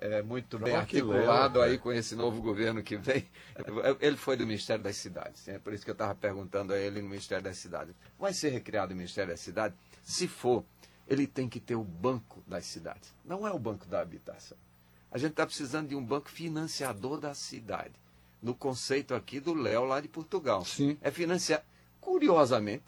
é, 0.00 0.20
muito 0.20 0.58
bem 0.58 0.74
articulado 0.74 1.62
aí 1.62 1.78
com 1.78 1.92
esse 1.92 2.16
novo 2.16 2.42
governo 2.42 2.82
que 2.82 2.96
vem. 2.96 3.26
Ele 4.00 4.16
foi 4.16 4.36
do 4.36 4.44
Ministério 4.44 4.82
das 4.82 4.96
Cidades, 4.96 5.46
é 5.46 5.58
por 5.58 5.72
isso 5.72 5.84
que 5.84 5.90
eu 5.90 5.94
estava 5.94 6.14
perguntando 6.14 6.72
a 6.72 6.78
ele 6.78 7.00
no 7.00 7.08
Ministério 7.08 7.44
das 7.44 7.58
Cidades. 7.58 7.94
Vai 8.18 8.34
ser 8.34 8.50
recriado 8.50 8.92
o 8.92 8.96
Ministério 8.96 9.30
das 9.30 9.40
Cidades? 9.40 9.78
Se 10.02 10.26
for, 10.26 10.64
ele 11.06 11.26
tem 11.26 11.48
que 11.48 11.60
ter 11.60 11.76
o 11.76 11.84
Banco 11.84 12.42
das 12.46 12.66
Cidades. 12.66 13.14
Não 13.24 13.46
é 13.46 13.52
o 13.52 13.58
Banco 13.58 13.86
da 13.86 14.00
Habitação. 14.00 14.58
A 15.10 15.18
gente 15.18 15.30
está 15.32 15.46
precisando 15.46 15.88
de 15.88 15.94
um 15.94 16.04
banco 16.04 16.28
financiador 16.28 17.20
da 17.20 17.34
cidade 17.34 17.92
no 18.42 18.54
conceito 18.54 19.14
aqui 19.14 19.38
do 19.38 19.54
Léo 19.54 19.84
lá 19.84 20.00
de 20.00 20.08
Portugal. 20.08 20.64
Sim. 20.64 20.98
É 21.00 21.10
financiar. 21.10 21.62
Curiosamente, 22.00 22.84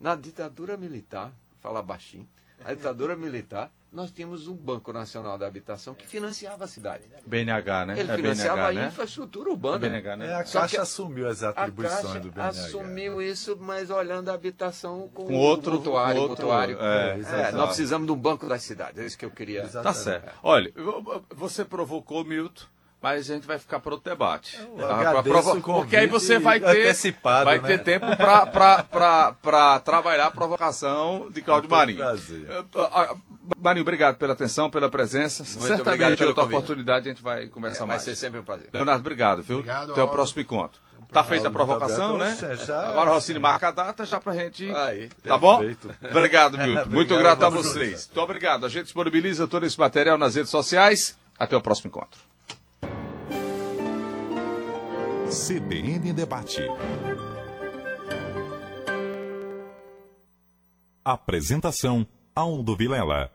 na 0.00 0.16
ditadura 0.16 0.76
militar, 0.76 1.32
falar 1.60 1.82
baixinho, 1.82 2.28
a 2.64 2.74
ditadura 2.74 3.16
militar, 3.16 3.70
nós 3.92 4.10
tínhamos 4.10 4.48
um 4.48 4.54
Banco 4.54 4.92
Nacional 4.92 5.36
da 5.36 5.46
Habitação 5.46 5.94
que 5.94 6.06
financiava 6.06 6.64
a 6.64 6.66
cidade. 6.66 7.04
BNH, 7.26 7.86
né? 7.86 8.00
Ele 8.00 8.10
é 8.10 8.16
financiava 8.16 8.62
BNH, 8.62 8.68
a 8.68 8.72
né? 8.72 8.88
infraestrutura 8.88 9.50
urbana. 9.50 9.86
É 9.86 9.90
BNH, 9.90 10.16
né? 10.16 10.26
É, 10.28 10.34
a 10.34 10.44
Caixa 10.44 10.82
assumiu 10.82 11.28
as 11.28 11.42
atribuições 11.42 12.22
do 12.22 12.30
BNH. 12.30 12.48
assumiu 12.48 13.20
isso, 13.20 13.56
mas 13.60 13.90
olhando 13.90 14.30
a 14.30 14.34
habitação 14.34 15.10
com, 15.12 15.26
com 15.26 15.34
outro 15.34 15.72
mutuário. 15.72 16.22
Outro, 16.22 16.46
mutuário. 16.46 16.78
É, 16.80 17.20
é, 17.20 17.52
nós 17.52 17.66
precisamos 17.66 18.06
de 18.06 18.12
um 18.12 18.16
banco 18.16 18.46
das 18.48 18.62
cidades, 18.62 18.98
é 18.98 19.06
isso 19.06 19.18
que 19.18 19.26
eu 19.26 19.30
queria. 19.30 19.68
Tá 19.68 19.92
certo. 19.92 20.32
Olha, 20.42 20.72
você 21.30 21.64
provocou, 21.64 22.24
Milton 22.24 22.64
mas 23.02 23.28
a 23.28 23.34
gente 23.34 23.46
vai 23.46 23.58
ficar 23.58 23.80
para 23.80 23.94
outro 23.94 24.08
debate. 24.08 24.58
Tá? 24.78 25.22
Provo... 25.22 25.60
Porque 25.60 25.96
aí 25.96 26.06
você 26.06 26.38
vai 26.38 26.60
ter, 26.60 26.94
vai 27.22 27.58
né? 27.58 27.68
ter 27.68 27.82
tempo 27.82 28.06
para 28.16 29.80
trabalhar 29.80 30.26
a 30.26 30.30
provocação 30.30 31.28
de 31.30 31.42
Cláudio 31.42 31.68
Marinho. 31.68 31.98
Prazer. 31.98 32.46
Marinho, 33.58 33.82
obrigado 33.82 34.16
pela 34.16 34.34
atenção, 34.34 34.70
pela 34.70 34.88
presença. 34.88 35.42
Muito 35.42 35.66
Certamente, 35.66 36.24
outra 36.24 36.44
oportunidade, 36.44 37.08
a 37.08 37.12
gente 37.12 37.22
vai 37.22 37.48
conversar 37.48 37.84
é, 37.84 37.86
mais. 37.88 38.04
Vai 38.04 38.14
ser 38.14 38.20
sempre 38.20 38.38
um 38.38 38.44
prazer. 38.44 38.68
Leonardo, 38.72 39.00
obrigado, 39.00 39.42
viu? 39.42 39.58
Obrigado, 39.58 39.92
Até 39.92 40.02
o 40.02 40.08
próximo 40.08 40.40
encontro. 40.40 40.80
Tá 41.12 41.22
feita 41.24 41.48
a 41.48 41.50
provocação, 41.50 42.16
né? 42.16 42.38
Já... 42.64 42.88
Agora 42.88 43.10
o 43.10 43.14
Rossini 43.14 43.38
marca 43.38 43.68
a 43.68 43.70
data 43.70 44.06
já 44.06 44.18
pra 44.18 44.32
gente. 44.32 44.70
Aí, 44.74 45.10
tá 45.22 45.36
bom? 45.36 45.60
Obrigado, 46.10 46.56
Milton. 46.56 46.88
Muito 46.88 47.18
grato 47.18 47.44
a 47.44 47.50
vocês. 47.50 48.06
Muito 48.06 48.20
obrigado. 48.20 48.64
A 48.64 48.68
gente 48.68 48.84
disponibiliza 48.84 49.46
todo 49.46 49.66
esse 49.66 49.78
material 49.78 50.16
nas 50.16 50.36
redes 50.36 50.50
sociais. 50.50 51.18
Até 51.38 51.56
o 51.56 51.60
próximo 51.60 51.88
encontro. 51.88 52.31
CBN 55.32 56.12
Debate. 56.12 56.60
Apresentação 61.02 62.06
Aldo 62.34 62.76
Vilela. 62.76 63.32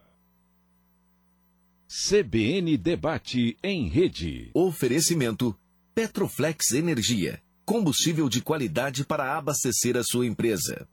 CBN 1.88 2.78
Debate 2.78 3.58
em 3.64 3.88
Rede. 3.88 4.52
Oferecimento 4.54 5.58
Petroflex 5.96 6.72
Energia. 6.74 7.42
Combustível 7.66 8.30
de 8.30 8.44
qualidade 8.44 9.04
para 9.04 9.36
abastecer 9.36 9.98
a 9.98 10.04
sua 10.04 10.28
empresa. 10.28 10.88